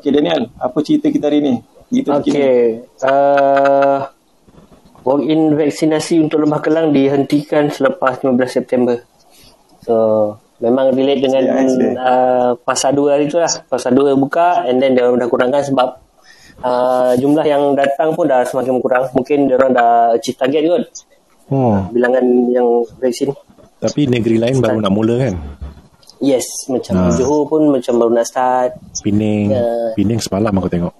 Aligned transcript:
Okey 0.00 0.16
Daniel, 0.16 0.48
apa 0.56 0.80
cerita 0.80 1.12
kita 1.12 1.28
hari 1.28 1.44
ni? 1.44 1.54
Kita 1.92 2.24
Okey. 2.24 2.88
Uh, 3.04 4.00
walk-in 5.04 5.52
vaksinasi 5.60 6.24
untuk 6.24 6.40
Lembah 6.40 6.64
Kelang 6.64 6.88
dihentikan 6.88 7.68
selepas 7.68 8.24
15 8.24 8.32
September. 8.48 8.96
So, 9.84 10.40
memang 10.56 10.96
relate 10.96 11.20
dengan 11.20 11.44
uh, 12.00 12.56
fasa 12.64 12.96
2 12.96 13.12
hari 13.12 13.28
tu 13.28 13.36
lah. 13.36 13.52
Fasa 13.68 13.92
2 13.92 14.16
buka 14.16 14.64
and 14.64 14.80
then 14.80 14.96
dia 14.96 15.04
orang 15.04 15.20
dah 15.20 15.28
kurangkan 15.28 15.68
sebab 15.68 16.00
uh, 16.64 17.12
jumlah 17.20 17.44
yang 17.44 17.76
datang 17.76 18.16
pun 18.16 18.24
dah 18.24 18.40
semakin 18.48 18.80
berkurang. 18.80 19.04
Mungkin 19.12 19.52
dia 19.52 19.60
orang 19.60 19.76
dah 19.76 20.16
achieve 20.16 20.40
target 20.40 20.64
kot. 20.64 20.84
Hmm. 21.52 21.92
Bilangan 21.92 22.24
yang 22.48 22.88
vaksin. 22.96 23.36
Tapi 23.84 24.08
negeri 24.08 24.40
lain 24.40 24.64
baru 24.64 24.80
nak 24.80 24.92
mula 24.96 25.28
kan? 25.28 25.36
Yes, 26.20 26.44
macam 26.68 27.08
Ah. 27.08 27.16
Johor 27.16 27.48
pun 27.48 27.72
macam 27.72 27.96
baru 27.96 28.12
nak 28.12 28.28
start. 28.28 28.76
Pening. 29.00 29.56
Ya. 29.56 29.96
Pening 29.96 30.20
semalam 30.20 30.52
aku 30.52 30.68
tengok. 30.68 30.92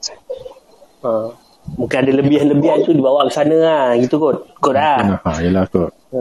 Uh, 1.04 1.28
mungkin 1.76 2.08
ada 2.08 2.12
lebihan-lebihan 2.24 2.80
tu 2.88 2.96
dibawa 2.96 3.28
ke 3.28 3.32
sana 3.36 3.56
lah. 3.60 3.86
Gitu 4.00 4.16
kot. 4.16 4.48
Kot 4.56 4.72
lah. 4.72 5.20
Ha, 5.20 5.30
yelah 5.44 5.68
kot. 5.68 5.92
Ha. 5.92 6.20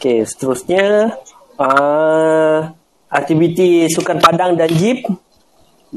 Okey, 0.00 0.24
seterusnya 0.24 1.12
uh, 1.60 2.58
aktiviti 3.12 3.92
sukan 3.92 4.24
padang 4.24 4.56
dan 4.56 4.72
jeep 4.72 5.04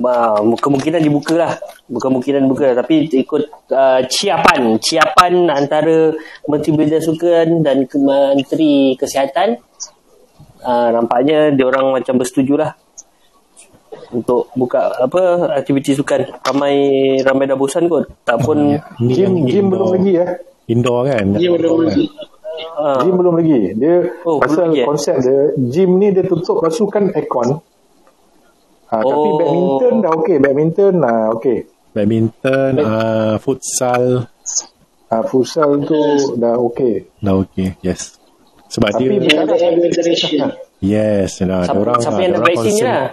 uh, 0.04 0.42
kemungkinan 0.60 1.00
dibuka 1.00 1.40
lah. 1.40 1.54
Bukan 1.88 2.12
kemungkinan 2.12 2.44
buka 2.52 2.76
tapi 2.76 3.08
ikut 3.08 3.72
uh, 3.72 4.04
ciapan. 4.04 4.76
Ciapan 4.84 5.48
antara 5.48 6.12
Menteri 6.44 6.72
Bidang 6.76 7.04
Sukan 7.08 7.64
dan 7.64 7.88
Menteri 8.36 9.00
Kesihatan. 9.00 9.71
Uh, 10.62 10.88
nampaknya 10.92 11.50
dia 11.50 11.66
orang 11.66 11.90
macam 11.92 12.16
bersetuju 12.16 12.54
lah 12.56 12.72
untuk 14.10 14.52
buka 14.54 14.94
apa 14.96 15.22
aktiviti 15.54 15.92
sukan 15.92 16.38
ramai 16.40 16.76
ramai 17.20 17.46
dah 17.46 17.56
bosan 17.56 17.88
kot 17.88 18.06
tak 18.22 18.40
pun 18.40 18.78
Gym, 19.00 19.10
yang 19.10 19.36
gym 19.44 19.66
belum 19.68 19.82
indoor- 19.82 19.94
lagi 19.96 20.12
eh. 20.16 20.30
Indoor 20.68 21.02
kan? 21.08 21.26
Dia 21.34 21.50
belum 21.50 21.76
lagi. 21.82 22.06
uh, 22.78 23.00
Gym 23.02 23.16
belum 23.16 23.34
lagi. 23.36 23.58
Dia 23.74 23.96
Oh, 24.22 24.38
belum 24.38 24.40
pasal 24.40 24.64
lagi, 24.68 24.78
eh? 24.78 24.86
konsep 24.86 25.16
dia 25.18 25.40
gym 25.66 25.92
ni 25.98 26.08
dia 26.10 26.24
tutup 26.24 26.62
pasukan 26.62 27.10
aircon. 27.12 27.50
Ha, 28.88 28.96
Tapi 29.00 29.10
Oh. 29.10 29.36
badminton 29.36 29.94
dah 29.98 30.12
okey. 30.14 30.38
Badminton 30.38 30.94
ah 31.02 31.26
okey. 31.34 31.58
Badminton, 31.92 32.72
uh, 32.78 33.36
futsal, 33.38 34.30
Ha, 35.08 35.16
futsal 35.26 35.82
tu 35.82 36.00
dah 36.38 36.56
okey. 36.62 37.10
dah 37.18 37.36
okay. 37.36 37.76
Yes. 37.82 38.21
Sebab 38.72 38.88
Tapi 38.90 39.04
dia, 39.04 39.20
Dia 39.20 39.38
ada 39.44 39.54
air 39.54 39.76
ventilation. 39.76 40.48
yes. 40.80 41.44
Lah, 41.44 41.68
siapa, 41.68 41.76
orang, 41.78 42.00
siapa 42.00 42.20
yang 42.20 42.34
vaksin 42.40 42.76
lah 42.82 43.04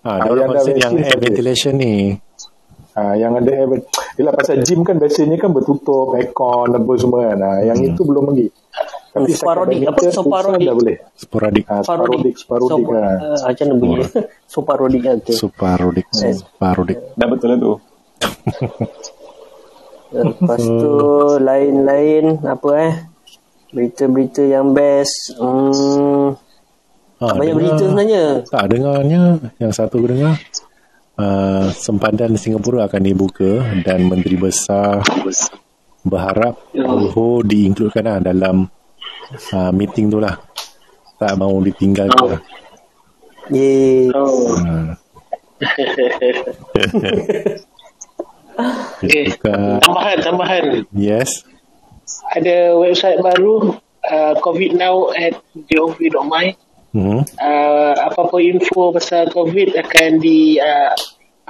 Ah, 0.00 0.08
Ah, 0.10 0.16
dia 0.16 0.28
orang 0.28 0.36
yang 0.38 0.48
dah 0.48 0.56
concern 0.56 0.76
yang 0.76 0.92
vaksin 0.92 1.04
air 1.06 1.18
ventilation 1.18 1.74
ni. 1.74 1.94
Ha, 2.90 3.02
yang 3.14 3.32
ada 3.34 3.50
air 3.50 3.68
Yelah 4.16 4.32
pasal 4.32 4.60
gym 4.60 4.80
kan 4.82 4.96
biasanya 4.96 5.36
kan 5.36 5.50
bertutup 5.50 6.12
aircon 6.12 6.68
apa 6.70 6.90
semua 6.96 7.20
kan. 7.26 7.38
Ha, 7.38 7.50
yang 7.64 7.78
itu 7.78 8.00
belum 8.00 8.24
lagi. 8.28 8.48
Tapi 9.10 9.26
setakat 9.26 9.42
Sporadik, 9.42 9.78
apa? 9.82 10.00
Sporadik. 10.06 10.62
dah 10.62 10.76
boleh. 10.76 10.96
Sporadik. 11.14 11.64
Ha, 11.66 11.74
sparodik, 11.80 12.34
sparodik. 12.36 12.70
so, 12.70 12.76
Ha. 12.86 13.02
uh, 13.02 13.38
macam 13.42 13.64
mana 13.66 13.74
bunyi 13.74 13.96
soparodik 14.52 15.02
lah 15.02 15.14
tu 15.18 15.32
Suparodik. 15.34 16.06
Suparodik. 16.12 16.98
Dah 17.16 17.26
betul 17.26 17.48
lah 17.48 17.58
tu. 17.58 17.72
lepas 20.10 20.60
tu 20.60 20.94
lain-lain 21.38 22.24
apa 22.42 22.68
eh 22.80 22.94
berita-berita 23.70 24.42
yang 24.42 24.72
best. 24.72 25.34
Hmm, 25.36 26.34
Ah, 27.20 27.36
banyak 27.36 27.52
dengar- 27.52 27.56
berita 27.60 27.82
sebenarnya. 27.84 28.24
Tak 28.48 28.64
dengarnya. 28.72 29.22
Yang 29.60 29.72
satu 29.76 30.00
aku 30.00 30.08
dengar. 30.08 30.34
Uh, 31.20 31.68
Sempadan 31.70 32.32
Singapura 32.32 32.88
akan 32.88 33.02
dibuka 33.04 33.60
Dan 33.84 34.08
Menteri 34.08 34.40
Besar 34.40 35.04
Berharap 36.00 36.56
Johor 36.72 37.44
diinkludkan 37.44 38.08
lah 38.08 38.18
dalam 38.24 38.64
uh, 39.52 39.68
Meeting 39.68 40.08
tu 40.08 40.16
lah. 40.16 40.40
Tak 41.20 41.36
mau 41.36 41.52
ditinggalkan. 41.60 42.16
Lah 42.24 42.40
Yeay. 43.52 44.08
Oh. 44.16 44.56
uh, 44.56 44.96
Eh, 49.04 49.28
Buka 49.36 49.80
tambahan, 49.80 50.16
tambahan. 50.20 50.64
Yes 50.92 51.44
Ada 52.30 52.78
website 52.78 53.18
baru 53.18 53.74
uh, 54.06 54.34
COVID 54.38 54.78
now 54.78 55.10
at 55.18 55.34
gov.my 55.66 56.54
hmm. 56.94 57.20
uh, 57.26 57.94
apa-apa 58.06 58.36
info 58.38 58.94
pasal 58.94 59.30
COVID 59.34 59.74
akan 59.74 60.22
di 60.22 60.62
uh, 60.62 60.94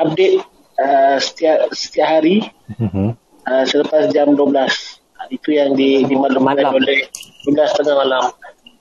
update 0.00 0.40
uh, 0.80 1.16
setiap 1.20 1.68
setiap 1.72 2.08
hari 2.20 2.48
Hmm. 2.70 3.18
uh, 3.50 3.64
selepas 3.66 4.14
jam 4.14 4.32
12. 4.38 4.46
Uh, 4.46 5.26
itu 5.28 5.58
yang 5.58 5.74
di, 5.74 6.06
dimaklumkan 6.06 6.70
Malam. 6.70 6.78
oleh 6.78 7.10
12 7.44 7.76
tengah 7.76 7.96
malam. 7.98 8.24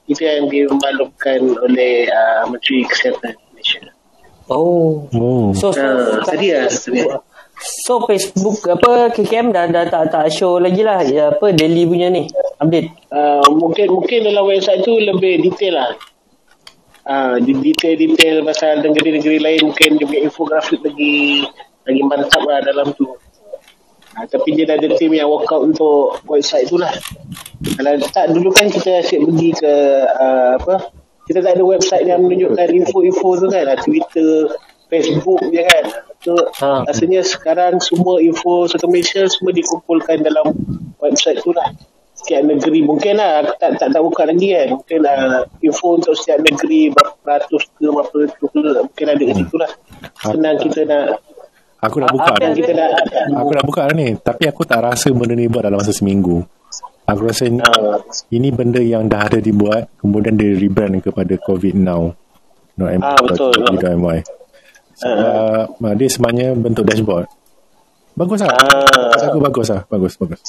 Itu 0.06 0.22
yang 0.24 0.46
dimaklumkan 0.46 1.42
oleh 1.66 2.06
uh, 2.08 2.46
Menteri 2.48 2.86
Kesihatan 2.86 3.34
Malaysia. 3.50 3.82
oh 4.46 5.10
Oh 5.10 5.52
so, 5.58 5.74
so, 5.74 5.82
Uh, 5.82 6.22
tadi 6.22 6.54
lah, 6.54 6.70
tadi. 6.70 7.02
So 7.60 8.04
Facebook 8.08 8.64
apa 8.72 9.12
KKM 9.12 9.52
dah, 9.52 9.68
dah 9.68 9.86
tak, 9.88 10.12
tak 10.12 10.32
show 10.32 10.58
lagi 10.58 10.82
lah 10.84 11.04
ya, 11.04 11.36
apa 11.36 11.52
daily 11.52 11.84
punya 11.84 12.08
ni 12.08 12.28
update 12.60 13.00
Uh, 13.10 13.42
mungkin 13.58 13.90
mungkin 13.90 14.22
dalam 14.22 14.46
website 14.46 14.86
tu 14.86 14.94
lebih 14.94 15.42
detail 15.42 15.82
lah. 15.82 15.90
Uh, 17.10 17.42
detail-detail 17.42 18.46
pasal 18.46 18.86
negeri-negeri 18.86 19.42
lain 19.42 19.66
mungkin 19.66 19.98
punya 19.98 20.22
infografik 20.30 20.78
lagi 20.86 21.42
lagi 21.90 22.02
mantap 22.06 22.46
lah 22.46 22.62
dalam 22.62 22.94
tu. 22.94 23.10
Uh, 24.14 24.26
tapi 24.30 24.54
dia 24.54 24.70
dah 24.70 24.78
ada 24.78 24.94
tim 24.94 25.10
yang 25.10 25.26
work 25.26 25.50
out 25.50 25.66
untuk 25.66 26.22
website 26.30 26.70
tu 26.70 26.78
lah. 26.78 26.94
Kalau 27.82 27.98
tak 28.14 28.30
dulu 28.30 28.54
kan 28.54 28.70
kita 28.70 29.02
asyik 29.02 29.26
pergi 29.26 29.50
ke 29.58 29.74
uh, 30.06 30.62
apa 30.62 30.94
kita 31.26 31.42
tak 31.42 31.58
ada 31.58 31.66
website 31.66 32.06
yang 32.06 32.22
menunjukkan 32.22 32.70
info-info 32.70 33.42
tu 33.42 33.48
kan 33.50 33.74
uh, 33.74 33.78
Twitter, 33.82 34.54
Facebook 34.86 35.42
je 35.50 35.66
kan. 35.66 36.09
So, 36.20 36.36
Ha. 36.60 36.84
rasanya 36.84 37.24
sekarang 37.24 37.80
semua 37.80 38.20
info 38.20 38.68
Malaysia 38.92 39.24
semua 39.32 39.56
dikumpulkan 39.56 40.20
dalam 40.20 40.52
website 41.00 41.40
tu 41.40 41.56
lah. 41.56 41.72
Setiap 42.12 42.44
negeri. 42.44 42.84
Mungkin 42.84 43.16
lah 43.16 43.40
aku 43.48 43.56
tak, 43.56 43.80
tak, 43.80 43.96
tak 43.96 44.02
buka 44.04 44.28
lagi 44.28 44.52
kan. 44.52 44.76
Mungkin 44.76 45.00
lah 45.00 45.48
info 45.64 45.96
untuk 45.96 46.12
setiap 46.20 46.44
negeri 46.44 46.92
berapa 46.92 47.16
ratus 47.24 47.64
ke 47.72 47.88
berapa 47.88 48.12
ratus 48.12 48.50
ke 48.52 48.60
mungkin 48.84 49.06
ada 49.08 49.22
kat 49.24 49.36
situ 49.40 49.56
lah. 49.56 49.72
Senang 50.20 50.56
kita 50.60 50.82
nak 50.84 51.06
Aku 51.80 52.04
dah 52.04 52.12
buka 52.12 52.36
yang 52.44 52.52
kita 52.60 52.72
nak 52.76 52.92
Aku 53.40 53.52
dah 53.56 53.64
buka 53.64 53.82
ni. 53.96 54.08
Tapi 54.20 54.44
aku 54.52 54.68
tak 54.68 54.84
rasa 54.84 55.16
benda 55.16 55.32
ni 55.32 55.48
buat 55.48 55.64
dalam 55.64 55.80
masa 55.80 55.96
seminggu. 55.96 56.44
Aku 57.08 57.24
rasa 57.24 57.48
ni, 57.48 57.64
Ah. 57.64 57.96
ini 58.36 58.52
benda 58.52 58.84
yang 58.84 59.08
dah 59.08 59.32
ada 59.32 59.40
dibuat 59.40 59.88
Kemudian 59.96 60.36
dia 60.36 60.52
rebrand 60.60 61.00
kepada 61.00 61.40
COVID 61.40 61.80
Now. 61.80 62.12
No, 62.76 62.84
Ah, 63.00 63.16
betul. 63.24 63.56
MY 63.80 64.39
Sebab 65.00 65.80
uh, 65.80 65.94
dia 65.96 66.08
sebenarnya 66.12 66.48
bentuk 66.60 66.84
dashboard. 66.84 67.28
Bagus 68.20 68.44
lah. 68.44 68.52
Ah. 68.52 69.16
Kata 69.16 69.26
aku 69.32 69.40
bagus 69.40 69.68
lah. 69.72 69.82
Bagus, 69.88 70.14
bagus. 70.20 70.42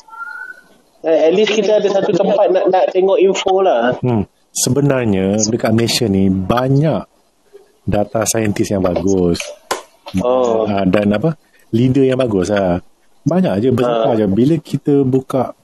Eh, 1.06 1.30
at 1.30 1.32
least 1.32 1.54
kita 1.54 1.78
ada 1.78 1.88
satu 1.88 2.10
tempat 2.12 2.50
nak 2.50 2.64
nak 2.68 2.84
tengok 2.90 3.16
info 3.22 3.62
lah. 3.62 3.94
Hmm. 4.02 4.26
Sebenarnya 4.50 5.38
dekat 5.46 5.70
Malaysia 5.70 6.10
ni 6.10 6.26
Banyak 6.26 7.06
data 7.86 8.26
saintis 8.26 8.74
yang 8.74 8.82
bagus. 8.82 9.38
Oh. 10.18 10.66
Uh, 10.66 10.82
Dan 10.90 11.14
apa? 11.14 11.38
Leader 11.70 12.02
yang 12.02 12.18
bagus 12.18 12.50
lah. 12.50 12.82
Banyak 13.22 13.62
je 13.62 13.70
besar 13.70 14.18
je. 14.18 14.26
Bila 14.26 14.58
kita 14.58 15.06
buka 15.06 15.54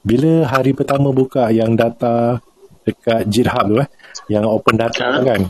Bila 0.00 0.48
hari 0.48 0.72
pertama 0.72 1.12
buka 1.12 1.52
Yang 1.52 1.70
data 1.76 2.14
Dekat 2.82 3.28
GitHub 3.28 3.66
tu 3.68 3.76
eh 3.82 3.88
Yang 4.32 4.44
open 4.48 4.74
data 4.80 5.02
Ha. 5.02 5.20
kan 5.20 5.40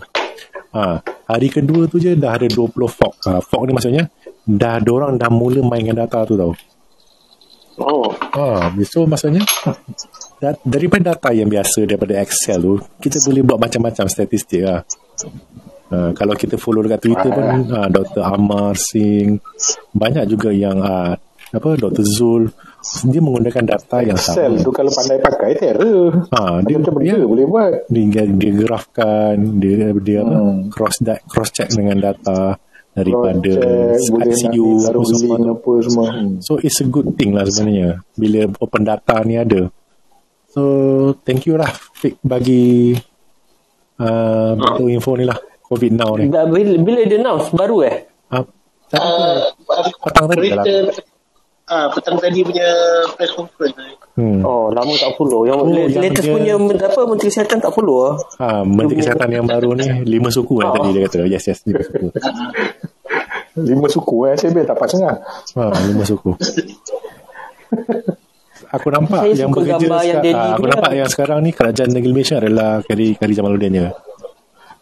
ha, 0.73 1.01
Hari 1.05 1.49
kedua 1.49 1.87
tu 1.87 2.01
je 2.03 2.13
Dah 2.17 2.37
ada 2.37 2.49
20 2.49 2.73
fork 2.89 3.15
ha, 3.29 3.39
Fork 3.41 3.65
ni 3.69 3.73
maksudnya 3.77 4.09
Dah 4.43 4.83
orang 4.83 5.21
dah 5.21 5.31
mula 5.31 5.63
mainkan 5.63 5.97
data 5.97 6.25
tu 6.27 6.35
tau 6.35 6.53
oh 7.79 8.09
ha, 8.13 8.73
So 8.83 9.07
maksudnya 9.07 9.45
da- 10.43 10.61
Daripada 10.65 11.15
data 11.15 11.31
yang 11.31 11.49
biasa 11.49 11.87
Daripada 11.87 12.19
Excel 12.21 12.59
tu 12.61 12.75
Kita 12.99 13.21
boleh 13.23 13.43
buat 13.45 13.59
macam-macam 13.61 14.07
statistik 14.09 14.65
lah 14.65 14.81
Uh, 15.93 16.09
kalau 16.17 16.33
kita 16.33 16.57
follow 16.57 16.81
dekat 16.81 17.05
Twitter 17.05 17.29
pun 17.29 17.69
uh, 17.69 17.85
Dr. 17.93 18.25
Amar 18.25 18.73
Singh 18.81 19.37
banyak 19.93 20.25
juga 20.25 20.49
yang 20.49 20.81
uh, 20.81 21.13
apa 21.53 21.69
Dr. 21.77 22.01
Zul 22.01 22.49
dia 23.05 23.19
menggunakan 23.19 23.65
data 23.65 23.97
yang 23.99 24.15
Excel 24.15 24.53
sama 24.53 24.61
tu 24.61 24.71
kalau 24.71 24.91
pandai 24.91 25.19
pakai 25.19 25.51
terror. 25.55 26.27
ha, 26.29 26.59
dia, 26.61 26.77
Macam 26.77 26.93
benda 26.93 27.15
dia, 27.15 27.23
boleh 27.23 27.47
buat. 27.47 27.73
dia, 27.87 28.23
dia 28.27 28.53
grafkan 28.57 29.35
dia 29.57 29.75
dia 29.95 30.19
apa 30.21 30.35
Hmm. 30.35 30.59
cross 30.69 30.99
da- 30.99 31.23
cross 31.25 31.51
check 31.51 31.71
dengan 31.71 31.97
data 31.97 32.59
daripada 32.93 33.53
taruh 33.97 35.07
semua 35.07 35.37
apa 35.49 35.73
semua. 35.81 36.07
Hmm. 36.11 36.33
So 36.39 36.59
it's 36.59 36.77
a 36.79 36.87
good 36.87 37.15
thing 37.15 37.33
lah 37.33 37.45
sebenarnya 37.45 38.05
bila 38.13 38.51
open 38.59 38.83
data 38.83 39.17
ni 39.23 39.35
ada. 39.35 39.71
So 40.49 40.63
thank 41.23 41.47
you 41.47 41.57
lah 41.57 41.73
Fik 41.95 42.21
bagi 42.21 42.93
uh, 43.97 44.53
bentuk 44.53 44.89
info 44.91 45.17
ni 45.17 45.25
lah 45.25 45.39
COVID 45.65 45.93
now 45.95 46.13
ni. 46.15 46.29
bila, 46.29 46.45
bila 46.77 47.01
dia 47.03 47.17
announce 47.17 47.49
baru 47.51 47.79
eh 47.83 47.97
Uh, 48.29 48.45
Uh, 48.93 49.49
Petang 50.05 50.29
tadi 50.29 50.53
dalam. 50.53 50.93
Ah 51.65 51.87
petang 51.89 52.17
tadi 52.17 52.43
punya 52.43 52.67
press 53.13 53.33
conference. 53.33 53.77
Hmm. 54.13 54.43
Oh, 54.43 54.69
lama 54.69 54.93
tak 54.93 55.15
follow. 55.15 55.45
Yang 55.45 55.57
Oh, 55.57 55.65
oh, 55.65 55.89
yang 55.89 56.03
latest 56.03 56.27
dia- 56.27 56.35
punya 56.35 56.55
apa 56.85 57.01
Menteri 57.03 57.29
Kesihatan 57.29 57.59
tak 57.59 57.73
follow 57.73 57.99
ah. 58.03 58.15
Ha, 58.39 58.47
Menteri 58.61 58.99
Kesihatan 58.99 59.29
yang 59.31 59.47
baru 59.47 59.73
ni 59.73 59.87
lima 60.05 60.29
suku 60.29 60.59
kan 60.59 60.69
tadi 60.71 60.89
dia 60.91 61.01
kata. 61.07 61.25
Yes, 61.25 61.45
yes, 61.47 61.65
lima 61.65 61.81
suku. 61.81 62.07
Lima 63.53 63.85
suku 63.85 64.17
eh. 64.27 64.35
Saya 64.35 64.49
tak 64.55 64.73
dapat 64.73 64.89
sangat. 64.89 65.17
Ha, 65.53 65.63
lima 65.85 66.01
suku. 66.03 66.33
Aku 68.71 68.89
nampak 68.89 69.21
Saya 69.23 69.37
yang 69.39 69.53
bekerja 69.53 69.77
yang 69.77 70.01
seka- 70.17 70.25
Delhi 70.25 70.33
ah, 70.35 70.57
aku 70.57 70.65
nampak 70.67 70.93
yang 70.95 71.09
sekarang 71.11 71.39
ni 71.41 71.53
kerajaan 71.53 71.91
negeri 71.93 72.13
Malaysia 72.15 72.41
adalah 72.41 72.81
Kari 72.81 73.13
Kari 73.15 73.33
Jamaluddin 73.33 73.73
je. 73.75 73.89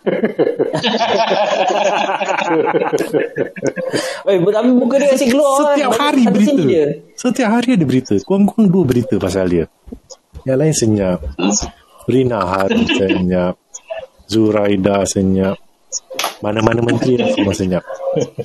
Eh, 4.31 4.39
tapi 4.39 4.71
muka 4.73 4.97
dia 5.01 5.11
asyik 5.13 5.33
keluar 5.33 5.61
kan. 5.61 5.75
Setiap 5.75 5.91
Balik 5.91 6.01
hari 6.01 6.23
berita. 6.29 6.83
Setiap 7.17 7.51
hari 7.51 7.69
ada 7.75 7.85
berita. 7.85 8.15
Kurang-kurang 8.23 8.69
dua 8.71 8.85
berita 8.87 9.15
pasal 9.17 9.47
dia. 9.51 9.65
Yang 10.47 10.59
lain 10.61 10.75
senyap. 10.77 11.19
Rina 12.09 12.41
Hari 12.41 12.83
senyap. 12.89 13.55
Zuraida 14.31 15.05
senyap. 15.05 15.57
Mana-mana 16.41 16.81
menteri 16.81 17.21
lah 17.21 17.29
semua 17.35 17.53
senyap. 17.53 17.85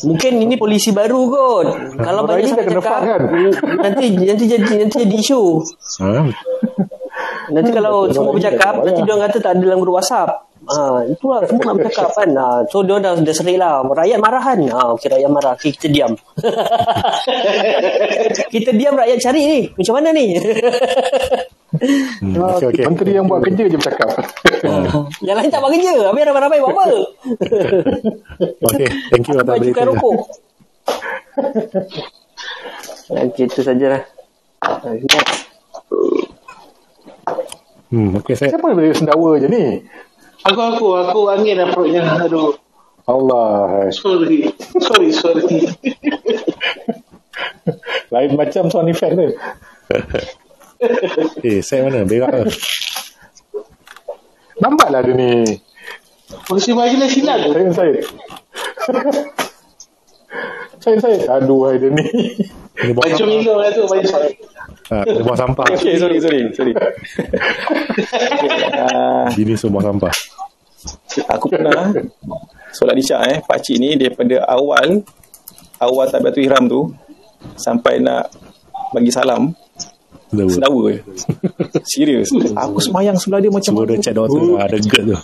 Mungkin 0.04 0.44
ini 0.44 0.60
polisi 0.60 0.92
baru 0.92 1.32
kot. 1.32 1.68
Kalau 1.96 2.28
Orang 2.28 2.44
banyak 2.44 2.52
sangat 2.52 2.68
cakap, 2.76 3.00
kan? 3.08 3.22
nanti 3.80 4.06
nanti 4.20 4.46
jadi 4.52 4.74
nanti 4.84 4.96
jadi 5.08 5.16
isu. 5.16 5.64
Ha? 6.04 6.28
Nanti 7.56 7.70
kalau 7.72 8.12
semua 8.12 8.36
bercakap, 8.36 8.84
nanti 8.84 9.00
dia 9.00 9.14
orang 9.16 9.32
kata 9.32 9.38
tak 9.40 9.52
ada 9.56 9.64
dalam 9.64 9.80
grup 9.80 9.96
WhatsApp. 10.02 10.44
Ha, 10.66 11.06
itulah 11.06 11.46
semua 11.46 11.70
nak 11.70 11.76
bercakap 11.78 12.10
kan. 12.18 12.30
Ha, 12.34 12.66
so 12.66 12.82
dia 12.82 12.98
dah, 12.98 13.14
dah 13.14 13.36
serik 13.36 13.62
lah. 13.62 13.86
Rakyat 13.86 14.18
marah 14.18 14.42
kan. 14.42 14.58
Ha, 14.58 14.98
okey 14.98 15.08
rakyat 15.14 15.30
marah. 15.30 15.54
Okay, 15.54 15.78
kita 15.78 15.94
diam. 15.94 16.12
kita 18.54 18.70
diam 18.74 18.98
rakyat 18.98 19.18
cari 19.22 19.42
ni. 19.46 19.60
Macam 19.78 19.94
mana 20.02 20.10
ni? 20.10 20.26
Hmm. 22.22 22.36
Okey, 22.40 22.66
okey. 22.72 22.84
Menteri 22.88 23.12
yang 23.14 23.28
buat 23.30 23.44
kerja 23.46 23.64
je 23.68 23.78
bercakap. 23.78 24.10
Yang 25.28 25.38
lain 25.38 25.50
tak 25.52 25.62
buat 25.62 25.72
kerja. 25.76 25.94
Habis 26.10 26.24
ramai-ramai 26.26 26.60
buat 26.64 26.74
apa? 26.74 26.86
Okey, 28.72 28.88
thank 29.12 29.28
you 29.30 29.38
atas 29.38 29.56
berita. 29.60 29.70
cukai 29.70 29.86
rokok. 29.86 30.16
Okey, 33.12 33.44
itu 33.46 33.62
sajalah. 33.62 34.02
Hmm, 37.94 38.18
okey 38.18 38.34
saya. 38.34 38.50
Siapa 38.56 38.66
yang 38.72 38.78
boleh 38.82 38.98
sendawa 38.98 39.30
je 39.38 39.48
ni? 39.48 39.64
Aku 40.46 40.62
aku 40.62 40.88
aku 40.94 41.20
angin 41.34 41.58
dah 41.58 41.74
perutnya. 41.74 42.06
Aduh. 42.22 42.54
Allah. 43.10 43.90
Sorry. 43.90 44.50
Sorry, 44.78 45.10
sorry. 45.10 45.46
Lain 48.14 48.32
macam 48.38 48.70
sound 48.70 48.90
effect 48.94 49.18
tu. 49.18 49.30
Eh, 51.42 51.66
saya 51.66 51.90
mana? 51.90 52.06
Berak 52.06 52.30
ke? 52.30 52.44
Nampaklah 54.62 55.02
dia 55.02 55.14
ni. 55.18 55.58
Polisi 56.46 56.78
majlis 56.78 57.10
silang. 57.14 57.42
Saya 57.50 57.70
saya. 57.74 58.02
saya 60.82 60.98
saya. 61.02 61.18
Aduh, 61.42 61.70
hai 61.70 61.82
dia 61.82 61.90
ni. 61.90 62.06
Macam. 62.94 63.26
Milo 63.30 63.58
lah 63.58 63.74
tu. 63.74 63.86
Macam 63.90 64.22
Ha, 64.86 65.02
kena 65.02 65.22
buang 65.22 65.34
sampah. 65.36 65.66
Okay, 65.72 65.98
sorry, 65.98 66.18
sorry, 66.20 66.46
sorry. 66.54 66.74
okay, 66.78 68.50
uh, 68.76 69.26
Bini 69.34 69.56
semua 69.56 69.82
sampah. 69.82 70.14
aku 71.26 71.50
pernah 71.50 71.90
solat 72.70 72.94
isyak 72.96 73.20
eh, 73.26 73.38
pakcik 73.42 73.78
ni 73.78 73.96
daripada 73.96 74.46
awal 74.46 75.02
awal 75.80 76.06
tabiatul 76.06 76.44
ihram 76.44 76.64
tu 76.66 76.82
sampai 77.56 77.98
nak 77.98 78.30
bagi 78.92 79.10
salam 79.10 79.50
Sedawa. 80.28 80.50
sedawa 80.52 80.82
je. 80.88 81.00
Serius. 81.88 82.30
Aku 82.54 82.78
semayang 82.78 83.16
sebelah 83.16 83.40
dia 83.40 83.50
macam 83.50 83.72
Semua 83.72 83.88
dah 83.88 83.98
check 83.98 84.14
doktor 84.14 84.38
Oh. 84.38 84.54
lah. 84.54 84.68
Ada 84.68 84.78
gerd 84.80 85.06
tu. 85.08 85.18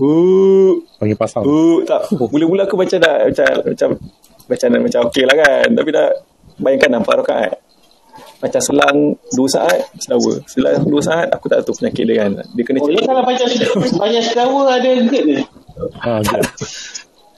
Uh, 0.00 0.72
Panggil 0.96 1.16
pasal. 1.16 1.42
uh, 1.42 1.78
tak. 1.82 2.02
Mula-mula 2.12 2.64
aku 2.64 2.76
macam 2.76 2.96
dah 2.96 3.24
macam 3.24 3.46
macam 3.64 3.88
macam 4.46 4.68
macam 4.80 5.00
okey 5.08 5.24
lah 5.24 5.36
kan. 5.36 5.66
Tapi 5.72 5.88
dah 5.90 6.08
bayangkan 6.56 6.90
nampak 6.92 7.14
rakaat. 7.18 7.52
Macam 8.40 8.60
selang 8.60 8.98
2 9.30 9.44
saat 9.46 9.78
sedawa. 9.96 10.32
Selang 10.46 10.80
2 10.82 10.96
saat 11.00 11.28
aku 11.28 11.46
tak 11.46 11.60
tahu 11.60 11.76
penyakit 11.76 12.04
dia 12.04 12.16
kan. 12.18 12.30
Dia 12.50 12.64
kena 12.64 12.78
Oh, 12.80 12.88
dia 12.88 12.96
check. 12.96 13.06
kalau 13.06 13.22
banyak 13.22 13.48
banyak 13.94 14.22
sedawa 14.24 14.60
ada 14.70 14.88
gerd 15.04 15.06
ke? 15.28 15.44
Ha, 15.98 16.12
gerd. 16.20 16.46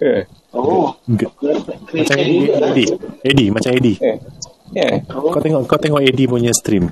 Eh. 0.00 0.22
Oh. 0.52 0.94
Gerd. 1.08 1.32
Kena 1.37 1.58
Macam 1.93 2.16
Eddie. 2.16 2.88
Eddie. 3.20 3.49
Macam 3.50 3.70
Eddie. 3.72 3.99
Eh. 3.99 4.16
Yeah. 4.72 5.02
Kau 5.04 5.37
tengok 5.37 5.66
kau 5.66 5.76
tengok 5.76 6.00
Eddie 6.00 6.25
punya 6.25 6.50
stream. 6.50 6.88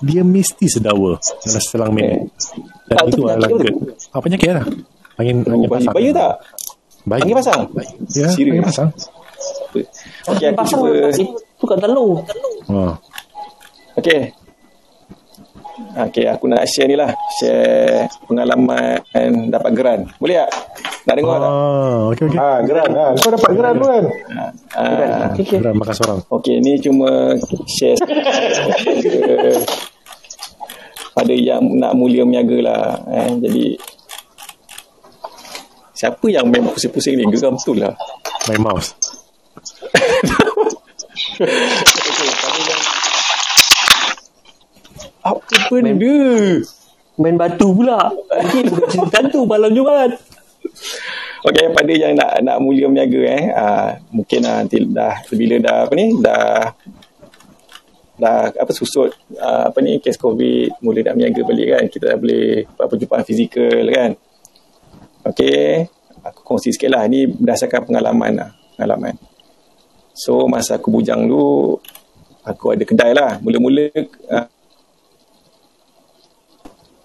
Dia 0.00 0.20
mesti 0.20 0.66
sedawa 0.66 1.14
dalam 1.40 1.62
selang 1.62 1.92
minit. 1.92 2.26
Dan 2.84 2.96
Ah, 2.96 3.04
itu 3.04 3.16
tu 3.16 3.22
adalah 3.24 3.50
gerd. 3.50 3.74
Apa 4.10 4.20
penyakit 4.20 4.50
lah? 4.50 4.66
Angin, 5.14 5.46
angin 5.46 5.68
Bayi, 5.68 5.78
pasang. 5.78 5.94
bayi 5.94 6.10
tak? 6.10 6.32
Bayi. 7.04 7.20
Angin 7.22 7.36
pasang? 7.38 7.60
Ya, 8.10 8.26
Serius? 8.28 8.50
angin 8.50 8.64
pasang. 8.66 8.88
Okey, 10.24 10.46
aku 10.46 10.56
Pasang 10.56 10.80
cuba. 10.80 11.10
itu 11.12 11.64
kat 11.64 11.78
telur. 11.78 12.12
Ha. 12.66 12.96
Okey. 13.94 14.34
Okey, 15.94 16.26
aku 16.26 16.50
nak 16.50 16.66
share 16.66 16.90
ni 16.90 16.98
lah. 16.98 17.10
Share 17.38 18.10
pengalaman 18.26 18.98
dapat 19.50 19.70
geran. 19.74 20.00
Boleh 20.18 20.42
tak? 20.42 20.50
Nak 21.04 21.14
dengar 21.20 21.36
tak? 21.36 21.50
Ah, 21.50 21.98
okey 22.10 22.24
okey. 22.26 22.38
Ha, 22.38 22.48
geran. 22.66 22.90
Ha. 22.90 23.06
Kau 23.18 23.30
dapat 23.30 23.50
geran 23.54 23.74
tu 23.78 23.86
kan? 23.86 24.04
Ah, 24.74 25.30
Geram 25.36 25.74
makan 25.78 25.94
seorang. 25.94 26.18
Okey, 26.32 26.56
ni 26.58 26.80
cuma 26.82 27.38
share 27.70 27.98
pada, 31.14 31.30
yang 31.30 31.62
nak 31.78 31.94
mulia 31.94 32.26
meniaga 32.26 32.58
lah. 32.58 32.98
Eh, 33.06 33.38
jadi, 33.38 33.78
siapa 35.94 36.26
yang 36.26 36.50
main 36.50 36.66
pusing-pusing 36.66 37.14
ni? 37.14 37.22
Geram 37.30 37.54
betul 37.54 37.78
lah. 37.78 37.94
My 38.50 38.58
mouse. 38.58 38.90
Apa 45.52 45.76
benda? 45.82 46.16
Main 47.14 47.36
batu 47.38 47.70
pula. 47.76 48.10
Nanti 48.32 48.66
bukan 48.66 48.88
cerita 48.90 49.18
tu 49.30 49.46
malam 49.46 49.70
Jumaat. 49.70 50.18
Okey, 51.44 51.76
pada 51.76 51.92
yang 51.92 52.16
nak 52.16 52.40
nak 52.40 52.56
mulia 52.56 52.88
meniaga 52.88 53.20
eh, 53.20 53.44
uh, 53.52 53.88
mungkin 54.16 54.40
uh, 54.48 54.64
nanti 54.64 54.80
dah 54.80 55.20
bila 55.28 55.60
dah 55.60 55.76
apa 55.84 55.92
ni, 55.92 56.06
dah 56.16 56.72
dah 58.16 58.48
apa 58.48 58.72
susut 58.72 59.12
uh, 59.36 59.68
apa 59.68 59.78
ni 59.84 60.00
kes 60.00 60.16
covid 60.16 60.72
mula 60.80 61.04
nak 61.04 61.14
meniaga 61.20 61.44
balik 61.44 61.68
kan 61.68 61.84
kita 61.92 62.04
dah 62.14 62.18
boleh 62.18 62.64
buat 62.64 62.86
perjumpaan 62.88 63.24
fizikal 63.28 63.84
kan 63.92 64.10
Okey, 65.24 65.84
aku 66.24 66.40
kongsi 66.48 66.72
sikit 66.72 66.96
lah 66.96 67.04
ni 67.12 67.28
berdasarkan 67.28 67.92
pengalaman 67.92 68.32
lah 68.40 68.50
pengalaman 68.80 69.14
so 70.16 70.48
masa 70.48 70.80
aku 70.80 70.88
bujang 70.88 71.28
dulu 71.28 71.76
aku 72.40 72.72
ada 72.72 72.84
kedai 72.88 73.12
lah 73.12 73.36
mula-mula 73.44 73.92
uh, 74.32 74.46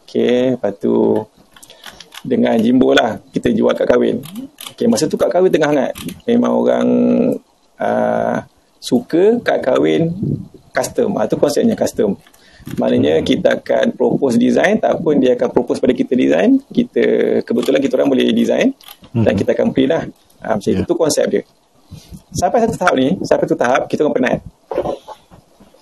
Okey, 0.10 0.58
lepas 0.58 0.74
tu 0.82 1.22
dengan 2.26 2.58
Jimbo 2.58 2.98
lah 2.98 3.22
kita 3.30 3.54
jual 3.54 3.78
kad 3.78 3.86
kahwin. 3.86 4.26
Okay, 4.74 4.90
masa 4.90 5.06
tu 5.06 5.22
kad 5.22 5.30
kahwin 5.30 5.54
tengah 5.54 5.70
hangat. 5.70 5.94
Memang 6.26 6.58
orang 6.58 6.88
uh, 7.78 8.42
suka 8.82 9.38
kad 9.46 9.62
kahwin 9.62 10.18
custom. 10.74 11.14
Ah 11.14 11.30
tu 11.30 11.38
konsepnya 11.38 11.78
custom. 11.78 12.18
Maknanya 12.82 13.22
kita 13.22 13.62
akan 13.62 13.94
propose 13.94 14.42
design 14.42 14.82
tak 14.82 14.98
pun 14.98 15.22
dia 15.22 15.38
akan 15.38 15.50
propose 15.54 15.78
pada 15.78 15.94
kita 15.94 16.18
design. 16.18 16.58
Kita 16.58 17.04
kebetulan 17.46 17.78
kita 17.78 17.94
orang 18.02 18.10
boleh 18.10 18.34
design 18.34 18.74
dan 19.14 19.38
kita 19.38 19.54
akan 19.54 19.70
print 19.78 19.94
lah. 19.94 20.04
Ah, 20.42 20.58
macam 20.58 20.74
Yeah. 20.74 20.82
itu 20.82 20.90
tu 20.90 20.96
konsep 20.98 21.26
dia. 21.30 21.44
Sampai 22.34 22.66
satu 22.66 22.76
tahap 22.82 22.96
ni, 22.98 23.14
sampai 23.22 23.46
satu 23.46 23.58
tahap 23.62 23.82
kita 23.86 24.02
orang 24.02 24.16
penat. 24.18 24.38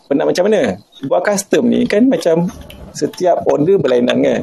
Penat 0.08 0.26
macam 0.28 0.44
mana? 0.52 0.84
Buat 1.08 1.22
custom 1.24 1.64
ni 1.68 1.88
kan 1.88 2.04
macam 2.08 2.52
setiap 2.98 3.46
order 3.46 3.78
berlainan 3.78 4.18
kan. 4.26 4.42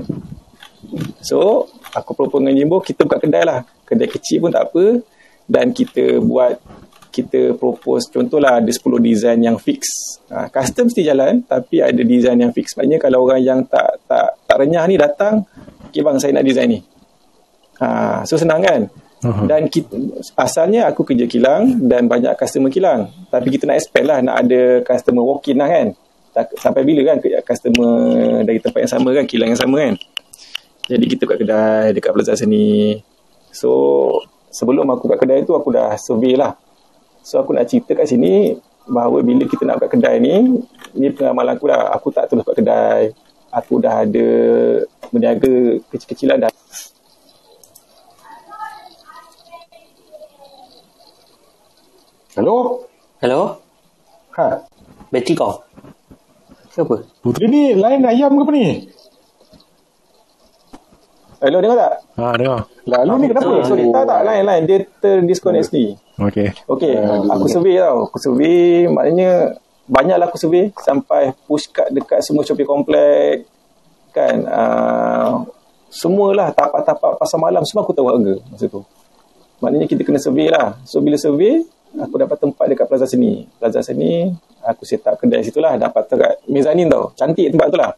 So, 1.18 1.66
aku 1.90 2.14
propose 2.14 2.46
dengan 2.46 2.54
Jimbo, 2.54 2.78
kita 2.78 3.02
buka 3.02 3.18
kedai 3.18 3.42
lah. 3.42 3.66
Kedai 3.82 4.06
kecil 4.06 4.46
pun 4.46 4.50
tak 4.54 4.70
apa. 4.70 5.02
Dan 5.44 5.74
kita 5.74 6.22
buat, 6.22 6.56
kita 7.10 7.58
propose, 7.58 8.08
contohlah 8.08 8.62
ada 8.62 8.70
10 8.70 8.80
design 9.02 9.38
yang 9.42 9.56
fix. 9.58 9.86
Ha, 10.30 10.48
custom 10.48 10.88
mesti 10.88 11.02
jalan, 11.02 11.42
tapi 11.44 11.82
ada 11.82 12.00
design 12.00 12.46
yang 12.46 12.52
fix. 12.54 12.78
Maknanya 12.78 12.98
kalau 13.02 13.26
orang 13.26 13.42
yang 13.42 13.60
tak 13.66 14.02
tak 14.06 14.38
tak 14.46 14.56
renyah 14.56 14.84
ni 14.86 14.96
datang, 14.96 15.44
okay 15.90 16.00
bang, 16.00 16.16
saya 16.22 16.38
nak 16.38 16.46
design 16.46 16.68
ni. 16.74 16.80
Ha, 17.82 18.22
so, 18.24 18.38
senang 18.38 18.62
kan? 18.62 18.86
Aha. 19.24 19.48
Dan 19.48 19.72
kita, 19.72 19.96
asalnya 20.36 20.84
aku 20.84 21.00
kerja 21.08 21.24
kilang 21.24 21.88
dan 21.88 22.04
banyak 22.04 22.36
customer 22.36 22.68
kilang. 22.68 23.08
Tapi 23.32 23.48
kita 23.48 23.64
nak 23.64 23.80
expand 23.80 24.06
lah, 24.06 24.18
nak 24.20 24.36
ada 24.44 24.84
customer 24.84 25.24
walk-in 25.24 25.56
lah 25.56 25.68
kan. 25.72 25.96
Tak- 26.34 26.58
Sampai 26.58 26.82
bila 26.82 27.14
kan 27.14 27.22
customer 27.46 27.94
dari 28.42 28.58
tempat 28.58 28.82
yang 28.82 28.92
sama 28.92 29.08
kan, 29.14 29.24
kilang 29.24 29.54
yang 29.54 29.60
sama 29.60 29.78
kan. 29.78 29.94
Jadi 30.84 31.04
kita 31.06 31.24
kat 31.24 31.38
kedai 31.40 31.94
dekat 31.94 32.10
Plaza 32.12 32.34
Seni. 32.34 32.98
So 33.54 33.70
sebelum 34.50 34.90
aku 34.90 35.06
kat 35.08 35.22
kedai 35.22 35.46
tu 35.46 35.54
aku 35.54 35.70
dah 35.70 35.94
survey 35.94 36.34
lah. 36.34 36.58
So 37.24 37.40
aku 37.40 37.54
nak 37.56 37.70
cerita 37.70 37.96
kat 37.96 38.10
sini 38.10 38.58
bahawa 38.84 39.24
bila 39.24 39.48
kita 39.48 39.64
nak 39.64 39.80
buka 39.80 39.96
kedai 39.96 40.20
ni, 40.20 40.60
ni 40.92 41.08
pengalaman 41.14 41.56
aku 41.56 41.70
lah. 41.70 41.94
Aku 41.96 42.12
tak 42.12 42.28
terus 42.28 42.44
buka 42.44 42.52
kedai. 42.52 43.14
Aku 43.54 43.78
dah 43.78 44.02
ada 44.02 44.28
berniaga 45.14 45.78
kecil-kecilan 45.94 46.42
dah. 46.42 46.52
Hello? 52.34 52.82
Hello? 53.22 53.62
Ha? 54.34 54.66
Bateri 55.14 55.38
kau? 55.38 55.62
Siapa? 56.74 57.06
Putri 57.22 57.46
ni 57.46 57.70
lain 57.78 58.02
ayam 58.02 58.34
ke 58.34 58.42
apa 58.42 58.50
ni? 58.50 58.66
Hello, 61.38 61.62
dengar 61.62 61.78
tak? 61.78 61.94
Ha, 62.18 62.34
dengar. 62.34 62.66
Lalu 62.82 63.12
ni 63.14 63.26
kenapa? 63.30 63.46
betul. 63.46 63.62
Sorry, 63.62 63.84
tak 63.94 64.04
tak 64.10 64.20
lain-lain. 64.26 64.62
Dia 64.66 64.78
terdisconnect 64.98 65.70
sendiri. 65.70 65.94
Okey. 66.18 66.48
Okey, 66.66 66.94
aku 67.30 67.46
survey 67.46 67.78
tau. 67.78 68.10
Aku 68.10 68.18
survey, 68.18 68.90
maknanya 68.90 69.54
banyaklah 69.86 70.26
aku 70.26 70.38
survey 70.40 70.74
sampai 70.82 71.30
push 71.46 71.70
card 71.70 71.94
dekat 71.94 72.26
semua 72.26 72.42
shopping 72.42 72.66
complex. 72.66 73.46
Kan, 74.10 74.42
uh, 74.42 75.46
semualah 75.94 76.50
tapak-tapak 76.50 77.22
pasar 77.22 77.38
malam 77.38 77.62
semua 77.62 77.86
aku 77.86 77.94
tahu 77.94 78.10
harga 78.10 78.34
masa 78.50 78.66
tu. 78.66 78.82
Maknanya 79.62 79.86
kita 79.86 80.02
kena 80.02 80.18
survey 80.18 80.50
lah. 80.50 80.74
So, 80.82 80.98
bila 80.98 81.14
survey, 81.14 81.62
aku 81.98 82.14
dapat 82.18 82.36
tempat 82.40 82.64
dekat 82.66 82.86
Plaza 82.90 83.06
Seni. 83.06 83.46
Plaza 83.58 83.80
Seni, 83.84 84.30
aku 84.64 84.82
set 84.82 85.06
up 85.06 85.18
kedai 85.18 85.44
situ 85.44 85.58
lah. 85.62 85.78
Dapat 85.78 86.10
dekat 86.10 86.32
mezanin 86.50 86.90
tau. 86.90 87.14
Cantik 87.14 87.54
tempat 87.54 87.68
tu 87.70 87.78
lah. 87.78 87.92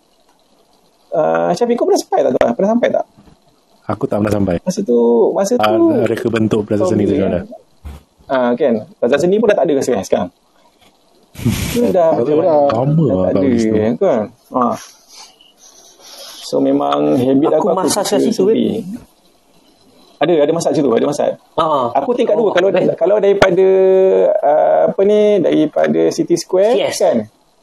Uh, 1.16 1.50
Syafiq, 1.56 1.80
kau 1.80 1.88
pernah 1.88 2.00
sampai 2.00 2.20
tak 2.20 2.30
tu? 2.34 2.38
Pernah 2.40 2.70
sampai 2.76 2.88
tak? 2.92 3.06
Aku 3.86 4.04
tak 4.10 4.18
pernah 4.18 4.34
sampai. 4.34 4.56
Masa 4.66 4.80
tu, 4.82 4.98
masa 5.30 5.52
tu... 5.54 5.62
Ah, 5.62 6.04
reka 6.10 6.26
bentuk 6.26 6.66
plaza 6.66 6.90
seni 6.90 7.06
tu 7.06 7.14
boleh, 7.14 7.30
ada. 7.30 7.40
kan? 7.46 7.46
Ah 8.26 8.50
kan. 8.58 8.74
Plaza 8.98 9.16
seni 9.22 9.38
pun 9.38 9.46
dah 9.46 9.56
tak 9.56 9.70
ada 9.70 9.72
rasa 9.78 9.92
sekarang. 10.02 10.30
Dia 11.76 11.88
dah 11.94 12.10
Tak 12.16 12.24
ada 12.26 12.32
dah. 12.42 12.60
Lama 12.74 13.04
dah 13.06 13.16
lah 13.16 13.26
tak 13.30 13.42
ada 13.44 13.88
kan. 13.94 14.22
Ha. 14.50 14.62
So 16.46 16.62
memang 16.62 17.18
habit 17.18 17.48
Aku 17.58 17.70
aku 17.70 17.78
massage 17.78 18.30
suka 18.34 18.54
kat 18.54 18.58
situ. 18.58 18.82
Ada 20.16 20.32
ada 20.48 20.52
masak 20.56 20.72
situ, 20.72 20.88
ada 20.88 21.04
masak. 21.04 21.36
Ah. 21.60 21.92
Aku 21.92 22.16
tingkat 22.16 22.40
dua 22.40 22.48
kalau 22.56 22.72
kalau 22.96 23.16
daripada 23.20 23.68
uh, 24.32 24.82
apa 24.88 25.00
ni 25.04 25.44
daripada 25.44 26.08
City 26.08 26.40
Square 26.40 26.72
CS. 26.72 26.96
kan. 26.96 27.16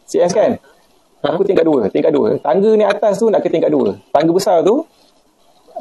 CS 0.06 0.32
kan. 0.38 0.52
Ha? 1.24 1.28
Aku 1.34 1.48
tingkat 1.48 1.66
dua, 1.66 1.90
tingkat 1.90 2.14
dua. 2.14 2.38
Tangga 2.38 2.72
ni 2.78 2.86
atas 2.86 3.18
tu 3.18 3.32
nak 3.32 3.42
ke 3.42 3.50
tingkat 3.50 3.74
dua. 3.74 3.98
Tangga 4.14 4.30
besar 4.30 4.62
tu 4.62 4.86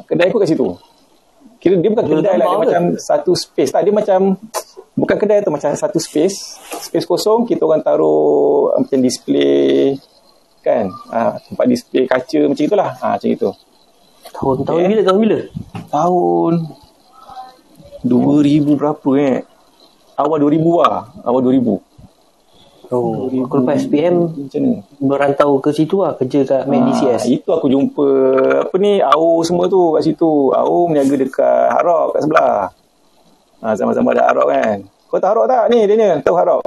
kedai 0.09 0.33
aku 0.33 0.41
kat 0.41 0.49
situ. 0.49 0.65
Kira 1.61 1.79
dia 1.79 1.91
bukan 1.93 2.05
kedai 2.09 2.35
lah, 2.35 2.47
dia 2.47 2.57
ke? 2.57 2.63
macam 2.67 2.83
satu 2.99 3.31
space. 3.37 3.71
Tak, 3.71 3.87
dia 3.87 3.93
macam 3.95 4.35
bukan 4.97 5.15
kedai 5.15 5.45
tu 5.45 5.51
macam 5.53 5.71
satu 5.77 5.95
space. 6.01 6.59
Space 6.89 7.05
kosong 7.07 7.47
kita 7.47 7.63
orang 7.63 7.85
taruh 7.85 8.73
uh, 8.73 8.79
macam 8.81 8.99
display 8.99 9.95
kan. 10.63 10.91
Ha, 11.11 11.39
tempat 11.39 11.65
display 11.67 12.03
kaca 12.07 12.39
macam 12.51 12.63
itulah. 12.63 12.89
Ha, 12.99 13.15
macam 13.15 13.29
itu. 13.29 13.49
Tahun, 14.33 14.55
tahun 14.63 14.77
Okay. 14.77 14.89
bila? 14.89 15.01
Tahun 15.03 15.19
bila? 15.19 15.39
Tahun 15.87 16.53
2000 18.03 18.75
berapa 18.75 19.09
eh? 19.15 19.37
Awal 20.13 20.37
2000 20.41 20.59
lah. 20.79 20.95
Awal 21.21 21.41
2000. 21.41 21.79
Oh, 22.93 23.25
aku 23.25 23.55
lepas 23.57 23.81
SPM 23.81 24.29
Macam 24.29 24.61
mana? 24.61 24.77
berantau 25.01 25.57
ke 25.57 25.73
situ 25.73 25.97
lah 25.97 26.13
kerja 26.13 26.45
kat 26.45 26.61
Mac 26.63 26.77
Ah, 26.77 26.85
DCS. 26.85 27.25
itu 27.25 27.49
aku 27.49 27.65
jumpa 27.65 28.05
apa 28.61 28.75
ni 28.77 29.01
AO 29.01 29.41
semua 29.41 29.65
tu 29.65 29.97
kat 29.97 30.05
situ. 30.05 30.53
AO 30.53 30.85
meniaga 30.85 31.15
dekat 31.15 31.73
Rock 31.79 32.13
kat 32.13 32.21
sebelah. 32.21 32.69
Ha, 33.59 33.73
sama-sama 33.73 34.13
ada 34.13 34.29
Rock 34.31 34.45
kan. 34.47 34.77
Kau 35.07 35.17
tahu 35.17 35.33
Rock 35.35 35.47
tak 35.47 35.63
ni 35.69 35.89
Daniel? 35.89 36.21
Tahu 36.21 36.35
Hard 36.35 36.49
Rock? 36.51 36.63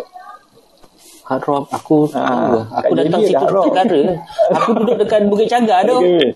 Hard 1.25 1.43
Rock 1.45 1.65
aku 1.71 1.97
Ah, 2.09 2.19
tahu 2.19 2.51
lah. 2.51 2.65
aku 2.75 2.91
kat 2.91 2.97
datang 2.99 3.21
situ 3.23 3.35
negara. 3.37 3.63
aku 4.51 4.71
duduk 4.75 4.97
dekat 4.99 5.21
Bukit 5.27 5.47
Cagar 5.47 5.81
tu. 5.85 5.95
Okay. 5.97 6.27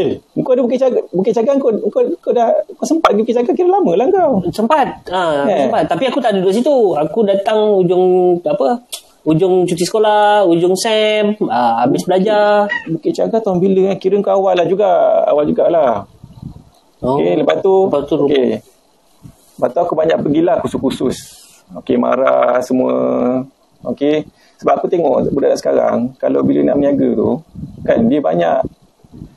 Eh, 0.00 0.40
kau 0.40 0.52
ada 0.52 0.62
Bukit 0.64 0.80
Cagar, 0.80 1.02
Bukit 1.10 1.32
Cagar 1.32 1.54
kau, 1.56 1.68
kau, 1.88 2.02
kau 2.18 2.32
dah 2.32 2.48
kau 2.72 2.86
sempat 2.88 3.12
pergi 3.12 3.22
Bukit 3.22 3.34
Cagar 3.36 3.52
kira 3.52 3.68
lama 3.68 3.92
lah 3.92 4.06
kau. 4.08 4.32
Sempat. 4.48 4.86
Ah, 5.08 5.44
Eh. 5.44 5.68
sempat. 5.68 5.84
Tapi 5.86 6.08
aku 6.08 6.18
tak 6.18 6.32
duduk 6.34 6.50
situ. 6.50 6.76
Aku 6.94 7.22
datang 7.22 7.76
ujung 7.76 8.04
apa? 8.42 8.80
Ujung 9.20 9.68
cuti 9.68 9.84
sekolah, 9.84 10.48
ujung 10.48 10.72
SEM, 10.74 11.36
ah, 11.46 11.84
habis 11.84 12.08
belajar. 12.08 12.64
Bukit 12.88 13.12
Cagar 13.12 13.38
tahun 13.38 13.60
bila? 13.60 13.92
eh? 13.92 13.96
Kira 13.96 14.16
kau 14.18 14.40
awal 14.40 14.56
lah 14.56 14.64
juga. 14.64 14.88
Awal 15.28 15.44
jugalah. 15.44 16.08
Oh. 17.00 17.16
Okay, 17.16 17.36
lepas 17.36 17.60
tu, 17.60 17.88
Lepas 17.88 18.04
tu 18.04 18.14
okay. 18.20 18.60
Lepas 19.56 19.70
tu 19.72 19.80
aku 19.80 19.92
banyak 19.92 20.16
pergilah 20.18 20.56
kursus-kursus. 20.60 21.16
Okay, 21.84 21.96
marah 21.96 22.60
semua. 22.60 22.94
Okay. 23.84 24.24
Sebab 24.60 24.76
aku 24.76 24.92
tengok 24.92 25.32
budak 25.32 25.56
sekarang, 25.56 26.12
kalau 26.16 26.44
bila 26.44 26.60
nak 26.60 26.76
berniaga 26.76 27.08
tu, 27.16 27.30
kan 27.80 28.04
dia 28.04 28.20
banyak. 28.20 28.60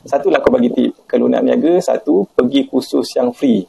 Satulah 0.06 0.40
aku 0.44 0.54
bagi 0.54 0.70
tip. 0.70 0.92
Kalau 1.10 1.26
nak 1.26 1.42
berniaga, 1.42 1.82
satu, 1.82 2.30
pergi 2.30 2.70
kursus 2.70 3.10
yang 3.18 3.34
free. 3.34 3.66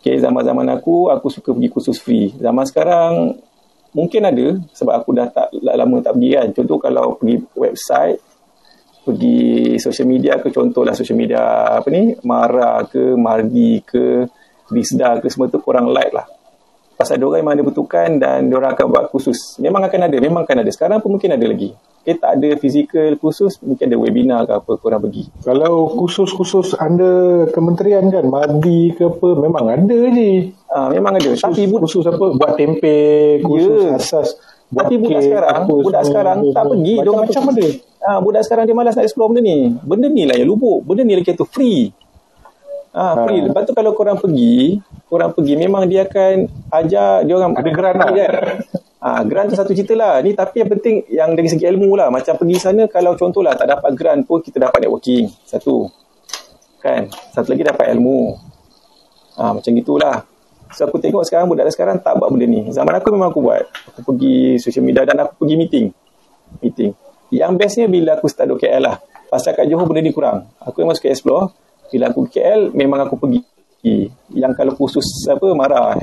Okay, 0.00 0.16
zaman-zaman 0.16 0.64
aku, 0.72 1.12
aku 1.12 1.28
suka 1.28 1.52
pergi 1.52 1.68
kursus 1.72 1.96
free. 2.00 2.32
Zaman 2.36 2.64
sekarang, 2.68 3.36
mungkin 3.92 4.22
ada 4.28 4.56
sebab 4.72 4.92
aku 5.00 5.10
dah 5.16 5.28
tak 5.28 5.52
lama 5.60 6.00
tak 6.00 6.16
pergi 6.16 6.30
kan. 6.36 6.48
Contoh 6.56 6.78
kalau 6.80 7.16
pergi 7.16 7.36
website, 7.56 8.20
pergi 9.04 9.76
social 9.80 10.08
media 10.08 10.36
ke 10.38 10.52
contohlah 10.52 10.92
social 10.92 11.16
media 11.16 11.72
apa 11.80 11.88
ni 11.88 12.12
Mara 12.22 12.84
ke 12.84 13.16
Mardi 13.16 13.80
ke 13.80 14.28
Rizda 14.68 15.18
ke 15.18 15.26
semua 15.32 15.48
tu 15.48 15.58
korang 15.58 15.88
like 15.88 16.12
lah 16.12 16.28
pasal 17.00 17.16
diorang 17.16 17.40
memang 17.40 17.56
ada 17.56 17.64
bentukan 17.64 18.08
dan 18.20 18.38
diorang 18.46 18.70
akan 18.70 18.86
buat 18.86 19.04
khusus 19.08 19.56
memang 19.56 19.80
akan 19.80 20.00
ada 20.04 20.16
memang 20.20 20.44
akan 20.44 20.56
ada 20.60 20.70
sekarang 20.70 21.00
pun 21.00 21.16
mungkin 21.16 21.32
ada 21.32 21.40
lagi 21.42 21.72
okay, 22.00 22.12
tak 22.14 22.36
ada 22.36 22.48
fizikal 22.54 23.12
khusus 23.16 23.56
mungkin 23.60 23.88
ada 23.88 23.96
webinar 23.96 24.40
ke 24.44 24.52
apa 24.52 24.72
korang 24.76 25.00
pergi 25.00 25.24
Kalau 25.40 25.88
khusus-khusus 25.90 26.76
under 26.76 27.48
kementerian 27.50 28.08
kan, 28.08 28.24
Madi 28.24 28.92
ke 28.92 29.04
apa, 29.06 29.28
memang 29.34 29.64
ada 29.66 29.98
je. 30.10 30.52
uh, 30.68 30.88
memang 30.88 31.16
ada 31.16 31.30
tapi 31.30 31.64
Khusus, 31.64 31.68
bu- 31.68 31.80
khusus 31.80 32.04
apa, 32.04 32.24
buat 32.32 32.52
tempe, 32.54 32.96
khusus 33.40 33.80
Ya. 33.80 33.96
asas. 33.96 34.28
Buat 34.68 34.86
tapi 34.86 34.94
budak 34.96 35.20
sekarang 35.20 35.54
apa 35.56 35.72
budak 35.72 36.02
semua, 36.02 36.06
sekarang 36.06 36.36
apa 36.36 36.46
tak 36.46 36.52
semua. 36.54 36.70
pergi 36.70 36.92
diorang 36.94 37.16
Macam-macam 37.20 37.42
ada. 37.50 37.66
Ah, 38.00 38.18
budak 38.18 38.42
sekarang 38.44 38.64
dia 38.64 38.76
malas 38.76 38.94
nak 38.94 39.04
explore 39.04 39.28
benda 39.28 39.40
ni. 39.42 39.56
Benda 39.76 40.06
ni 40.06 40.22
lah 40.24 40.36
yang 40.36 40.48
lubuk. 40.48 40.78
Benda 40.86 41.02
ni 41.02 41.14
lagi 41.14 41.32
tu 41.34 41.44
free. 41.44 41.90
Ah, 42.90 43.22
free. 43.22 43.38
Ha. 43.38 43.46
Lepas 43.50 43.62
tu 43.66 43.72
kalau 43.72 43.92
korang 43.92 44.16
pergi, 44.16 44.78
korang 45.10 45.34
pergi 45.34 45.58
memang 45.58 45.90
dia 45.90 46.06
akan 46.06 46.46
ajar 46.70 47.26
dia 47.26 47.34
orang 47.34 47.58
Ada 47.58 47.70
geran 47.74 47.94
lah. 47.98 48.10
Ah, 49.00 49.24
grant 49.24 49.48
tu 49.48 49.56
satu 49.56 49.72
cerita 49.72 49.96
lah. 49.96 50.20
Ni 50.20 50.36
tapi 50.36 50.60
yang 50.60 50.68
penting 50.76 51.08
yang 51.08 51.32
dari 51.32 51.48
segi 51.48 51.64
ilmu 51.64 51.96
lah. 51.96 52.12
Macam 52.12 52.36
pergi 52.36 52.60
sana 52.60 52.84
kalau 52.84 53.16
contohlah 53.16 53.56
tak 53.56 53.72
dapat 53.72 53.96
grant 53.96 54.28
pun 54.28 54.44
kita 54.44 54.60
dapat 54.60 54.84
networking. 54.84 55.24
Satu. 55.48 55.88
Kan? 56.84 57.08
Satu 57.32 57.56
lagi 57.56 57.64
dapat 57.64 57.96
ilmu. 57.96 58.36
Ah, 59.40 59.56
macam 59.56 59.72
gitulah. 59.72 60.28
So 60.76 60.84
aku 60.84 61.00
tengok 61.00 61.24
sekarang 61.24 61.48
budak 61.48 61.72
sekarang 61.72 62.04
tak 62.04 62.20
buat 62.20 62.28
benda 62.28 62.44
ni. 62.44 62.68
Zaman 62.68 62.92
aku 63.00 63.08
memang 63.16 63.32
aku 63.32 63.40
buat. 63.40 63.64
Aku 63.88 64.12
pergi 64.12 64.60
social 64.60 64.84
media 64.84 65.08
dan 65.08 65.16
aku 65.24 65.48
pergi 65.48 65.56
meeting. 65.56 65.86
Meeting. 66.60 66.92
Yang 67.32 67.52
bestnya 67.56 67.86
bila 67.88 68.20
aku 68.20 68.28
start 68.28 68.52
KL 68.52 68.84
lah. 68.84 69.00
Pasal 69.32 69.56
kat 69.56 69.64
Johor 69.64 69.88
benda 69.88 70.04
ni 70.04 70.12
kurang. 70.12 70.44
Aku 70.60 70.84
memang 70.84 70.92
suka 70.92 71.08
explore. 71.08 71.56
Bila 71.88 72.12
aku 72.12 72.28
KL 72.28 72.76
memang 72.76 73.08
aku 73.08 73.16
pergi. 73.16 73.40
Yang 74.30 74.52
kalau 74.56 74.72
khusus 74.76 75.06
apa 75.28 75.46
marah. 75.56 75.96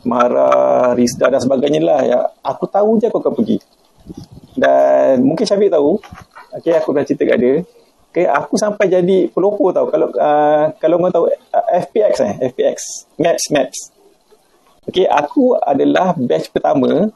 Marah, 0.00 0.96
Rizda 0.96 1.28
dan 1.28 1.42
sebagainya 1.42 1.80
lah. 1.82 2.00
Ya, 2.06 2.18
aku 2.40 2.64
tahu 2.70 2.96
je 3.02 3.10
aku 3.10 3.20
akan 3.20 3.34
pergi. 3.36 3.58
Dan 4.56 5.22
mungkin 5.26 5.44
Syafiq 5.44 5.70
tahu. 5.70 6.00
Okay, 6.60 6.74
aku 6.74 6.90
dah 6.96 7.04
cerita 7.06 7.26
kat 7.28 7.38
dia. 7.38 7.54
Okay, 8.10 8.26
aku 8.26 8.58
sampai 8.58 8.90
jadi 8.90 9.30
pelopor 9.30 9.70
tau. 9.70 9.86
Kalau 9.86 10.10
uh, 10.18 10.74
kalau 10.82 10.98
kau 10.98 11.10
tahu 11.14 11.24
uh, 11.30 11.66
FPX 11.86 12.14
eh, 12.26 12.34
FPX. 12.50 12.78
Maps, 13.22 13.44
Maps. 13.54 13.78
Okay, 14.90 15.06
aku 15.06 15.54
adalah 15.54 16.18
batch 16.18 16.50
pertama 16.50 17.14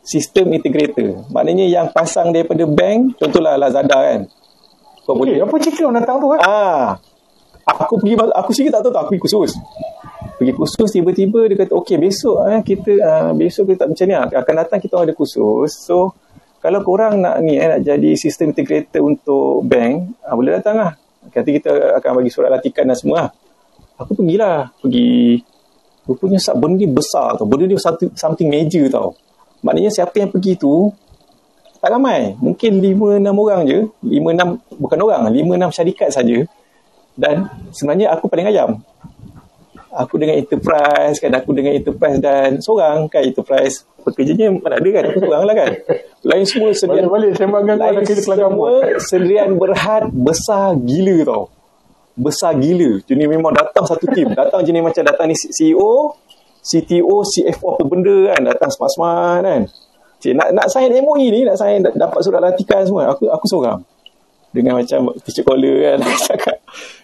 sistem 0.00 0.56
integrator. 0.56 1.28
Maknanya 1.28 1.68
yang 1.68 1.86
pasang 1.92 2.32
daripada 2.32 2.64
bank, 2.64 3.20
contohlah 3.20 3.60
Lazada 3.60 4.00
kan. 4.00 4.20
Kau 5.04 5.12
boleh. 5.12 5.36
Okay, 5.36 5.44
apa 5.44 5.56
cerita 5.60 5.84
orang 5.84 5.96
datang 6.00 6.16
tu 6.16 6.26
kan? 6.32 6.40
Ah, 6.40 6.86
aku 7.64 8.00
pergi 8.00 8.14
aku 8.16 8.50
sendiri 8.54 8.72
tak 8.72 8.82
tahu 8.86 8.92
tak 8.92 9.02
aku 9.06 9.10
pergi 9.16 9.22
kursus. 9.24 9.52
Pergi 10.40 10.52
kursus 10.56 10.88
tiba-tiba 10.92 11.40
dia 11.48 11.56
kata 11.60 11.72
okey 11.76 11.96
besok 12.00 12.48
eh, 12.48 12.60
kita 12.64 12.92
uh, 13.00 13.30
besok 13.36 13.74
kita 13.74 13.84
macam 13.88 14.04
ni 14.08 14.14
ah, 14.16 14.24
akan 14.28 14.54
datang 14.56 14.78
kita 14.80 14.94
ada 14.96 15.12
kursus. 15.12 15.72
So 15.84 16.16
kalau 16.60 16.84
korang 16.84 17.24
nak 17.24 17.40
ni 17.40 17.56
eh, 17.56 17.76
nak 17.76 17.80
jadi 17.80 18.10
sistem 18.20 18.52
integrator 18.52 19.00
untuk 19.00 19.64
bank, 19.64 20.20
ah, 20.24 20.36
boleh 20.36 20.60
datang 20.60 20.76
lah. 20.76 20.92
Nanti 21.20 21.50
kita 21.56 21.96
akan 22.00 22.10
bagi 22.20 22.30
surat 22.32 22.52
latihan 22.52 22.84
dan 22.88 22.96
semua. 22.96 23.16
lah. 23.24 23.28
Aku 24.00 24.16
pergilah, 24.16 24.72
pergi 24.80 25.40
rupanya 26.08 26.40
sat 26.40 26.56
benda 26.56 26.80
ni 26.80 26.88
besar 26.88 27.36
tau. 27.36 27.44
Benda 27.44 27.68
ni 27.68 27.76
satu, 27.76 28.08
something 28.16 28.48
major 28.48 28.88
tau. 28.88 29.12
Maknanya 29.60 29.92
siapa 29.92 30.16
yang 30.16 30.32
pergi 30.32 30.56
tu 30.56 30.88
tak 31.80 31.92
ramai. 31.92 32.36
Mungkin 32.40 32.80
5-6 32.80 33.24
orang 33.24 33.60
je. 33.68 33.78
5-6, 34.04 34.80
bukan 34.80 34.98
orang, 35.00 35.20
5-6 35.32 35.76
syarikat 35.76 36.08
saja. 36.12 36.44
Dan 37.18 37.50
sebenarnya 37.74 38.14
aku 38.14 38.30
paling 38.30 38.48
ayam. 38.48 38.82
aku 39.90 40.22
dengan 40.22 40.38
enterprise 40.38 41.18
kan 41.18 41.34
aku 41.34 41.50
dengan 41.50 41.74
enterprise 41.74 42.22
dan 42.22 42.62
seorang 42.62 43.10
kan 43.10 43.26
enterprise 43.26 43.82
pekerjanya 44.06 44.54
mana 44.54 44.78
ada 44.78 44.88
kan? 44.88 45.02
Aku 45.10 45.18
seorang 45.18 45.44
lah 45.44 45.54
kan? 45.58 45.70
Lain 46.24 46.44
semua 46.46 46.70
sendirian. 46.72 47.10
Balik-balik 47.10 47.32
sembang 47.36 47.64
lain 47.66 48.04
semua 48.06 48.72
sendirian 49.02 49.50
berhad 49.58 50.04
besar 50.14 50.78
gila 50.78 51.16
tau. 51.26 51.44
Besar 52.14 52.54
gila. 52.56 53.02
Jenis 53.04 53.26
memang 53.28 53.52
datang 53.52 53.84
satu 53.84 54.06
tim 54.14 54.30
datang 54.32 54.62
jenis 54.62 54.82
macam 54.82 55.02
datang 55.02 55.26
ni 55.26 55.36
CEO 55.36 56.14
CTO 56.60 57.16
CFO 57.24 57.66
apa 57.76 57.82
benda 57.84 58.16
kan. 58.32 58.40
Datang 58.46 58.70
smart-smart 58.70 59.42
kan. 59.42 59.62
Cik, 60.20 60.36
nak 60.36 60.52
nak 60.52 60.66
sign 60.68 60.92
MOE 61.00 61.32
ni 61.32 61.48
nak 61.48 61.56
sign 61.56 61.80
dapat 61.80 62.20
surat 62.20 62.44
latihan 62.44 62.84
semua. 62.84 63.10
Aku 63.16 63.26
aku 63.32 63.46
seorang. 63.48 63.80
Dengan 64.50 64.82
macam 64.82 65.14
teacher 65.24 65.46
caller 65.46 65.96
kan. 65.96 65.98
Cakap 66.28 66.60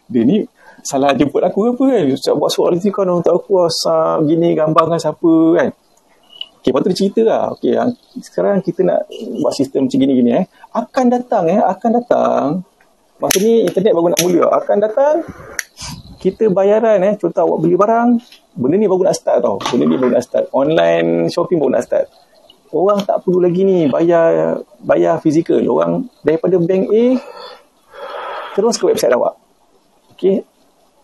dia 0.06 0.22
ni 0.22 0.46
salah 0.86 1.10
jemput 1.18 1.42
aku 1.42 1.66
ke 1.66 1.70
apa 1.74 1.84
kan 1.90 2.02
Saya 2.14 2.34
buat 2.38 2.50
surat 2.52 2.78
latihan 2.78 2.94
kau 2.94 3.18
untuk 3.18 3.34
aku 3.42 3.52
asal 3.66 4.22
gini 4.22 4.54
gambar 4.54 4.86
dengan 4.86 5.00
siapa 5.02 5.32
kan 5.58 5.68
Okay, 6.66 6.74
lepas 6.74 6.82
tu 6.82 6.90
dia 6.90 6.98
cerita 6.98 7.20
lah. 7.22 7.54
Okay, 7.54 7.78
yang, 7.78 7.94
sekarang 8.18 8.58
kita 8.58 8.82
nak 8.82 9.06
buat 9.38 9.54
sistem 9.54 9.86
macam 9.86 10.02
gini-gini 10.02 10.34
eh. 10.34 10.44
Akan 10.74 11.06
datang 11.06 11.46
eh, 11.46 11.62
akan 11.62 11.90
datang. 12.02 12.66
Masa 13.22 13.38
ni 13.38 13.62
internet 13.62 13.94
baru 13.94 14.10
nak 14.10 14.20
mula. 14.26 14.50
Akan 14.50 14.82
datang, 14.82 15.22
kita 16.18 16.50
bayaran 16.50 16.98
eh. 17.06 17.14
Contoh 17.22 17.46
awak 17.46 17.62
beli 17.62 17.78
barang, 17.78 18.18
benda 18.58 18.82
ni 18.82 18.90
baru 18.90 19.06
nak 19.06 19.14
start 19.14 19.46
tau. 19.46 19.62
Benda 19.62 19.86
ni 19.86 19.94
baru 19.94 20.18
nak 20.18 20.26
start. 20.26 20.50
Online 20.50 21.30
shopping 21.30 21.62
baru 21.62 21.70
nak 21.78 21.86
start. 21.86 22.10
Orang 22.74 22.98
tak 23.06 23.22
perlu 23.22 23.46
lagi 23.46 23.62
ni 23.62 23.86
bayar 23.86 24.58
bayar 24.82 25.22
fizikal. 25.22 25.62
Orang 25.70 26.10
daripada 26.26 26.58
bank 26.58 26.90
A, 26.90 27.04
terus 28.58 28.74
ke 28.74 28.90
website 28.90 29.14
awak. 29.14 29.38
Okay. 30.16 30.40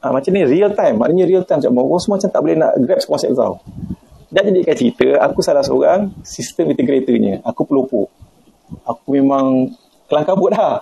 Ha, 0.03 0.11
macam 0.11 0.31
ni 0.33 0.43
real 0.43 0.73
time. 0.73 0.97
Maknanya 0.99 1.25
real 1.29 1.45
time. 1.45 1.61
Macam 1.61 1.79
orang 1.79 2.01
semua 2.01 2.17
macam 2.17 2.31
tak 2.33 2.41
boleh 2.41 2.57
nak 2.57 2.73
grab 2.81 3.01
konsep 3.05 3.31
tau. 3.37 3.61
Dan 4.33 4.49
jadikan 4.49 4.77
cerita, 4.81 5.09
aku 5.21 5.45
salah 5.45 5.61
seorang 5.61 6.09
sistem 6.25 6.73
integratornya. 6.73 7.45
Aku 7.45 7.69
pelopor. 7.69 8.09
Aku 8.89 9.13
memang 9.13 9.69
kelang 10.09 10.25
kabut 10.25 10.57
dah. 10.57 10.81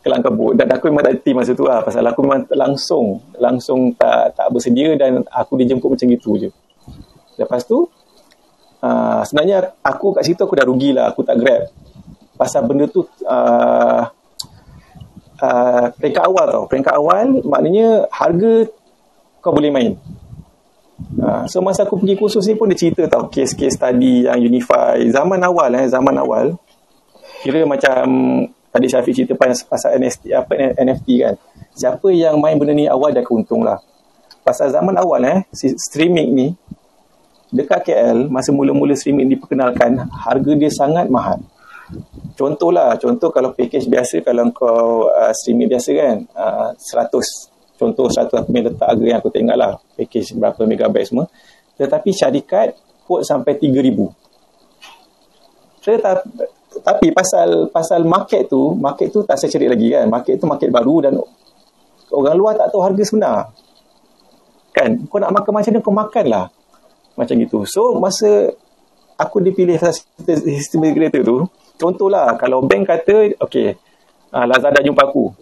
Kelang 0.00 0.24
kabut. 0.24 0.56
Dan 0.56 0.72
aku 0.72 0.88
memang 0.88 1.04
tak 1.04 1.20
reti 1.20 1.36
masa 1.36 1.52
tu 1.52 1.68
lah. 1.68 1.84
Pasal 1.84 2.00
aku 2.08 2.24
memang 2.24 2.48
langsung, 2.56 3.20
langsung 3.36 3.92
tak 3.92 4.40
tak 4.40 4.48
bersedia 4.48 4.96
dan 4.96 5.20
aku 5.28 5.60
dijemput 5.60 5.92
macam 5.92 6.08
gitu 6.08 6.40
je. 6.40 6.48
Lepas 7.36 7.68
tu, 7.68 7.92
uh, 8.80 9.20
sebenarnya 9.28 9.76
aku 9.84 10.16
kat 10.16 10.24
situ 10.24 10.40
aku 10.40 10.56
dah 10.56 10.64
rugi 10.64 10.96
lah. 10.96 11.12
Aku 11.12 11.20
tak 11.22 11.36
grab. 11.36 11.68
Pasal 12.40 12.64
benda 12.64 12.88
tu, 12.88 13.04
uh, 13.28 14.02
uh, 15.40 15.86
peringkat 15.96 16.22
awal 16.26 16.46
tau. 16.50 16.64
Peringkat 16.68 16.94
awal 16.96 17.40
maknanya 17.46 18.10
harga 18.12 18.68
kau 19.40 19.54
boleh 19.54 19.70
main. 19.72 19.92
Uh, 21.18 21.44
so 21.50 21.58
masa 21.64 21.82
aku 21.88 21.98
pergi 21.98 22.14
kursus 22.14 22.46
ni 22.46 22.54
pun 22.54 22.70
dia 22.70 22.78
cerita 22.78 23.08
tau 23.10 23.26
kes-kes 23.30 23.78
tadi 23.80 24.28
yang 24.28 24.38
Unify. 24.38 25.00
Zaman 25.08 25.40
awal 25.40 25.72
eh 25.78 25.86
zaman 25.88 26.14
awal. 26.18 26.58
Kira 27.42 27.66
macam 27.66 28.06
tadi 28.70 28.86
Syafiq 28.86 29.24
cerita 29.24 29.34
pasal, 29.38 29.98
NFT 29.98 30.22
apa 30.34 30.52
NFT 30.78 31.08
kan. 31.22 31.34
Siapa 31.74 32.12
yang 32.12 32.38
main 32.38 32.60
benda 32.60 32.76
ni 32.76 32.86
awal 32.86 33.10
dia 33.10 33.24
keuntung 33.26 33.66
lah. 33.66 33.80
Pasal 34.42 34.70
zaman 34.70 34.94
awal 34.98 35.22
eh 35.26 35.38
streaming 35.54 36.28
ni 36.34 36.48
dekat 37.52 37.84
KL 37.84 38.32
masa 38.32 38.48
mula-mula 38.48 38.96
streaming 38.96 39.28
diperkenalkan 39.28 40.08
harga 40.08 40.52
dia 40.56 40.72
sangat 40.72 41.12
mahal 41.12 41.44
contohlah 42.36 42.96
contoh 42.98 43.30
kalau 43.30 43.52
package 43.52 43.86
biasa 43.88 44.24
kalau 44.24 44.50
kau 44.50 45.08
uh, 45.08 45.32
streaming 45.36 45.68
biasa 45.70 45.90
kan 45.92 46.16
uh, 46.34 46.70
100 46.74 47.12
contoh 47.78 48.06
satu 48.08 48.38
aku 48.38 48.52
punya 48.52 48.70
letak 48.70 48.86
harga 48.88 49.04
yang 49.04 49.18
aku 49.20 49.30
tengok 49.30 49.56
lah 49.56 49.76
package 49.98 50.34
berapa 50.38 50.60
megabyte 50.64 51.08
semua 51.10 51.26
tetapi 51.76 52.10
syarikat 52.14 52.76
quote 53.04 53.26
sampai 53.26 53.58
3000 53.58 54.22
tetapi, 55.82 56.22
tapi 56.82 57.06
pasal 57.10 57.68
pasal 57.74 58.06
market 58.06 58.48
tu 58.48 58.72
market 58.78 59.10
tu 59.12 59.26
tak 59.26 59.36
saya 59.36 59.50
cari 59.52 59.66
lagi 59.68 59.90
kan 59.92 60.06
market 60.08 60.38
tu 60.38 60.46
market 60.46 60.70
baru 60.70 60.96
dan 61.04 61.12
orang 62.12 62.36
luar 62.38 62.54
tak 62.56 62.70
tahu 62.70 62.80
harga 62.80 63.02
sebenar 63.02 63.50
kan 64.72 64.96
kau 65.10 65.20
nak 65.20 65.32
makan 65.36 65.52
macam 65.52 65.70
ni 65.74 65.80
kau 65.84 65.92
makan 65.92 66.24
lah 66.32 66.46
macam 67.12 67.34
gitu 67.36 67.68
so 67.68 68.00
masa 68.00 68.56
aku 69.20 69.44
dipilih 69.44 69.76
sistem 70.24 70.88
integrator 70.88 71.22
tu 71.22 71.36
contohlah 71.82 72.38
kalau 72.38 72.62
bank 72.62 72.86
kata 72.86 73.34
okay 73.42 73.74
uh, 74.30 74.46
Lazada 74.46 74.78
jumpa 74.78 75.02
aku. 75.10 75.34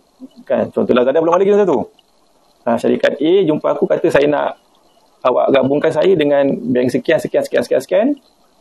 Kan? 0.48 0.72
Contoh 0.72 0.92
Lazada 0.96 1.20
belum 1.20 1.36
ada 1.36 1.44
lagi 1.44 1.52
masa 1.52 1.64
tu. 1.68 1.80
Uh, 2.64 2.76
syarikat 2.76 3.16
A 3.20 3.32
jumpa 3.44 3.66
aku 3.76 3.84
kata 3.84 4.08
saya 4.08 4.24
nak 4.28 4.56
awak 5.20 5.52
gabungkan 5.52 5.92
saya 5.92 6.12
dengan 6.16 6.48
bank 6.48 6.88
sekian 6.88 7.20
sekian 7.20 7.44
sekian 7.44 7.62
sekian 7.64 7.82
sekian. 7.84 8.08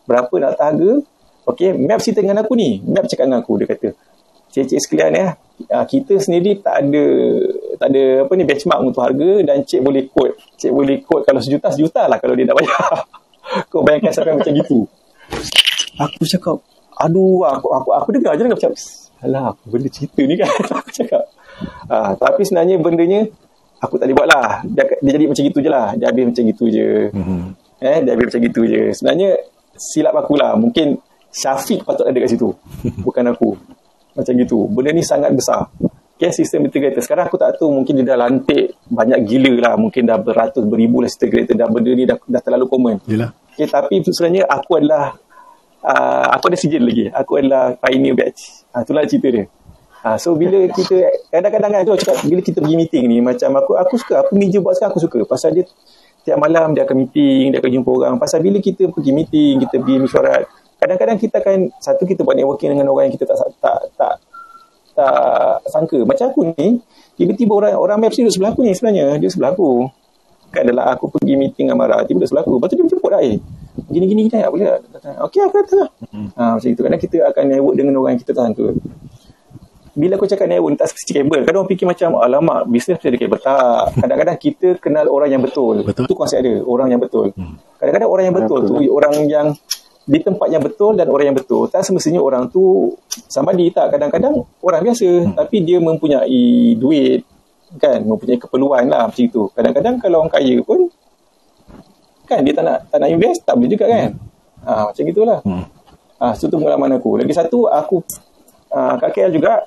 Berapa 0.04 0.32
nak 0.44 0.60
harga? 0.60 1.00
Okey 1.48 1.72
map 1.80 2.04
cerita 2.04 2.20
dengan 2.20 2.44
aku 2.44 2.60
ni. 2.60 2.84
Map 2.84 3.08
cakap 3.08 3.32
dengan 3.32 3.40
aku 3.40 3.56
dia 3.64 3.68
kata. 3.72 3.90
Cik-cik 4.50 4.80
sekalian 4.82 5.12
ya 5.16 5.28
uh, 5.68 5.86
kita 5.86 6.18
sendiri 6.18 6.58
tak 6.64 6.88
ada 6.88 7.06
tak 7.78 7.88
ada 7.94 8.04
apa 8.26 8.32
ni 8.34 8.44
benchmark 8.48 8.80
untuk 8.82 9.04
harga 9.04 9.32
dan 9.44 9.64
cik 9.64 9.82
boleh 9.84 10.04
quote. 10.08 10.36
Cik 10.58 10.72
boleh 10.72 10.98
quote 11.04 11.24
kalau 11.28 11.42
sejuta 11.44 11.70
sejuta 11.74 12.08
lah 12.08 12.18
kalau 12.22 12.34
dia 12.36 12.48
nak 12.48 12.58
bayar. 12.60 13.08
Kau 13.74 13.82
bayangkan 13.82 14.14
sampai 14.14 14.38
macam 14.38 14.54
gitu. 14.54 14.86
Aku 15.98 16.22
cakap 16.24 16.58
aduh 17.00 17.48
aku 17.48 17.68
aku 17.72 17.90
aku 17.96 18.08
dengar 18.12 18.36
je 18.36 18.44
macam 18.44 18.72
alah 19.24 19.56
benda 19.68 19.90
cerita 19.92 20.22
ni 20.24 20.36
kan 20.36 20.52
aku 20.80 20.92
cakap 20.92 21.24
uh, 21.88 22.12
tapi 22.20 22.44
sebenarnya 22.44 22.76
bendanya 22.80 23.28
aku 23.80 23.96
tak 23.96 24.12
boleh 24.12 24.16
buat 24.16 24.28
lah. 24.28 24.48
Dia, 24.68 24.84
dia 25.00 25.12
jadi 25.16 25.26
macam 25.32 25.44
gitu 25.44 25.60
je 25.64 25.70
lah. 25.72 25.88
Dia 25.96 26.06
habis 26.12 26.24
macam 26.28 26.44
gitu 26.44 26.64
je. 26.68 26.88
Mm-hmm. 27.16 27.42
Eh, 27.80 27.98
dia 28.04 28.12
habis 28.14 28.26
macam 28.28 28.42
gitu 28.44 28.62
je. 28.68 28.82
Sebenarnya 28.96 29.30
silap 29.80 30.16
aku 30.20 30.34
lah. 30.36 30.54
Mungkin 30.60 31.00
Syafiq 31.30 31.86
patut 31.86 32.06
ada 32.10 32.18
kat 32.18 32.30
situ. 32.30 32.52
Bukan 33.08 33.24
aku. 33.32 33.56
Macam 34.18 34.34
gitu. 34.36 34.68
Benda 34.68 34.92
ni 34.92 35.04
sangat 35.04 35.32
besar. 35.32 35.72
Okay, 36.20 36.36
sistem 36.36 36.68
integrator. 36.68 37.00
Sekarang 37.00 37.32
aku 37.32 37.40
tak 37.40 37.56
tahu 37.56 37.72
mungkin 37.72 37.96
dia 37.96 38.12
dah 38.12 38.20
lantik 38.20 38.76
banyak 38.92 39.24
gila 39.24 39.54
lah. 39.64 39.74
Mungkin 39.80 40.04
dah 40.04 40.20
beratus, 40.20 40.68
beribu 40.68 41.00
lah 41.00 41.08
integrator. 41.08 41.56
Dah 41.56 41.68
benda 41.72 41.92
ni 41.96 42.04
dah, 42.04 42.20
dah 42.20 42.42
terlalu 42.44 42.66
common. 42.68 43.00
Yelah. 43.08 43.32
Okay, 43.56 43.72
tapi 43.72 44.04
sebenarnya 44.04 44.44
aku 44.44 44.84
adalah 44.84 45.16
uh, 45.84 46.28
aku 46.36 46.52
ada 46.52 46.58
sijil 46.58 46.84
lagi. 46.84 47.08
Aku 47.12 47.40
adalah 47.40 47.76
pioneer 47.80 48.16
batch. 48.16 48.68
Uh, 48.74 48.82
itulah 48.84 49.04
cerita 49.08 49.28
dia. 49.30 49.46
Ha, 50.00 50.16
so 50.16 50.32
bila 50.32 50.64
kita 50.72 51.12
kadang-kadang 51.28 51.72
kan 51.76 51.82
tu 51.84 51.92
cakap 52.00 52.24
bila 52.24 52.40
kita 52.40 52.64
pergi 52.64 52.80
meeting 52.80 53.04
ni 53.12 53.20
macam 53.20 53.52
aku 53.60 53.76
aku 53.76 54.00
suka 54.00 54.24
aku 54.24 54.32
meja 54.40 54.64
buat 54.64 54.80
sekarang 54.80 54.96
aku 54.96 55.04
suka. 55.04 55.20
Pasal 55.28 55.60
dia 55.60 55.68
tiap 56.24 56.40
malam 56.40 56.72
dia 56.72 56.88
akan 56.88 57.04
meeting 57.04 57.52
dia 57.52 57.60
akan 57.60 57.68
jumpa 57.68 57.90
orang. 57.92 58.16
Pasal 58.16 58.40
bila 58.40 58.64
kita 58.64 58.88
pergi 58.88 59.12
meeting 59.12 59.60
kita 59.68 59.76
pergi 59.76 59.96
mesyuarat 60.00 60.48
kadang-kadang 60.80 61.20
kita 61.20 61.44
akan 61.44 61.58
satu 61.84 62.08
kita 62.08 62.24
buat 62.24 62.40
networking 62.40 62.72
dengan 62.72 62.88
orang 62.96 63.12
yang 63.12 63.16
kita 63.20 63.28
tak 63.28 63.38
tak 63.60 63.80
tak 64.00 64.16
tak 64.96 65.60
sangka. 65.68 66.00
Macam 66.08 66.32
aku 66.32 66.42
ni 66.56 66.80
tiba-tiba 67.20 67.52
orang 67.60 67.76
orang 67.76 67.98
maps 68.00 68.16
ni 68.16 68.24
duduk 68.24 68.40
sebelah 68.40 68.52
aku 68.56 68.62
ni 68.64 68.72
sebenarnya. 68.72 69.20
Dia 69.20 69.28
sebelah 69.28 69.52
aku. 69.52 69.84
Kan 70.50 70.64
adalah 70.64 70.96
aku 70.96 71.12
pergi 71.12 71.36
meeting 71.36 71.68
dengan 71.68 71.76
Mara 71.76 72.08
tiba 72.08 72.24
duduk 72.24 72.32
sebelah 72.32 72.44
aku. 72.48 72.56
Lepas 72.56 72.68
tu 72.72 72.76
dia 72.80 72.86
jemput 72.88 73.12
dah 73.12 73.20
eh 73.20 73.36
gini-gini 73.88 74.28
kita 74.28 74.50
tak 74.50 74.52
boleh 74.52 74.66
tak? 74.68 75.16
Okey 75.30 75.40
aku 75.48 75.56
datang 75.64 75.80
lah. 75.88 75.90
Ha, 76.36 76.44
macam 76.60 76.70
itu 76.70 76.82
kadang 76.84 77.02
kita 77.02 77.18
akan 77.32 77.44
network 77.48 77.76
dengan 77.80 77.94
orang 78.00 78.12
yang 78.18 78.22
kita 78.22 78.32
tak 78.36 78.44
sangka 78.52 78.68
bila 80.00 80.16
aku 80.16 80.26
cakap 80.32 80.48
network 80.48 80.80
tak 80.80 80.88
seperti 80.96 81.12
kabel. 81.20 81.42
Kadang 81.44 81.60
orang 81.66 81.72
fikir 81.76 81.86
macam 81.90 82.10
alamak 82.24 82.60
bisnes 82.72 82.96
mesti 82.96 83.08
ada 83.12 83.18
kabel. 83.20 83.40
Tak. 83.44 83.84
Kadang-kadang 84.00 84.38
kita 84.40 84.68
kenal 84.80 85.06
orang 85.12 85.30
yang 85.36 85.42
betul. 85.44 85.84
Betul. 85.84 86.08
itu 86.08 86.16
konsep 86.16 86.40
dia 86.40 86.64
orang 86.64 86.88
yang 86.88 87.02
betul. 87.04 87.36
Kadang-kadang 87.76 88.10
orang 88.10 88.26
yang 88.32 88.36
betul 88.40 88.60
tu 88.64 88.74
orang 88.96 89.14
yang 89.28 89.48
di 90.10 90.20
tempat 90.26 90.48
yang 90.50 90.64
betul 90.66 90.98
dan 90.98 91.06
orang 91.06 91.30
yang 91.30 91.38
betul 91.38 91.70
tak 91.70 91.86
semestinya 91.86 92.18
orang 92.24 92.48
tu 92.48 92.96
sama 93.28 93.52
di 93.52 93.68
tak. 93.76 93.92
Kadang-kadang 93.92 94.40
orang 94.64 94.82
biasa 94.88 95.36
tapi 95.36 95.68
dia 95.68 95.78
mempunyai 95.84 96.80
duit 96.80 97.28
kan? 97.78 98.02
Mempunyai 98.02 98.40
keperluan 98.40 98.88
lah 98.88 99.12
macam 99.12 99.20
itu 99.22 99.52
kadang-kadang 99.54 100.00
kalau 100.02 100.26
orang 100.26 100.34
kaya 100.34 100.64
pun 100.64 100.90
kan 102.30 102.46
dia 102.46 102.54
tak 102.54 102.64
nak 102.64 102.80
tak 102.94 102.98
nak 103.02 103.10
invest 103.10 103.42
tak 103.42 103.58
boleh 103.58 103.70
juga 103.74 103.86
kan? 103.90 104.10
Ha, 104.60 104.72
macam 104.92 105.04
gitulah. 105.10 105.40
Hmm. 105.42 105.66
ha, 106.22 106.36
so 106.38 106.46
tu 106.46 106.62
pengalaman 106.62 107.02
aku. 107.02 107.18
Lagi 107.18 107.34
satu 107.34 107.66
aku 107.66 108.06
uh, 108.70 108.94
kat 109.02 109.10
KL 109.18 109.34
juga 109.34 109.66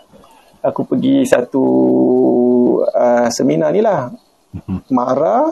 aku 0.63 0.87
pergi 0.87 1.27
satu 1.27 1.65
uh, 2.87 3.29
seminar 3.35 3.75
ni 3.75 3.83
lah. 3.83 4.15
Mara 4.93 5.49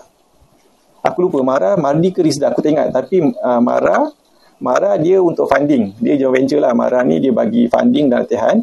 aku 1.02 1.18
lupa 1.26 1.40
Mara 1.40 1.74
Mardi 1.74 2.14
ke 2.14 2.22
Rizda 2.22 2.54
aku 2.54 2.62
tak 2.62 2.78
ingat. 2.78 2.88
Tapi 2.94 3.26
uh, 3.26 3.58
Mara 3.58 4.06
Mara 4.60 4.94
dia 5.00 5.18
untuk 5.24 5.48
funding. 5.48 5.96
Dia 5.98 6.20
joint 6.20 6.36
venture 6.36 6.60
lah. 6.60 6.76
Mara 6.76 7.00
ni 7.02 7.18
dia 7.18 7.32
bagi 7.32 7.66
funding 7.66 8.12
dan 8.12 8.28
latihan. 8.28 8.56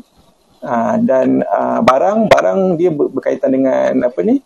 Uh, 0.57 0.95
dan 1.05 1.41
uh, 1.45 1.81
barang 1.85 2.29
barang 2.29 2.59
dia 2.81 2.89
ber- 2.93 3.09
berkaitan 3.13 3.49
dengan 3.53 4.05
apa 4.05 4.19
ni? 4.21 4.41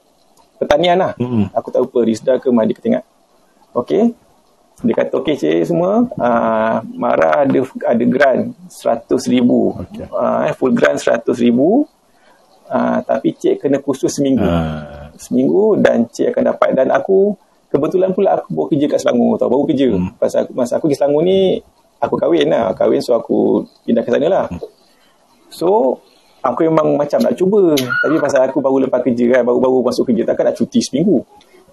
Pertanian 0.55 0.95
lah. 0.95 1.11
Mm-mm. 1.19 1.51
aku 1.51 1.67
tak 1.73 1.83
lupa 1.83 2.05
Rizda 2.07 2.39
ke 2.39 2.47
Mardi 2.53 2.71
aku 2.71 2.83
tak 2.85 2.91
ingat 2.95 3.05
Okey. 3.75 4.13
Dia 4.81 4.93
kata 4.97 5.21
okey 5.21 5.37
cik 5.37 5.69
semua, 5.69 6.09
uh, 6.17 6.75
Mara 6.97 7.45
ada 7.45 7.59
ada 7.85 8.05
grant 8.09 8.57
100 8.65 9.07
ribu. 9.29 9.77
Okey. 9.77 10.09
Uh, 10.09 10.49
full 10.57 10.73
grant 10.73 10.97
100 10.97 11.27
ribu. 11.37 11.85
Uh, 12.71 12.99
tapi 13.03 13.35
cik 13.35 13.67
kena 13.67 13.83
kursus 13.83 14.15
seminggu. 14.15 14.47
Ah. 14.47 15.11
Seminggu 15.19 15.77
dan 15.77 16.07
cik 16.07 16.33
akan 16.33 16.43
dapat. 16.55 16.69
Dan 16.73 16.87
aku 16.89 17.35
kebetulan 17.71 18.11
pula 18.11 18.35
aku 18.35 18.51
baru 18.51 18.67
kerja 18.67 18.85
kat 18.91 18.99
Selangor 18.99 19.39
tau 19.39 19.47
baru 19.47 19.63
kerja 19.63 19.87
hmm. 19.95 20.19
pasal 20.19 20.39
aku, 20.43 20.51
masa 20.51 20.73
aku 20.77 20.91
pergi 20.91 20.99
Selangor 20.99 21.23
ni 21.23 21.63
aku 22.03 22.15
kahwin 22.19 22.51
lah 22.51 22.75
kahwin 22.75 22.99
so 22.99 23.15
aku 23.15 23.63
pindah 23.87 24.03
ke 24.03 24.11
sana 24.11 24.27
lah 24.27 24.45
Hmm. 24.51 24.59
so 25.47 25.97
aku 26.43 26.67
memang 26.67 26.99
macam 26.99 27.23
nak 27.23 27.39
cuba 27.39 27.71
tapi 27.79 28.15
pasal 28.19 28.43
aku 28.43 28.59
baru 28.59 28.83
lepas 28.83 28.99
kerja 29.07 29.39
kan 29.39 29.41
baru-baru 29.47 29.87
masuk 29.87 30.11
kerja 30.11 30.27
takkan 30.27 30.51
nak 30.51 30.59
cuti 30.59 30.83
seminggu 30.83 31.23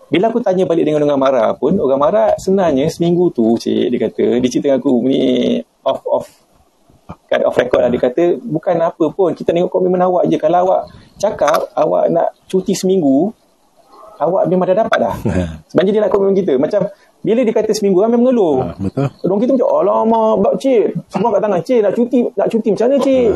bila 0.09 0.33
aku 0.33 0.41
tanya 0.41 0.65
balik 0.65 0.89
dengan 0.89 1.05
orang 1.05 1.21
Mara 1.21 1.45
pun 1.53 1.77
orang 1.77 2.01
Mara 2.01 2.25
sebenarnya 2.41 2.89
seminggu 2.89 3.29
tu 3.29 3.61
cik 3.61 3.93
dia 3.93 3.99
kata 4.09 4.25
dia 4.41 4.49
cerita 4.49 4.73
dengan 4.73 4.81
aku 4.81 4.93
ni 5.05 5.21
off 5.85 6.01
off. 6.09 6.29
Kan 7.29 7.45
off 7.45 7.57
record 7.61 7.85
lah 7.85 7.93
dia 7.93 8.01
kata 8.01 8.41
bukan 8.41 8.77
apa 8.81 9.05
pun 9.13 9.37
kita 9.37 9.53
tengok 9.53 9.69
komitmen 9.69 10.01
awak 10.01 10.25
je. 10.33 10.41
Kalau 10.41 10.65
awak 10.65 10.89
cakap 11.21 11.69
awak 11.77 12.09
nak 12.09 12.33
cuti 12.49 12.73
seminggu 12.73 13.37
awak 14.17 14.49
memang 14.49 14.73
dah 14.73 14.77
dapat 14.81 14.99
dah. 14.99 15.15
Sebenarnya 15.69 15.93
dia 15.93 16.03
nak 16.09 16.11
komitmen 16.13 16.37
kita. 16.41 16.53
Macam 16.57 16.89
bila 17.21 17.41
dia 17.45 17.53
kata 17.53 17.71
seminggu 17.77 18.01
ramai 18.01 18.17
mengeluh. 18.17 18.65
Ah, 18.65 18.77
betul. 18.81 19.07
Orang 19.29 19.41
kita 19.45 19.51
macam 19.61 19.69
alamak 19.77 20.33
bab 20.41 20.55
cik 20.57 20.83
semua 21.13 21.29
kat 21.37 21.41
tangan. 21.45 21.61
Cik 21.61 21.81
nak 21.85 21.93
cuti 21.93 22.19
nak 22.33 22.49
cuti 22.49 22.69
macam 22.73 22.87
mana 22.89 22.97
cik? 23.05 23.29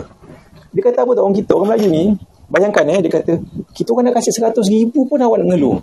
Dia 0.73 0.83
kata 0.89 0.99
apa 1.05 1.11
tau 1.13 1.23
orang 1.29 1.37
kita 1.37 1.51
orang 1.53 1.69
Melayu 1.77 1.89
ni 1.93 2.05
bayangkan 2.53 2.85
eh 2.93 3.01
dia 3.01 3.13
kata 3.13 3.33
kita 3.73 3.89
orang 3.97 4.13
nak 4.13 4.21
kasih 4.21 4.33
100 4.37 4.57
ribu 4.73 5.09
pun 5.09 5.17
awak 5.21 5.41
nak 5.41 5.53
mengeluh 5.53 5.81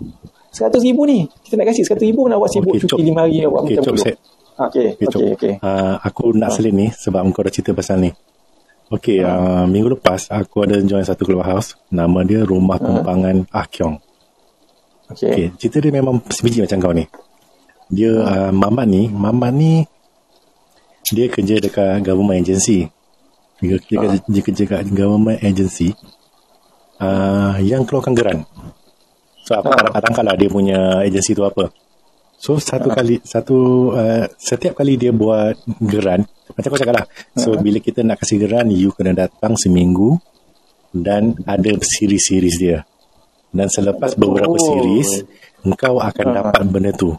100 0.50 0.82
ribu 0.82 1.06
ni 1.06 1.30
kita 1.46 1.54
nak 1.54 1.70
kasih 1.70 1.86
100 1.86 2.10
ribu 2.10 2.26
pun 2.26 2.32
awak 2.34 2.50
sibuk 2.50 2.74
Okey, 2.74 2.82
cuti 2.86 3.02
Cop. 3.06 3.14
5 3.14 3.20
hari 3.22 3.36
awak 3.46 3.60
Okey, 3.62 3.76
macam 3.78 3.96
set. 3.98 4.16
Ah, 4.60 4.66
Okey 4.68 4.86
Okay, 4.98 5.06
okey 5.08 5.26
okey 5.38 5.52
Uh, 5.62 5.94
aku 6.02 6.36
nak 6.36 6.50
selit 6.52 6.74
ni 6.74 6.92
sebab 6.92 7.24
kau 7.32 7.40
dah 7.40 7.52
cerita 7.54 7.72
pasal 7.72 8.02
ni. 8.02 8.10
Okay, 8.90 9.22
uh, 9.22 9.64
minggu 9.70 9.94
lepas 9.94 10.26
aku 10.28 10.66
ada 10.66 10.82
join 10.82 11.06
satu 11.06 11.22
clubhouse. 11.22 11.78
Nama 11.94 12.26
dia 12.26 12.42
Rumah 12.42 12.76
Kumpangan 12.82 13.46
Ah 13.54 13.64
Kyong. 13.70 13.96
okey 15.14 15.30
Okay, 15.30 15.46
cerita 15.56 15.78
dia 15.78 15.94
memang 15.94 16.18
sebiji 16.28 16.66
macam 16.66 16.78
kau 16.82 16.92
ni. 16.92 17.06
Dia 17.90 18.10
uh, 18.10 18.50
Mamat 18.50 18.86
ni, 18.90 19.06
Mamat 19.06 19.52
ni 19.54 19.86
dia 21.10 21.26
kerja 21.26 21.58
dekat 21.58 22.04
government 22.04 22.42
agency. 22.44 22.86
Dia, 23.60 23.76
dia, 23.76 23.96
kerja, 23.98 24.18
dia 24.24 24.42
kerja 24.44 24.64
kat 24.66 24.80
government 24.92 25.40
agency 25.40 25.92
uh, 27.00 27.56
yang 27.60 27.82
keluarkan 27.88 28.12
geran. 28.12 28.38
So 29.50 29.58
aku 29.58 29.74
tak 29.74 29.90
dapat 29.90 29.98
tangkap 30.06 30.24
lah 30.30 30.36
dia 30.38 30.46
punya 30.46 31.02
agensi 31.02 31.34
tu 31.34 31.42
apa. 31.42 31.74
So 32.38 32.62
satu 32.62 32.94
kali 32.94 33.18
satu 33.18 33.90
uh, 33.98 34.30
setiap 34.38 34.78
kali 34.78 34.94
dia 34.94 35.10
buat 35.10 35.58
geran 35.82 36.22
macam 36.54 36.68
kau 36.70 36.78
cakap 36.78 37.02
lah. 37.02 37.06
So 37.34 37.58
bila 37.58 37.82
kita 37.82 38.06
nak 38.06 38.22
kasih 38.22 38.46
geran 38.46 38.70
you 38.70 38.94
kena 38.94 39.10
datang 39.10 39.58
seminggu 39.58 40.22
dan 40.94 41.34
ada 41.50 41.66
series-series 41.82 42.56
dia. 42.62 42.86
Dan 43.50 43.66
selepas 43.66 44.14
beberapa 44.14 44.54
Oh. 44.54 44.62
series 44.62 45.26
engkau 45.66 45.98
akan 45.98 46.26
dapat 46.30 46.62
benda 46.70 46.94
tu. 46.94 47.10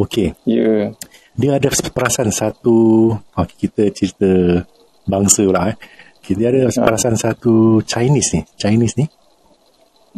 Okay. 0.00 0.32
ya 0.48 0.96
Dia 1.36 1.60
ada 1.60 1.68
perasaan 1.68 2.32
satu 2.32 3.12
okay, 3.36 3.68
kita 3.68 3.92
cerita 3.92 4.64
bangsa 5.04 5.44
pula 5.44 5.76
eh. 5.76 5.76
Dia 6.24 6.48
ada 6.48 6.72
perasaan 6.72 7.20
satu 7.20 7.84
Chinese 7.84 8.32
ni. 8.32 8.40
Chinese 8.56 8.96
ni 8.96 9.04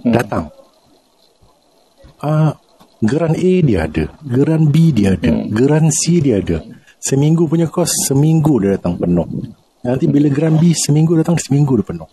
datang. 0.06 0.54
Ah, 2.26 2.58
geran 3.06 3.38
A 3.38 3.52
dia 3.62 3.86
ada, 3.86 4.10
geran 4.26 4.66
B 4.66 4.90
dia 4.90 5.14
ada, 5.14 5.46
geran 5.46 5.94
C 5.94 6.18
dia 6.18 6.42
ada. 6.42 6.58
Seminggu 6.98 7.46
punya 7.46 7.70
kos, 7.70 8.10
seminggu 8.10 8.58
dia 8.58 8.74
datang 8.74 8.98
penuh. 8.98 9.30
Nanti 9.86 10.10
bila 10.10 10.26
geran 10.26 10.58
B, 10.58 10.74
seminggu 10.74 11.14
datang, 11.14 11.38
seminggu 11.38 11.78
dia 11.78 11.86
penuh. 11.86 12.10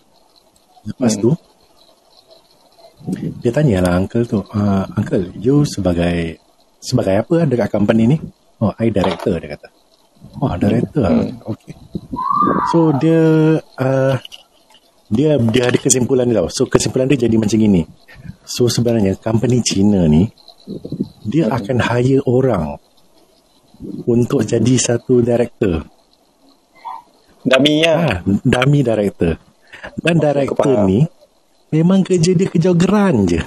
Lepas 0.86 1.18
tu, 1.18 1.34
dia 3.42 3.50
tanya 3.50 3.90
lah 3.90 3.98
uncle 3.98 4.22
tu, 4.30 4.46
uh, 4.54 4.86
uncle, 4.94 5.34
you 5.42 5.66
sebagai 5.66 6.38
sebagai 6.78 7.26
apa 7.26 7.50
dekat 7.50 7.74
company 7.74 8.14
ni? 8.14 8.18
Oh, 8.62 8.70
I 8.78 8.94
director 8.94 9.42
dia 9.42 9.58
kata. 9.58 9.68
Oh, 10.46 10.54
director. 10.62 11.10
Hmm. 11.10 11.42
Okay. 11.58 11.74
So 12.70 12.94
dia 13.02 13.58
uh, 13.82 14.14
dia 15.12 15.36
dia 15.40 15.64
ada 15.68 15.78
kesimpulan 15.78 16.28
dia 16.28 16.40
tau. 16.40 16.50
So 16.52 16.68
kesimpulan 16.68 17.08
dia 17.08 17.28
jadi 17.28 17.36
macam 17.36 17.60
ini. 17.60 17.84
So 18.44 18.68
sebenarnya 18.68 19.20
company 19.20 19.60
Cina 19.64 20.08
ni 20.08 20.28
dia 21.24 21.52
akan 21.52 21.78
hire 21.80 22.24
orang 22.24 22.80
untuk 24.08 24.44
jadi 24.44 24.74
satu 24.80 25.20
director. 25.20 25.84
Dami 27.44 27.84
lah 27.84 27.98
Ha, 28.00 28.12
dummy 28.24 28.80
director. 28.80 29.36
Dan 30.00 30.16
director 30.16 30.88
ni 30.88 31.04
memang 31.70 32.00
kerja 32.00 32.32
dia 32.32 32.48
kerja 32.48 32.72
geran 32.72 33.28
je. 33.28 33.42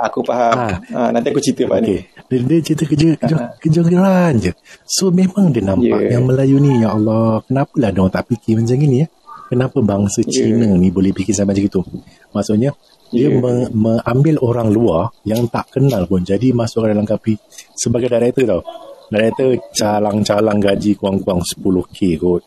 aku 0.00 0.24
faham 0.24 0.56
Ah. 0.56 0.76
ah, 0.96 1.08
nanti 1.12 1.28
aku 1.28 1.44
cerita 1.44 1.68
pak 1.68 1.78
ni 1.84 1.92
Okey. 1.92 2.00
Dia, 2.30 2.38
dia 2.40 2.58
cerita 2.64 2.84
kerja 2.88 3.06
kerja, 3.20 3.36
kerja 3.60 3.80
geran 3.84 4.32
je. 4.40 4.52
So 4.86 5.10
memang 5.10 5.50
dia 5.50 5.60
nampak 5.60 5.92
Yeah. 6.06 6.16
yang 6.16 6.24
Melayu 6.24 6.56
ni 6.56 6.80
ya 6.80 6.94
Allah, 6.94 7.42
kenapalah 7.44 7.90
dia 7.92 8.00
orang 8.00 8.14
tak 8.14 8.24
fikir 8.30 8.56
macam 8.56 8.80
ni 8.80 9.04
ya? 9.04 9.06
Kenapa 9.50 9.82
bangsa 9.82 10.22
Yeah. 10.22 10.54
Cina 10.54 10.78
ni 10.78 10.94
boleh 10.94 11.10
fikir 11.10 11.34
sampai 11.34 11.58
macam 11.58 11.66
itu? 11.66 11.80
Maksudnya 12.30 12.70
dia 13.10 13.26
Yeah. 13.26 13.42
me, 13.42 13.66
mengambil 13.74 14.38
orang 14.38 14.70
luar 14.70 15.10
yang 15.26 15.50
tak 15.50 15.74
kenal 15.74 16.06
pun 16.06 16.22
jadi 16.22 16.54
masuk 16.54 16.86
dalam 16.86 17.02
kapi 17.02 17.34
sebagai 17.74 18.06
director 18.06 18.46
tau. 18.46 18.62
Director 19.10 19.58
calang-calang 19.74 20.62
gaji 20.62 20.94
kurang-kurang 20.94 21.42
10k 21.42 21.98
kot. 22.22 22.46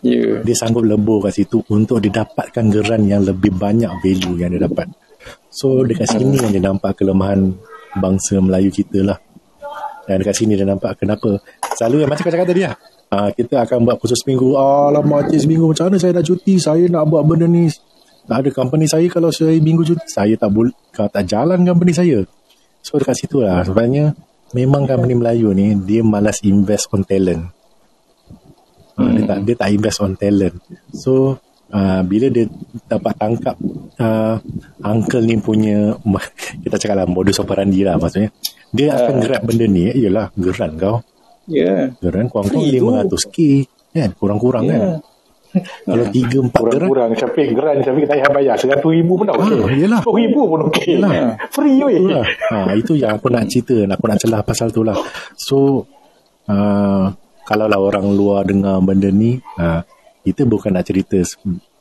ya 0.00 0.40
Dia 0.40 0.56
sanggup 0.56 0.88
lebur 0.88 1.28
kat 1.28 1.36
situ 1.36 1.60
untuk 1.68 2.00
didapatkan 2.00 2.64
geran 2.72 3.04
yang 3.04 3.20
lebih 3.20 3.52
banyak 3.52 3.92
value 4.00 4.40
yang 4.40 4.56
dia 4.56 4.64
dapat. 4.64 4.88
So 5.52 5.84
dekat 5.84 6.16
sini 6.16 6.40
yang 6.40 6.56
dia 6.56 6.64
nampak 6.64 6.96
kelemahan 6.96 7.52
bangsa 8.00 8.40
Melayu 8.40 8.72
kita 8.72 9.04
lah. 9.04 9.20
Dan 10.08 10.24
dekat 10.24 10.32
sini 10.32 10.56
dia 10.56 10.64
nampak 10.64 10.96
kenapa. 10.96 11.36
Selalu 11.76 12.08
yang 12.08 12.08
macam 12.08 12.24
kau 12.24 12.32
cakap 12.32 12.48
tadi 12.48 12.64
lah. 12.64 12.72
Uh, 13.10 13.30
kita 13.34 13.66
akan 13.66 13.82
buat 13.82 13.98
kursus 13.98 14.22
seminggu. 14.22 14.54
Alamak 14.54 15.34
cik 15.34 15.42
seminggu 15.42 15.66
macam 15.66 15.90
mana 15.90 15.98
saya 15.98 16.14
nak 16.14 16.26
cuti. 16.30 16.54
Saya 16.62 16.86
nak 16.86 17.10
buat 17.10 17.26
benda 17.26 17.50
ni. 17.50 17.66
Tak 18.30 18.46
ada 18.46 18.50
company 18.54 18.86
saya 18.86 19.10
kalau 19.10 19.34
saya 19.34 19.58
minggu 19.58 19.82
cuti. 19.82 20.06
Saya 20.06 20.38
tak 20.38 20.54
boleh. 20.54 20.70
Kalau 20.94 21.10
tak 21.10 21.26
jalan 21.26 21.66
company 21.66 21.90
saya. 21.90 22.22
So 22.86 23.02
dekat 23.02 23.18
situ 23.18 23.42
lah. 23.42 23.66
Sebenarnya 23.66 24.14
memang 24.54 24.86
company 24.86 25.18
Melayu 25.18 25.50
ni 25.50 25.74
dia 25.82 26.06
malas 26.06 26.38
invest 26.46 26.86
on 26.94 27.02
talent. 27.02 27.50
Uh, 28.94 29.10
dia 29.10 29.22
tak 29.26 29.38
dia 29.42 29.54
tak 29.58 29.68
invest 29.74 29.98
on 30.06 30.14
talent. 30.14 30.54
So 30.94 31.42
uh, 31.74 32.02
bila 32.06 32.30
dia 32.30 32.46
dapat 32.86 33.14
tangkap 33.18 33.56
uh, 33.98 34.36
uncle 34.86 35.24
ni 35.24 35.38
punya 35.38 35.98
kita 36.62 36.76
cakap 36.78 36.96
lah 37.02 37.06
modus 37.10 37.38
operandi 37.42 37.86
lah 37.86 37.96
maksudnya 37.96 38.30
dia 38.70 38.94
akan 38.94 39.14
grab 39.18 39.42
benda 39.42 39.66
ni 39.66 39.90
ialah 39.90 40.30
geran 40.38 40.78
kau 40.78 41.02
ya 41.50 41.90
geran 41.98 42.26
kurang-kurang 42.26 42.62
Free 42.62 42.78
tu. 42.78 42.86
500k 42.88 43.36
kan 43.90 44.10
kurang-kurang 44.16 44.64
Ya. 44.64 44.72
kan 44.72 44.82
kalau 45.82 46.06
3 46.06 46.14
4 46.14 46.54
geran 46.54 46.54
Kurang-kurang 46.54 47.10
Syafiq 47.18 47.48
geran 47.52 47.76
Syafiq 47.82 48.06
tak 48.06 48.22
payah 48.22 48.30
bayar 48.30 48.54
100 48.54 48.86
ribu 48.86 49.18
pun 49.18 49.26
dah 49.26 49.34
okey 49.34 49.50
Ah, 49.58 49.70
yelah. 49.74 50.00
10 50.06 50.14
ribu 50.22 50.40
pun 50.46 50.60
okey 50.70 50.94
Yelah. 50.94 51.10
Free 51.50 51.82
weh 51.82 51.98
Itu. 51.98 52.22
Ha, 52.22 52.56
itu 52.72 52.92
yang 52.94 53.18
aku 53.18 53.26
nak 53.28 53.50
cerita. 53.50 53.74
Aku 53.82 54.04
nak 54.06 54.18
celah 54.22 54.46
pasal 54.46 54.70
tu 54.70 54.86
lah. 54.86 54.94
So, 55.34 55.90
uh, 56.46 57.10
kalau 57.42 57.66
lah 57.66 57.82
orang 57.82 58.14
luar 58.14 58.46
dengar 58.46 58.78
benda 58.78 59.10
ni, 59.10 59.42
uh, 59.58 59.82
kita 60.22 60.46
bukan 60.46 60.70
nak 60.70 60.86
cerita 60.86 61.18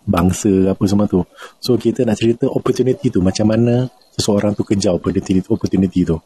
bangsa 0.02 0.74
apa 0.74 0.84
semua 0.90 1.06
tu. 1.06 1.22
So, 1.62 1.78
kita 1.78 2.10
nak 2.10 2.18
cerita 2.18 2.50
opportunity 2.50 3.14
tu. 3.14 3.22
Macam 3.22 3.54
mana 3.54 3.86
seseorang 4.18 4.58
tu 4.58 4.66
kejar 4.66 4.98
opportunity, 4.98 5.46
opportunity 5.46 6.10
tu. 6.10 6.18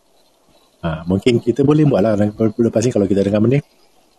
Ha, 0.83 1.07
mungkin 1.07 1.39
kita 1.39 1.63
boleh 1.63 1.87
buat 1.87 2.03
lah. 2.03 2.13
Lepas 2.19 2.83
ni 2.83 2.91
kalau 2.91 3.07
kita 3.07 3.23
dengar 3.23 3.39
benda 3.39 3.59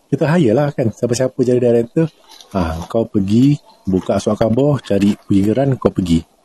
kita 0.05 0.29
hire 0.29 0.53
lah 0.53 0.69
kan. 0.73 0.89
Siapa-siapa 0.93 1.37
jadi 1.41 1.57
director, 1.57 2.05
ha, 2.53 2.77
kau 2.85 3.09
pergi, 3.09 3.57
buka 3.85 4.21
surat 4.21 4.37
khabar, 4.37 4.81
cari 4.81 5.17
pergi 5.17 5.41
geran, 5.41 5.77
kau 5.77 5.89
pergi 5.89 6.35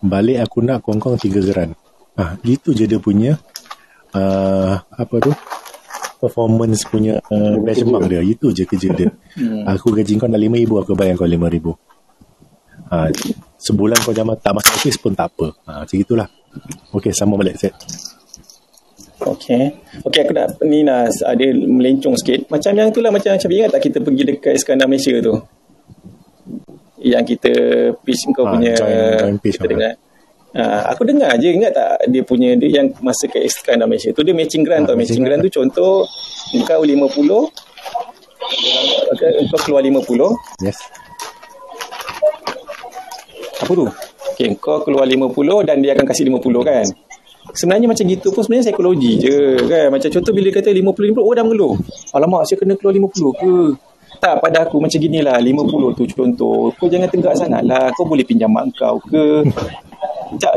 balik 0.00 0.40
aku 0.40 0.64
nak 0.64 0.80
kurang-kurang 0.80 1.20
tiga 1.20 1.44
geran. 1.44 1.76
Ah, 2.16 2.36
gitu 2.40 2.72
je 2.72 2.88
dia 2.88 3.00
punya 3.00 3.36
uh, 4.16 4.80
apa 4.80 5.16
tu? 5.20 5.32
performance 6.20 6.84
punya 6.84 7.16
uh, 7.32 7.56
benchmark 7.64 8.04
dia. 8.04 8.20
Itu 8.20 8.52
je 8.52 8.68
kerja 8.68 8.92
dia. 8.92 9.08
aku 9.72 9.96
gaji 9.96 10.20
kau 10.20 10.28
nak 10.28 10.36
RM5,000, 10.36 10.72
aku 10.84 10.92
bayar 10.92 11.16
kau 11.16 11.24
RM5,000. 11.24 11.66
Ha, 12.92 12.96
sebulan 13.56 13.98
kau 14.04 14.12
jaman 14.12 14.36
tak 14.36 14.52
masuk 14.52 14.72
office 14.76 15.00
pun 15.00 15.16
tak 15.16 15.32
apa. 15.32 15.48
Ha, 15.64 15.70
macam 15.88 15.96
itulah. 15.96 16.28
Okey, 16.92 17.16
sama 17.16 17.40
balik 17.40 17.56
set. 17.56 17.72
Okey. 19.20 19.64
Okey 20.00 20.20
aku 20.24 20.32
nak 20.32 20.46
ni 20.62 20.80
nak 20.80 21.12
ada 21.20 21.46
melencong 21.52 22.16
sikit. 22.16 22.48
Macam 22.48 22.72
yang 22.72 22.88
tu 22.88 23.00
lah 23.00 23.10
macam 23.10 23.32
macam 23.32 23.48
ingat 23.48 23.70
tak 23.70 23.82
kita 23.84 23.98
pergi 24.00 24.22
dekat 24.26 24.52
Iskandar 24.56 24.86
Malaysia 24.86 25.12
tu. 25.20 25.34
Yang 27.00 27.24
kita 27.30 27.52
pitch 28.00 28.28
kau 28.30 28.44
Ah, 28.44 28.52
punya 28.52 28.72
join- 28.74 29.18
join 29.18 29.36
pitch 29.38 29.56
kita 29.56 29.64
apa? 29.64 29.72
dengar. 29.72 29.92
Ah, 30.50 30.82
aku 30.90 31.06
dengar 31.06 31.30
je 31.38 31.48
ingat 31.48 31.70
tak 31.70 32.10
dia 32.10 32.22
punya 32.22 32.56
dia 32.56 32.82
yang 32.82 32.90
masa 33.00 33.24
ke 33.24 33.38
Iskandar 33.38 33.86
Malaysia 33.86 34.10
tu 34.10 34.20
dia 34.20 34.32
matching 34.32 34.64
grant 34.64 34.84
Ah, 34.84 34.92
tau. 34.92 34.96
matching 34.96 35.22
grant 35.22 35.40
tu 35.40 35.52
contoh 35.52 36.04
kau 36.64 36.82
50 36.82 37.46
kau 39.46 39.60
keluar 39.62 39.80
50 39.80 40.32
Yes. 40.58 40.76
apa 43.60 43.70
tu? 43.70 43.86
Okey, 44.32 44.56
kau 44.56 44.80
keluar 44.80 45.04
50 45.04 45.60
dan 45.62 45.78
dia 45.78 45.92
akan 45.92 46.04
kasih 46.04 46.24
50 46.26 46.64
kan. 46.64 46.84
Sebenarnya 47.54 47.86
macam 47.90 48.04
gitu 48.06 48.28
pun 48.34 48.42
sebenarnya 48.44 48.70
psikologi 48.70 49.12
je 49.18 49.38
kan? 49.66 49.86
Macam 49.94 50.08
contoh 50.10 50.32
bila 50.34 50.48
kata 50.50 50.70
50 50.70 51.14
50 51.14 51.20
oh 51.20 51.32
dah 51.34 51.44
mengeluh. 51.46 51.74
Alamak 52.14 52.46
saya 52.46 52.56
kena 52.60 52.74
keluar 52.76 52.94
50 52.96 53.40
ke? 53.40 53.54
Tak 54.20 54.42
pada 54.42 54.68
aku 54.68 54.82
macam 54.82 54.98
gini 55.00 55.24
lah 55.24 55.38
50 55.38 55.96
tu 55.96 56.04
contoh. 56.12 56.74
Kau 56.76 56.86
jangan 56.90 57.08
tegak 57.08 57.34
sangat 57.38 57.62
lah 57.64 57.88
kau 57.94 58.04
boleh 58.04 58.26
pinjam 58.26 58.50
mak 58.50 58.70
kau 58.76 59.00
ke? 59.06 59.46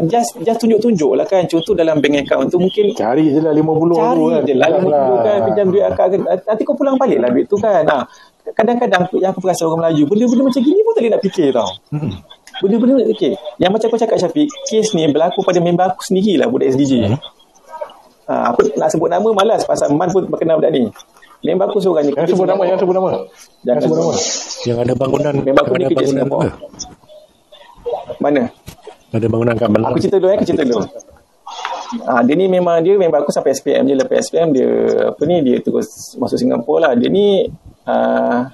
Just 0.05 0.37
just 0.45 0.59
tunjuk-tunjuk 0.61 1.17
lah 1.17 1.25
kan? 1.25 1.49
Contoh 1.49 1.73
dalam 1.73 1.97
bank 1.97 2.27
account 2.27 2.51
tu 2.53 2.61
mungkin 2.61 2.93
Cari 2.93 3.33
je 3.33 3.41
lah 3.41 3.53
50 3.53 3.97
cari 3.97 4.17
tu 4.17 4.23
kan. 4.29 4.41
je 4.45 4.53
lah 4.53 4.67
Pinjam 4.69 4.93
50 4.93 5.25
kan 5.25 5.37
pinjam 5.47 5.65
duit 5.71 5.83
akak 5.85 6.05
kan 6.13 6.19
nanti 6.45 6.61
kau 6.61 6.75
pulang 6.77 6.95
balik 6.97 7.17
lah 7.17 7.29
duit 7.33 7.45
tu 7.49 7.57
kan. 7.57 7.83
Ha. 7.89 8.05
kadang-kadang 8.51 9.07
yang 9.23 9.31
aku 9.31 9.39
perasan 9.39 9.71
orang 9.71 9.87
Melayu 9.87 10.03
benda-benda 10.03 10.43
macam 10.51 10.61
gini 10.61 10.79
pun 10.83 10.91
tak 10.91 11.01
boleh 11.01 11.11
nak 11.15 11.21
fikir 11.23 11.47
tau 11.55 11.69
benda-benda 12.61 13.01
nak 13.01 13.09
fikir 13.15 13.31
yang 13.57 13.71
macam 13.73 13.87
kau 13.89 13.99
cakap 13.99 14.17
Syafiq 14.21 14.49
kes 14.69 14.93
ni 14.93 15.09
berlaku 15.09 15.41
pada 15.41 15.57
member 15.63 15.95
aku 15.95 16.05
sendiri 16.05 16.37
lah 16.37 16.51
budak 16.51 16.75
SDJ 16.75 17.17
ha, 18.29 18.53
aku 18.53 18.75
nak 18.77 18.89
sebut 18.93 19.09
nama 19.09 19.29
malas 19.33 19.65
pasal 19.65 19.91
Man 19.95 20.11
pun 20.13 20.27
kenal 20.37 20.61
budak 20.61 20.71
ni 20.75 20.91
member 21.43 21.65
aku 21.67 21.79
seorang 21.83 22.07
ni 22.07 22.11
Yang 22.15 22.35
sebut 22.35 22.47
nama, 22.47 22.63
yang 22.63 22.79
sebut 22.79 22.95
nama. 22.95 23.09
Jangan 23.67 23.81
sebut 23.83 23.97
nama. 23.99 24.13
Yang 24.63 24.77
ada 24.79 24.93
bangunan 24.95 25.33
Memang 25.43 25.63
aku 25.67 25.73
ni 25.75 25.85
kerja 25.91 26.05
Singapura. 26.07 26.51
mana 28.23 28.43
Ada 29.11 29.27
bangunan 29.27 29.53
kat 29.59 29.69
Malang. 29.69 29.91
Aku 29.93 29.99
cerita 29.99 30.17
dulu 30.17 30.31
eh, 30.31 30.37
aku 30.39 30.45
cerita 30.47 30.63
dulu. 30.63 30.87
Ah, 32.09 32.25
dia 32.25 32.33
ni 32.33 32.49
memang 32.49 32.81
dia 32.81 32.97
member 32.97 33.21
aku 33.21 33.29
sampai 33.29 33.53
SPM 33.53 33.85
je 33.85 33.93
lepas 33.93 34.17
SPM 34.25 34.49
dia 34.49 34.65
apa 35.13 35.21
ni 35.29 35.45
dia 35.45 35.61
terus 35.61 36.17
masuk 36.17 36.41
Singapura 36.41 36.89
lah. 36.89 36.91
Dia 36.97 37.11
ni 37.11 37.45
ah 37.85 38.49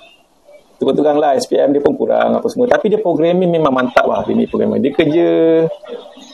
terang-terang 0.79 1.19
lah 1.19 1.35
SPM 1.35 1.75
dia 1.75 1.83
pun 1.83 1.93
kurang 1.99 2.39
apa 2.39 2.47
semua 2.47 2.71
tapi 2.71 2.87
dia 2.87 3.03
programming 3.03 3.51
memang 3.51 3.75
mantap 3.75 4.07
lah 4.07 4.23
dia 4.23 4.31
ni 4.31 4.47
programmer. 4.47 4.79
Dia 4.79 4.95
kerja 4.95 5.27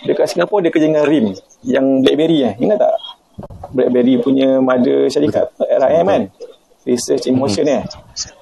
dekat 0.05 0.25
Singapura 0.29 0.61
dia 0.61 0.71
kerja 0.71 0.85
dengan 0.85 1.03
RIM 1.09 1.33
yang 1.65 2.05
BlackBerry 2.05 2.37
eh. 2.45 2.53
Ingat 2.61 2.77
tak? 2.77 2.93
BlackBerry 3.73 4.21
punya 4.21 4.61
mother 4.61 5.09
syarikat 5.09 5.49
RAM 5.57 6.05
kan. 6.05 6.23
Research 6.85 7.25
in 7.25 7.35
Motion 7.41 7.65
eh. 7.65 7.81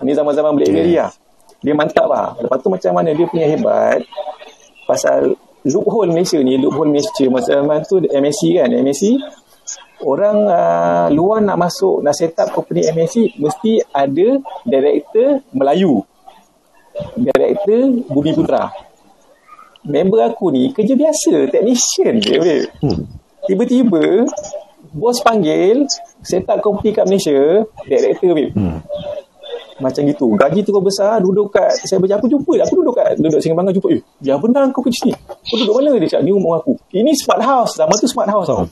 Ni 0.04 0.12
zaman-zaman 0.12 0.60
BlackBerry 0.60 1.00
lah. 1.00 1.10
Dia 1.64 1.72
mantap 1.72 2.12
lah. 2.12 2.36
Lepas 2.44 2.60
tu 2.60 2.68
macam 2.68 2.92
mana 2.92 3.16
dia 3.16 3.24
punya 3.24 3.48
hebat 3.48 4.04
pasal 4.84 5.40
loophole 5.64 6.12
Malaysia 6.12 6.36
ni 6.44 6.60
loophole 6.60 6.92
Malaysia 6.92 7.24
masa 7.32 7.64
zaman 7.64 7.88
tu 7.88 8.04
MSC 8.04 8.60
kan 8.60 8.68
MSC 8.68 9.16
orang 10.04 10.38
uh, 10.46 11.08
luar 11.10 11.40
nak 11.40 11.58
masuk 11.58 12.04
nak 12.04 12.16
set 12.16 12.36
up 12.40 12.52
company 12.52 12.86
MSC 12.88 13.40
mesti 13.40 13.80
ada 13.92 14.40
director 14.68 15.42
Melayu. 15.56 16.04
Director 17.18 17.80
Bumi 18.12 18.32
Putra. 18.38 18.70
Member 19.84 20.20
aku 20.24 20.54
ni 20.54 20.72
kerja 20.72 20.96
biasa 20.96 21.52
technician 21.52 22.16
je 22.24 22.40
babe. 22.40 22.72
tiba-tiba 23.44 24.24
bos 24.96 25.20
panggil 25.20 25.84
set 26.24 26.48
up 26.48 26.64
company 26.64 26.96
kat 26.96 27.04
Malaysia 27.04 27.68
director 27.84 28.32
babe 28.32 28.56
macam 29.82 30.02
gitu. 30.06 30.28
Gaji 30.38 30.60
tu 30.62 30.70
kau 30.70 30.84
besar 30.84 31.18
duduk 31.24 31.50
kat 31.54 31.74
saya 31.86 31.98
baca 31.98 32.20
aku 32.20 32.30
jumpa 32.30 32.54
aku 32.62 32.74
duduk 32.82 32.94
kat 32.94 33.18
duduk 33.18 33.42
Singa 33.42 33.72
jumpa. 33.74 33.88
Eh 33.94 34.02
ya 34.22 34.38
benar 34.38 34.70
kau 34.70 34.86
kerja 34.86 35.10
sini? 35.10 35.14
Kau 35.16 35.58
duduk 35.58 35.74
mana 35.82 35.98
dia 35.98 36.10
cakap 36.10 36.24
ni 36.28 36.32
rumah 36.34 36.62
aku? 36.62 36.78
Ini 36.94 37.12
smart 37.18 37.42
house 37.42 37.74
zaman 37.80 37.96
tu 37.98 38.06
smart 38.06 38.30
house. 38.30 38.50
Tau 38.50 38.70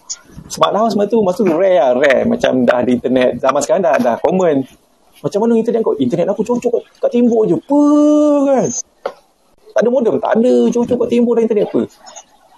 smart 0.52 0.76
house 0.78 0.94
masa 0.94 1.10
tu 1.10 1.18
masa 1.26 1.40
tu 1.42 1.54
rare 1.54 1.80
lah 1.80 1.90
rare. 1.98 2.28
Macam 2.28 2.62
dah 2.68 2.78
ada 2.84 2.92
internet 2.92 3.42
zaman 3.42 3.60
sekarang 3.64 3.82
dah 3.82 3.96
dah 3.98 4.16
common. 4.22 4.62
Macam 5.22 5.40
mana 5.46 5.54
internet 5.58 5.82
kau? 5.86 5.94
Internet 5.98 6.28
aku 6.34 6.42
cocok 6.42 6.82
kat, 6.98 7.10
tembok 7.14 7.46
je. 7.46 7.56
Apa 7.58 7.82
kan? 8.50 8.68
Tak 9.72 9.82
ada 9.86 9.90
modem 9.94 10.16
tak 10.18 10.32
ada 10.38 10.54
cocok 10.70 10.98
kat 11.06 11.08
tembok 11.10 11.34
dah 11.38 11.44
internet 11.46 11.66
apa. 11.70 11.82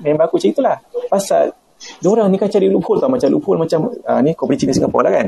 Member 0.04 0.26
aku 0.26 0.38
cerita 0.42 0.60
lah 0.60 0.78
pasal 1.08 1.54
Diorang 2.00 2.32
ni 2.32 2.40
kan 2.40 2.48
cari 2.48 2.72
loophole 2.72 3.00
tau. 3.04 3.12
Macam 3.12 3.28
loophole 3.28 3.60
macam 3.60 3.92
uh, 3.92 4.20
Ni 4.24 4.32
company 4.32 4.56
Cina 4.56 4.72
Singapura 4.72 5.12
lah 5.12 5.14
kan 5.20 5.28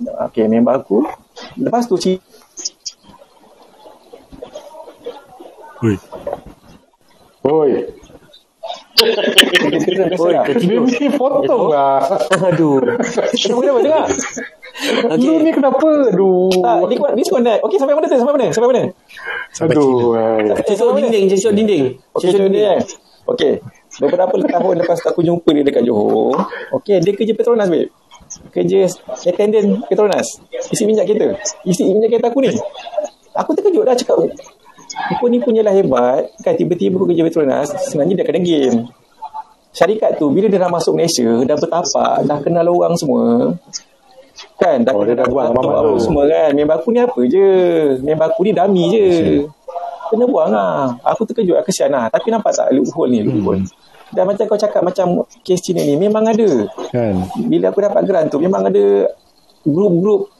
Okay 0.00 0.48
member 0.48 0.80
aku 0.80 1.04
Lepas 1.60 1.88
tu 1.88 1.96
Ui. 5.80 5.96
Oi. 7.40 7.70
Oi, 9.00 10.32
lah. 10.36 10.44
Dia 10.44 10.76
ni 10.76 11.08
potong 11.16 11.72
lah. 11.72 12.04
Aduh. 12.52 12.84
Kenapa 13.32 13.60
kenapa 13.64 13.80
dengar? 13.80 14.04
Lu 15.16 15.40
ni 15.40 15.50
kenapa? 15.56 15.88
Aduh. 16.12 16.52
Tak, 16.52 16.76
ni 16.84 16.94
kuat, 17.00 17.12
ni 17.16 17.24
nak. 17.24 17.64
Okey, 17.64 17.80
sampai 17.80 17.96
mana 17.96 18.12
tu? 18.12 18.20
Sampai 18.20 18.34
mana? 18.36 18.46
Sampai 18.52 18.68
mana? 18.68 18.82
Aduh. 19.56 20.12
Cecok 20.68 21.00
dinding, 21.00 21.24
cecok 21.32 21.52
dinding. 21.56 21.84
Cecok 22.12 22.48
ni 22.52 22.60
eh. 22.60 22.78
Okey. 23.24 23.64
Beberapa 24.04 24.36
tahun 24.36 24.74
lepas 24.84 25.00
aku 25.08 25.24
jumpa 25.24 25.48
dia 25.56 25.64
dekat 25.64 25.88
Johor. 25.88 26.36
Okey, 26.76 27.00
dia 27.00 27.12
kerja 27.16 27.32
Petronas, 27.32 27.72
babe. 27.72 27.88
Kerja 28.50 28.88
attendant 29.28 29.84
Petronas. 29.86 30.26
Isi 30.72 30.88
minyak 30.88 31.06
kereta. 31.06 31.36
Isi 31.62 31.84
minyak 31.86 32.16
kereta 32.16 32.32
aku 32.32 32.40
ni. 32.42 32.50
Aku 33.36 33.54
terkejut 33.54 33.86
dah 33.86 33.94
cakap, 33.94 34.18
Kau 35.20 35.30
ni 35.30 35.38
punyalah 35.38 35.70
hebat. 35.70 36.34
Kan 36.42 36.58
tiba-tiba 36.58 36.98
kau 36.98 37.06
kerja 37.06 37.22
Petronas, 37.22 37.68
sebenarnya 37.88 38.20
dia 38.20 38.26
kena 38.26 38.40
game. 38.42 38.76
Syarikat 39.70 40.18
tu, 40.18 40.34
bila 40.34 40.50
dia 40.50 40.58
dah 40.58 40.66
masuk 40.66 40.98
Malaysia, 40.98 41.30
dah 41.46 41.54
bertapak, 41.54 42.26
dah 42.26 42.38
kenal 42.42 42.66
orang 42.74 42.98
semua. 42.98 43.54
Kan, 44.58 44.82
dah 44.82 44.92
Oh, 44.92 45.06
dia 45.06 45.14
dah 45.14 45.30
buang 45.30 45.54
tu. 45.54 46.10
semua 46.10 46.26
kan. 46.26 46.50
Member 46.56 46.76
aku 46.80 46.90
ni 46.90 47.00
apa 47.00 47.20
je. 47.28 47.48
Member 48.02 48.26
aku 48.28 48.40
ni 48.44 48.50
dummy 48.50 48.84
je. 48.90 49.06
Kena 50.10 50.26
buang 50.26 50.50
lah. 50.50 50.98
Aku 51.06 51.22
terkejut, 51.22 51.54
aku 51.54 51.70
kesian 51.70 51.94
lah. 51.94 52.10
Tapi 52.10 52.34
nampak 52.34 52.50
tak 52.50 52.74
loophole 52.74 53.14
ni, 53.14 53.22
loophole. 53.22 53.62
Dan 54.10 54.26
macam 54.26 54.44
kau 54.46 54.58
cakap, 54.58 54.82
macam 54.82 55.22
kes 55.46 55.62
Cina 55.62 55.82
ni, 55.86 55.94
memang 55.94 56.26
ada. 56.26 56.66
Kan? 56.90 57.30
Bila 57.46 57.70
aku 57.70 57.80
dapat 57.82 58.02
grant 58.06 58.28
tu, 58.30 58.42
memang 58.42 58.66
ada 58.66 59.06
grup-grup 59.66 60.30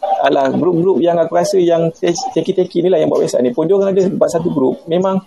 Alah, 0.00 0.52
grup-grup 0.52 1.00
yang 1.00 1.16
aku 1.20 1.32
rasa 1.36 1.60
yang 1.60 1.92
teki-teki 2.32 2.84
ni 2.84 2.88
lah 2.88 3.00
yang 3.00 3.12
buat 3.12 3.24
website 3.24 3.44
ni 3.44 3.52
pun 3.52 3.68
dia 3.68 3.76
orang 3.76 3.92
ada 3.92 4.04
buat 4.08 4.32
satu 4.32 4.48
grup 4.52 4.84
memang 4.88 5.20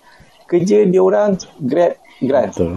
kerja 0.49 0.85
dia 0.85 1.01
orang 1.01 1.37
grad 1.61 1.97
grant 2.21 2.53
Betul. 2.57 2.73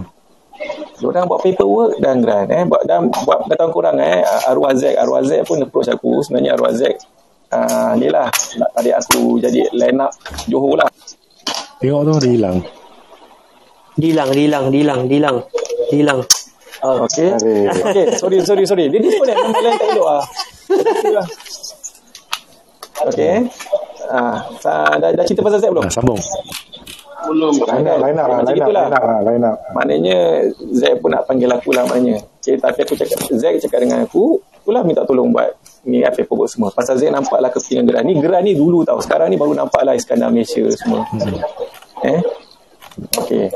dia 0.96 1.06
orang 1.08 1.24
buat 1.24 1.40
paperwork 1.40 1.96
dan 2.00 2.20
grant 2.20 2.48
eh 2.52 2.64
buat 2.68 2.84
dan 2.84 3.08
buat 3.08 3.48
kata 3.48 3.68
korang 3.68 3.96
eh 4.00 4.24
Arwah 4.48 4.76
Z 4.76 4.96
Arwah 4.96 5.24
Z 5.24 5.44
pun 5.48 5.60
approach 5.60 5.88
aku 5.88 6.20
sebenarnya 6.24 6.56
Arwah 6.56 6.72
Z 6.72 6.82
uh, 7.52 7.92
ni 7.96 8.08
lah 8.12 8.28
nak 8.60 8.70
tarik 8.76 8.96
aku 8.96 9.40
jadi 9.40 9.72
line 9.72 10.00
up 10.00 10.12
Johor 10.48 10.76
lah 10.76 10.88
Tengok 11.76 12.02
tu 12.08 12.14
dia 12.24 12.32
hilang. 12.32 12.58
Dilang, 13.96 14.30
dilang, 14.30 14.64
dilang, 14.68 15.00
dilang. 15.08 15.36
Dilang. 15.88 16.20
Oh, 16.84 17.08
Okay. 17.08 17.32
Aduh. 17.32 17.72
Okay, 17.72 18.04
sorry, 18.20 18.38
sorry, 18.44 18.64
sorry. 18.68 18.84
Dia 18.92 19.00
disconnect. 19.00 19.38
Memang 19.40 19.62
lain 19.64 19.74
tak 19.80 19.88
elok 19.96 20.06
lah. 20.06 20.24
Okay. 23.08 23.34
Ah, 24.06 24.36
sa- 24.60 24.96
dah, 25.00 25.10
dah 25.12 25.24
cerita 25.26 25.42
pasal 25.42 25.58
Zack 25.58 25.70
belum? 25.72 25.84
Nah, 25.84 25.92
sambung. 25.92 26.20
Belum. 27.26 27.52
Line 27.58 27.88
up, 27.90 27.98
line 27.98 28.18
up, 28.20 28.28
line 28.28 28.60
up, 28.62 28.68
line 28.70 28.92
up, 28.92 29.02
lah, 29.02 29.20
line 29.24 29.44
up. 29.44 29.56
Maknanya 29.74 30.18
Zack 30.76 31.02
pun 31.02 31.10
nak 31.10 31.26
panggil 31.26 31.50
aku 31.50 31.74
lah 31.74 31.88
maknanya. 31.88 32.22
Okay, 32.38 32.54
tapi 32.60 32.86
aku 32.86 32.94
cakap, 32.94 33.18
Zack 33.34 33.58
cakap 33.66 33.82
dengan 33.82 34.06
aku, 34.06 34.38
akulah 34.62 34.86
minta 34.86 35.02
tolong 35.02 35.34
buat 35.34 35.58
ni 35.86 36.06
apa 36.06 36.22
paperwork 36.22 36.50
semua. 36.50 36.70
Pasal 36.70 37.00
Zack 37.02 37.10
nampak 37.10 37.42
lah 37.42 37.50
kepentingan 37.50 37.84
geran. 37.88 38.02
Ni 38.06 38.14
geran 38.20 38.42
ni 38.46 38.54
dulu 38.54 38.86
tau. 38.86 39.02
Sekarang 39.02 39.26
ni 39.32 39.40
baru 39.40 39.56
nampak 39.58 39.82
lah 39.82 39.98
Iskandar 39.98 40.30
Malaysia 40.30 40.62
semua. 40.76 41.02
Eh? 42.06 42.20
Okay. 43.26 43.50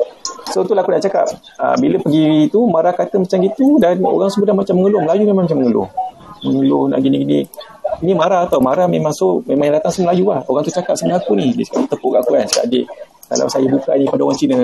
So 0.50 0.66
itulah 0.66 0.82
aku 0.82 0.90
nak 0.90 1.02
cakap. 1.06 1.26
Uh, 1.56 1.74
bila 1.78 1.96
pergi 2.02 2.50
tu, 2.50 2.66
marah 2.66 2.90
kata 2.90 3.22
macam 3.22 3.38
gitu 3.38 3.78
dan 3.78 4.02
orang 4.02 4.30
semua 4.30 4.50
dah 4.50 4.56
macam 4.58 4.74
mengeluh. 4.82 5.00
Melayu 5.06 5.22
memang 5.26 5.44
macam 5.46 5.58
mengeluh. 5.62 5.86
Mengeluh 6.42 6.84
nak 6.90 6.98
gini-gini. 7.00 7.46
Ini 8.02 8.12
marah 8.18 8.50
tau. 8.50 8.58
Marah 8.58 8.90
memang 8.90 9.14
so, 9.14 9.46
memang 9.46 9.70
yang 9.70 9.76
datang 9.78 9.92
semua 9.94 10.10
Melayu 10.10 10.24
lah. 10.30 10.42
Orang 10.50 10.62
tu 10.66 10.72
cakap 10.74 10.98
sama 10.98 11.22
aku 11.22 11.38
ni. 11.38 11.54
Dia 11.54 11.64
cakap 11.70 11.94
tepuk 11.94 12.10
kat 12.14 12.20
aku 12.26 12.30
kan. 12.34 12.46
Cakap, 12.50 12.64
adik, 12.66 12.84
kalau 13.30 13.46
saya 13.46 13.66
buka 13.70 13.90
ni 13.94 14.04
pada 14.10 14.22
orang 14.26 14.38
Cina, 14.38 14.60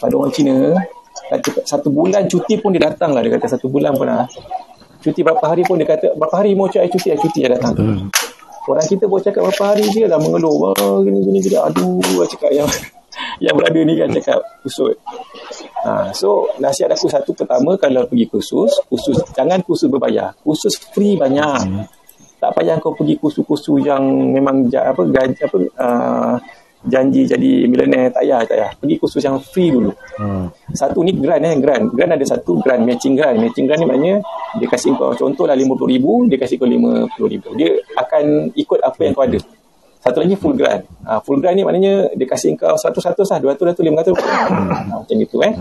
pada 0.00 0.14
orang 0.16 0.32
Cina, 0.32 0.56
satu 1.68 1.88
bulan 1.92 2.22
cuti 2.30 2.54
pun 2.56 2.72
dia 2.72 2.82
datang 2.88 3.12
lah. 3.12 3.20
Dia 3.20 3.36
kata 3.36 3.46
satu 3.60 3.68
bulan 3.68 3.92
pun 3.92 4.08
lah. 4.08 4.24
Cuti 5.04 5.20
berapa 5.20 5.44
hari 5.44 5.62
pun 5.68 5.76
dia 5.76 5.86
kata, 5.86 6.16
berapa 6.16 6.34
hari 6.40 6.56
mau 6.56 6.66
cakap 6.72 6.96
cuti, 6.96 7.12
cuti 7.20 7.38
dia 7.44 7.52
datang. 7.52 7.76
Betul. 7.76 8.08
Orang 8.66 8.86
kita 8.90 9.04
baru 9.06 9.22
cakap 9.22 9.40
berapa 9.46 9.62
hari 9.62 9.84
je 9.94 10.10
dah 10.10 10.18
mengeluh. 10.18 10.54
Wah, 10.58 10.98
gini, 11.04 11.22
gini, 11.22 11.38
gini. 11.38 11.54
Aduh, 11.54 12.24
cakap 12.26 12.50
yang 12.50 12.66
yang 13.40 13.54
berada 13.56 13.80
ni 13.82 13.94
kan 13.96 14.08
cakap 14.12 14.40
kusut. 14.64 14.96
Ha, 15.86 16.10
so, 16.10 16.50
nasihat 16.58 16.90
aku 16.90 17.06
satu 17.06 17.30
pertama 17.36 17.78
kalau 17.78 18.08
pergi 18.10 18.26
kursus, 18.26 18.82
kursus 18.90 19.22
jangan 19.36 19.62
kursus 19.62 19.86
berbayar. 19.86 20.34
Kursus 20.42 20.74
free 20.90 21.14
banyak. 21.14 21.86
Tak 22.36 22.52
payah 22.52 22.76
kau 22.82 22.92
pergi 22.92 23.16
kursus-kursus 23.16 23.80
yang 23.80 24.02
memang 24.34 24.68
apa 24.68 25.02
gaji 25.08 25.40
apa 25.40 25.56
uh, 25.80 26.34
janji 26.86 27.26
jadi 27.26 27.66
milioner 27.66 28.12
tak 28.12 28.22
payah 28.22 28.40
tak 28.44 28.56
payah. 28.56 28.70
Pergi 28.78 28.94
kursus 29.00 29.22
yang 29.24 29.38
free 29.40 29.72
dulu. 29.72 29.92
Hmm. 30.20 30.46
Satu 30.70 31.02
ni 31.02 31.16
grant 31.16 31.42
eh 31.42 31.54
grant. 31.58 31.90
Grant 31.94 32.12
ada 32.14 32.26
satu 32.26 32.60
grant 32.62 32.82
matching 32.86 33.16
grant. 33.18 33.40
Matching 33.40 33.64
grant 33.66 33.80
ni 33.82 33.86
maknanya 33.88 34.14
dia 34.58 34.68
kasih 34.70 34.94
kau 34.94 35.12
contohlah 35.14 35.54
RM50,000, 35.58 36.06
dia 36.30 36.38
kasih 36.38 36.56
kau 36.56 36.68
RM50,000. 36.68 37.44
Dia 37.58 37.70
akan 37.98 38.24
ikut 38.54 38.80
apa 38.82 39.00
yang 39.02 39.14
kau 39.14 39.24
ada. 39.26 39.38
Satu 40.06 40.22
lagi 40.22 40.38
full 40.38 40.54
grant. 40.54 40.86
Ha, 41.02 41.18
full 41.18 41.42
grant 41.42 41.58
ni 41.58 41.66
maknanya 41.66 42.14
dia 42.14 42.26
kasih 42.30 42.54
kau 42.54 42.78
100 42.78 42.94
100 42.94 43.26
lah, 43.26 43.38
200 43.58 43.74
200 43.74 44.14
500. 44.14 44.14
Ha, 44.22 45.02
macam 45.02 45.16
gitu 45.18 45.42
eh. 45.42 45.54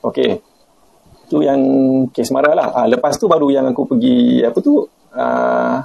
Okey. 0.00 0.30
tu 1.30 1.46
yang 1.46 1.60
kes 2.10 2.34
marah 2.34 2.58
lah 2.58 2.68
ha, 2.74 2.80
lepas 2.90 3.14
tu 3.14 3.30
baru 3.30 3.54
yang 3.54 3.70
aku 3.70 3.86
pergi 3.86 4.42
apa 4.42 4.58
tu 4.58 4.82
uh, 5.14 5.78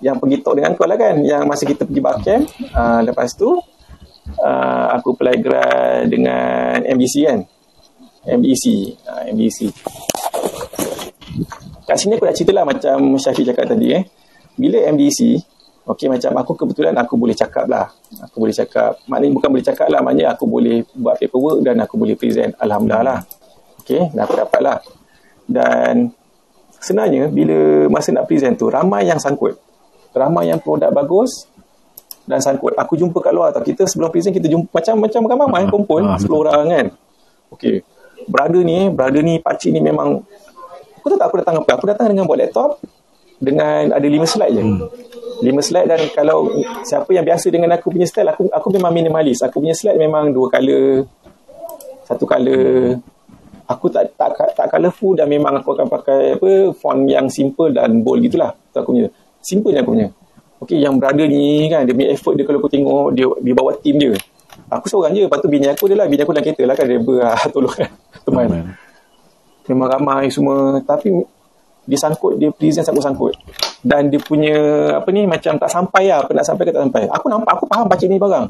yang 0.00 0.16
pergi 0.16 0.40
talk 0.40 0.56
dengan 0.56 0.72
kau 0.72 0.88
lah 0.88 0.96
kan 0.96 1.20
yang 1.20 1.44
masa 1.44 1.68
kita 1.68 1.84
pergi 1.84 2.00
bar 2.00 2.16
camp 2.24 2.48
uh, 2.72 3.04
lepas 3.04 3.36
tu 3.36 3.52
uh, 3.52 4.86
aku 4.96 5.12
apply 5.12 5.36
grad 5.44 6.08
dengan 6.08 6.80
MBC 6.88 7.14
kan 7.28 7.44
MBC 8.24 8.96
uh, 9.04 9.22
MBC 9.28 9.76
kat 11.84 11.96
sini 12.00 12.16
aku 12.16 12.24
dah 12.24 12.32
cerita 12.32 12.56
lah 12.56 12.64
macam 12.64 13.20
Syafiq 13.20 13.52
cakap 13.52 13.76
tadi 13.76 13.92
eh 13.92 14.08
bila 14.56 14.80
MDC 14.88 15.36
Okey 15.86 16.10
macam 16.10 16.34
aku 16.34 16.52
kebetulan 16.58 16.90
aku 16.98 17.14
boleh 17.14 17.38
cakap 17.38 17.70
lah. 17.70 17.86
Aku 18.26 18.42
boleh 18.42 18.50
cakap. 18.50 18.98
Maknanya 19.06 19.32
bukan 19.38 19.48
boleh 19.54 19.62
cakap 19.62 19.86
lah. 19.86 20.02
Maknanya 20.02 20.34
aku 20.34 20.44
boleh 20.50 20.82
buat 20.98 21.14
paperwork 21.14 21.62
dan 21.62 21.78
aku 21.78 21.94
boleh 21.94 22.18
present. 22.18 22.58
Alhamdulillah 22.58 23.02
lah. 23.06 23.18
Okey, 23.86 24.10
dan 24.10 24.20
aku 24.26 24.34
dapat 24.34 24.60
lah. 24.66 24.78
Dan 25.46 26.10
sebenarnya 26.82 27.30
bila 27.30 27.86
masa 27.86 28.10
nak 28.10 28.26
present 28.26 28.58
tu, 28.58 28.66
ramai 28.66 29.06
yang 29.06 29.22
sangkut. 29.22 29.54
Ramai 30.10 30.50
yang 30.50 30.58
produk 30.58 30.90
bagus 30.90 31.46
dan 32.26 32.42
sangkut. 32.42 32.74
Aku 32.74 32.98
jumpa 32.98 33.22
kat 33.22 33.30
luar 33.30 33.54
tau. 33.54 33.62
Kita 33.62 33.86
sebelum 33.86 34.10
present 34.10 34.34
kita 34.34 34.50
jumpa 34.50 34.74
macam-macam 34.74 35.20
ramai 35.38 35.58
yang 35.62 35.70
kumpul. 35.70 36.02
Ah, 36.02 36.18
10 36.18 36.26
orang 36.34 36.66
kan. 36.66 36.86
Okey. 37.54 37.86
Brother 38.26 38.66
ni, 38.66 38.90
brother 38.90 39.22
ni, 39.22 39.38
pakcik 39.38 39.70
ni 39.70 39.78
memang 39.78 40.18
aku 40.98 41.06
tahu 41.14 41.18
tak 41.22 41.26
aku 41.30 41.36
datang 41.38 41.62
apa? 41.62 41.70
Aku 41.78 41.86
datang 41.86 42.10
dengan 42.10 42.26
buat 42.26 42.42
laptop 42.42 42.82
dengan 43.38 43.92
ada 43.92 44.06
5 44.06 44.24
slide 44.24 44.52
je. 44.54 44.62
Hmm. 44.62 44.80
5 45.36 45.68
slide 45.68 45.88
dan 45.88 46.00
kalau 46.16 46.48
siapa 46.80 47.12
yang 47.12 47.24
biasa 47.28 47.52
dengan 47.52 47.76
aku 47.76 47.92
punya 47.92 48.08
style 48.08 48.32
aku 48.32 48.48
aku 48.48 48.68
memang 48.72 48.92
minimalis. 48.92 49.44
Aku 49.44 49.60
punya 49.60 49.76
slide 49.76 50.00
memang 50.00 50.32
dua 50.32 50.48
color 50.48 51.04
satu 52.06 52.24
color 52.24 52.96
aku 53.66 53.90
tak 53.90 54.14
tak 54.14 54.30
tak 54.54 54.66
colorful 54.70 55.18
dan 55.18 55.26
memang 55.26 55.58
aku 55.58 55.74
akan 55.74 55.90
pakai 55.90 56.38
apa 56.38 56.70
font 56.70 57.02
yang 57.10 57.26
simple 57.26 57.74
dan 57.74 58.00
bold 58.00 58.22
gitulah. 58.22 58.54
Tu 58.70 58.78
aku 58.78 58.94
punya. 58.94 59.06
Simple 59.42 59.74
je 59.74 59.78
aku 59.82 59.92
punya. 59.92 60.08
Okey 60.62 60.80
yang 60.80 60.96
brother 60.96 61.28
ni 61.28 61.68
kan 61.68 61.84
dia 61.84 61.92
punya 61.92 62.08
effort 62.14 62.34
dia 62.38 62.48
kalau 62.48 62.62
aku 62.62 62.70
tengok 62.72 63.12
dia 63.12 63.26
dia 63.42 63.54
bawa 63.54 63.74
team 63.82 63.98
dia. 63.98 64.14
Aku 64.72 64.86
seorang 64.88 65.12
je. 65.12 65.26
Lepas 65.28 65.42
tu 65.42 65.50
bini 65.50 65.66
aku 65.68 65.84
dia 65.90 65.98
lah. 65.98 66.06
Bini 66.08 66.22
aku 66.24 66.32
dalam 66.32 66.46
kereta 66.46 66.62
lah 66.64 66.74
kan. 66.78 66.86
Dia 66.88 66.98
ber, 67.02 67.20
tolong 67.54 67.74
kan. 67.74 67.90
Teman. 68.24 68.72
Memang 69.68 69.88
ramai 69.90 70.32
semua. 70.32 70.80
Tapi 70.80 71.12
dia 71.86 71.98
sangkut, 71.98 72.34
dia 72.36 72.50
present 72.50 72.82
sangkut-sangkut. 72.82 73.38
Dan 73.86 74.10
dia 74.10 74.18
punya, 74.18 74.54
apa 74.98 75.08
ni, 75.14 75.22
macam 75.24 75.54
tak 75.54 75.70
sampai 75.70 76.10
lah. 76.10 76.26
Apa 76.26 76.34
nak 76.34 76.42
sampai 76.42 76.66
ke 76.66 76.74
tak 76.74 76.82
sampai. 76.82 77.06
Aku 77.06 77.30
nampak, 77.30 77.56
aku 77.56 77.64
faham 77.70 77.86
pakcik 77.86 78.10
ni 78.10 78.18
barang. 78.18 78.46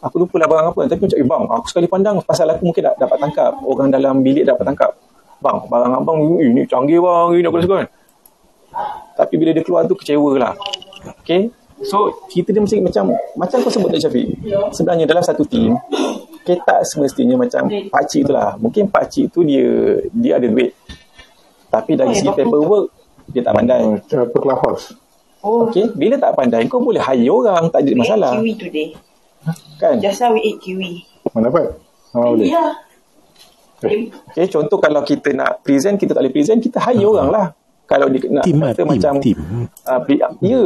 Aku 0.00 0.16
lupa 0.16 0.40
lah 0.40 0.48
barang 0.48 0.66
apa. 0.72 0.80
Tapi 0.88 1.00
macam, 1.04 1.18
eh 1.20 1.28
bang, 1.28 1.42
aku 1.52 1.66
sekali 1.68 1.86
pandang 1.86 2.16
pasal 2.24 2.48
aku 2.48 2.64
mungkin 2.64 2.82
tak 2.88 2.96
dapat 2.96 3.16
tangkap. 3.20 3.52
Orang 3.60 3.92
dalam 3.92 4.24
bilik 4.24 4.48
dapat 4.48 4.64
tangkap. 4.64 4.90
Bang, 5.44 5.68
barang 5.68 5.92
abang, 6.00 6.40
eh, 6.40 6.48
ni 6.48 6.64
canggih 6.64 7.04
bang, 7.04 7.28
ini 7.36 7.44
aku 7.44 7.56
rasa 7.60 7.68
kan. 7.68 7.88
Tapi 9.20 9.34
bila 9.36 9.50
dia 9.52 9.60
keluar 9.60 9.84
tu, 9.84 9.92
kecewa 9.92 10.32
lah. 10.40 10.56
Okay. 11.20 11.52
So, 11.84 12.08
kita 12.32 12.56
dia 12.56 12.64
mesti 12.64 12.80
macam, 12.80 13.12
macam 13.36 13.60
kau 13.60 13.68
sebut 13.68 13.92
tadi 13.92 14.00
Syafiq. 14.00 14.28
Sebenarnya 14.72 15.04
dalam 15.04 15.20
satu 15.20 15.44
team, 15.44 15.76
okay, 16.40 16.56
tak 16.64 16.88
semestinya 16.88 17.36
macam 17.36 17.68
pakcik 17.68 18.24
tu 18.24 18.32
lah. 18.32 18.56
Mungkin 18.56 18.88
pakcik 18.88 19.28
tu 19.28 19.44
dia, 19.44 20.00
dia 20.08 20.40
ada 20.40 20.48
duit. 20.48 20.72
Tapi 21.66 21.92
dari 21.94 22.14
segi 22.14 22.30
paperwork, 22.30 22.86
dia 23.30 23.42
tak 23.42 23.54
pandai. 23.54 23.82
Macam 23.84 24.18
apa 24.22 24.38
clubhouse? 24.38 24.84
Oh, 25.46 25.70
Okay, 25.70 25.86
bila 25.94 26.18
tak 26.18 26.34
pandai, 26.34 26.66
kau 26.66 26.82
boleh 26.82 26.98
hire 26.98 27.30
orang, 27.30 27.70
tak 27.70 27.86
jadi 27.86 27.94
we 27.94 27.98
ate 27.98 28.02
masalah. 28.02 28.30
kiwi 28.34 28.52
today. 28.58 28.88
Kan? 29.78 29.94
Just 30.02 30.18
now 30.18 30.34
we 30.34 30.42
ate 30.42 30.58
kiwi. 30.58 31.06
Mana 31.30 31.50
dapat? 31.50 31.78
Oh, 32.16 32.34
boleh. 32.34 32.50
Yeah. 32.50 32.72
Okay, 33.76 34.48
contoh 34.48 34.80
kalau 34.80 35.04
kita 35.04 35.30
nak 35.36 35.60
present, 35.60 36.00
kita 36.00 36.16
tak 36.16 36.24
boleh 36.24 36.34
present, 36.34 36.58
kita 36.58 36.80
hire 36.80 37.04
orang 37.04 37.28
lah. 37.28 37.46
Kalau 37.86 38.10
dia 38.10 38.26
nak 38.26 38.42
Team 38.42 38.58
kata 38.58 38.82
team, 38.82 38.88
macam, 38.88 39.12
team. 39.22 39.38
Uh, 39.86 40.00
pre- 40.02 40.18
ya, 40.42 40.60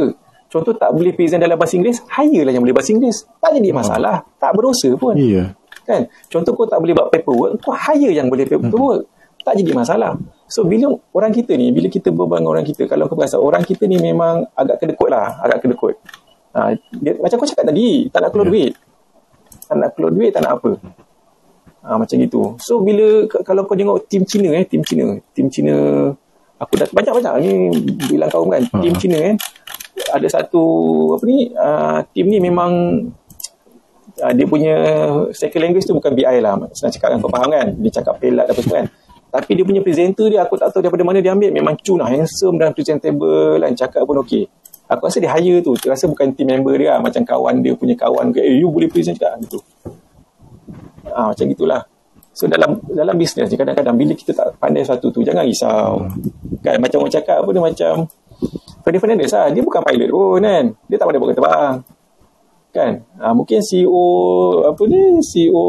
contoh 0.49 0.73
tak 0.73 0.89
boleh 0.89 1.13
present 1.13 1.37
dalam 1.37 1.59
bahasa 1.59 1.77
Inggeris, 1.77 2.01
hire 2.09 2.41
lah 2.47 2.53
yang 2.55 2.63
boleh 2.65 2.73
bahasa 2.73 2.89
Inggeris. 2.95 3.29
Tak 3.37 3.51
jadi 3.53 3.69
masalah. 3.69 4.25
Tak 4.41 4.51
berdosa 4.57 4.89
pun. 4.97 5.13
Ya. 5.19 5.53
Kan? 5.85 6.09
Contoh 6.31 6.57
kau 6.57 6.65
tak 6.65 6.81
boleh 6.81 6.97
buat 6.97 7.13
paperwork, 7.13 7.61
kau 7.61 7.75
hire 7.75 8.15
yang 8.15 8.31
boleh 8.31 8.47
paperwork. 8.47 9.05
Tak 9.45 9.53
jadi 9.59 9.71
masalah. 9.75 10.17
So 10.51 10.67
bila 10.67 10.91
orang 11.15 11.31
kita 11.31 11.55
ni, 11.55 11.71
bila 11.71 11.87
kita 11.87 12.11
berbual 12.11 12.43
dengan 12.43 12.51
orang 12.51 12.65
kita, 12.67 12.83
kalau 12.83 13.07
kau 13.07 13.15
perasan 13.15 13.39
orang 13.39 13.63
kita 13.63 13.87
ni 13.87 13.95
memang 13.95 14.43
agak 14.51 14.83
kedekut 14.83 15.07
lah, 15.07 15.39
agak 15.39 15.63
kedekut. 15.63 15.95
Ha, 16.51 16.75
dia, 16.75 17.15
macam 17.15 17.39
kau 17.39 17.47
cakap 17.47 17.71
tadi, 17.71 18.11
tak 18.11 18.19
nak 18.19 18.29
keluar 18.35 18.51
Ya. 18.51 18.51
duit. 18.51 18.71
Tak 19.71 19.75
nak 19.79 19.89
keluar 19.95 20.11
duit, 20.11 20.31
tak 20.35 20.43
nak 20.43 20.59
apa. 20.59 20.71
Ha, 21.87 21.95
macam 21.95 22.15
gitu. 22.19 22.41
So 22.59 22.83
bila 22.83 23.31
kalau 23.47 23.63
kau 23.63 23.79
tengok 23.79 24.11
tim 24.11 24.27
Cina 24.27 24.51
eh, 24.51 24.67
tim 24.67 24.83
Cina, 24.83 25.15
tim 25.31 25.47
Cina 25.47 25.75
aku 26.59 26.73
dah 26.75 26.87
banyak-banyak 26.91 27.33
ni 27.41 27.51
bilang 28.11 28.27
kau 28.27 28.43
kan, 28.43 28.61
tim 28.83 28.91
Ha. 28.93 28.99
Cina 28.99 29.17
kan. 29.23 29.35
Ada 30.11 30.27
satu 30.27 30.63
apa 31.15 31.23
ni, 31.23 31.47
uh, 31.55 32.03
tim 32.11 32.27
ni 32.27 32.43
memang 32.43 32.71
uh, 34.19 34.33
dia 34.35 34.45
punya 34.45 34.75
second 35.31 35.61
language 35.63 35.87
tu 35.87 35.95
bukan 35.95 36.11
BI 36.11 36.37
lah. 36.43 36.59
Senang 36.75 36.91
cakap 36.91 37.15
kan 37.15 37.17
kau 37.23 37.31
faham 37.31 37.47
kan? 37.47 37.67
Dia 37.79 37.91
cakap 37.95 38.19
pelat 38.19 38.51
apa 38.51 38.59
semua 38.59 38.83
kan. 38.83 38.87
Tapi 39.31 39.51
dia 39.55 39.63
punya 39.63 39.79
presenter 39.79 40.27
dia 40.27 40.43
aku 40.43 40.59
tak 40.59 40.75
tahu 40.75 40.83
daripada 40.83 41.07
mana 41.07 41.23
dia 41.23 41.31
ambil 41.31 41.55
memang 41.55 41.79
cun 41.79 42.03
lah 42.03 42.11
handsome 42.11 42.59
dan 42.59 42.75
presentable 42.75 43.55
kan 43.63 43.71
cakap 43.71 44.03
pun 44.03 44.19
okey. 44.27 44.43
Aku 44.91 45.07
rasa 45.07 45.23
dia 45.23 45.31
hire 45.31 45.63
tu. 45.63 45.71
Dia 45.79 45.95
rasa 45.95 46.11
bukan 46.11 46.35
team 46.35 46.51
member 46.51 46.75
dia 46.75 46.99
lah. 46.99 46.99
Macam 46.99 47.23
kawan 47.23 47.63
dia 47.63 47.71
punya 47.79 47.95
kawan. 47.95 48.35
Eh, 48.35 48.59
you 48.59 48.67
boleh 48.67 48.91
present 48.91 49.15
cakap 49.15 49.39
gitu. 49.39 49.63
Ah 51.07 51.31
macam 51.31 51.47
gitulah. 51.47 51.87
So 52.35 52.51
dalam 52.51 52.83
dalam 52.91 53.15
bisnes 53.15 53.47
ni 53.47 53.55
kadang-kadang 53.55 53.95
bila 53.95 54.11
kita 54.15 54.35
tak 54.35 54.59
pandai 54.59 54.83
satu 54.83 55.07
tu 55.07 55.23
jangan 55.23 55.47
risau. 55.47 56.11
Kan 56.59 56.83
macam 56.83 57.07
orang 57.07 57.15
cakap 57.15 57.39
apa 57.39 57.49
dia 57.55 57.63
macam 57.63 57.93
Freddy 58.83 58.99
Fernandez 58.99 59.31
lah. 59.31 59.47
Dia 59.55 59.63
bukan 59.63 59.79
pilot 59.79 60.09
pun 60.11 60.43
kan. 60.43 60.65
Dia 60.91 60.95
tak 60.99 61.05
pandai 61.07 61.19
buat 61.23 61.29
kereta 61.31 61.39
terbang. 61.39 61.75
Kan? 62.71 62.91
Ah, 63.19 63.35
mungkin 63.35 63.59
CEO 63.63 64.03
apa 64.67 64.81
ni 64.91 65.19
CEO 65.23 65.63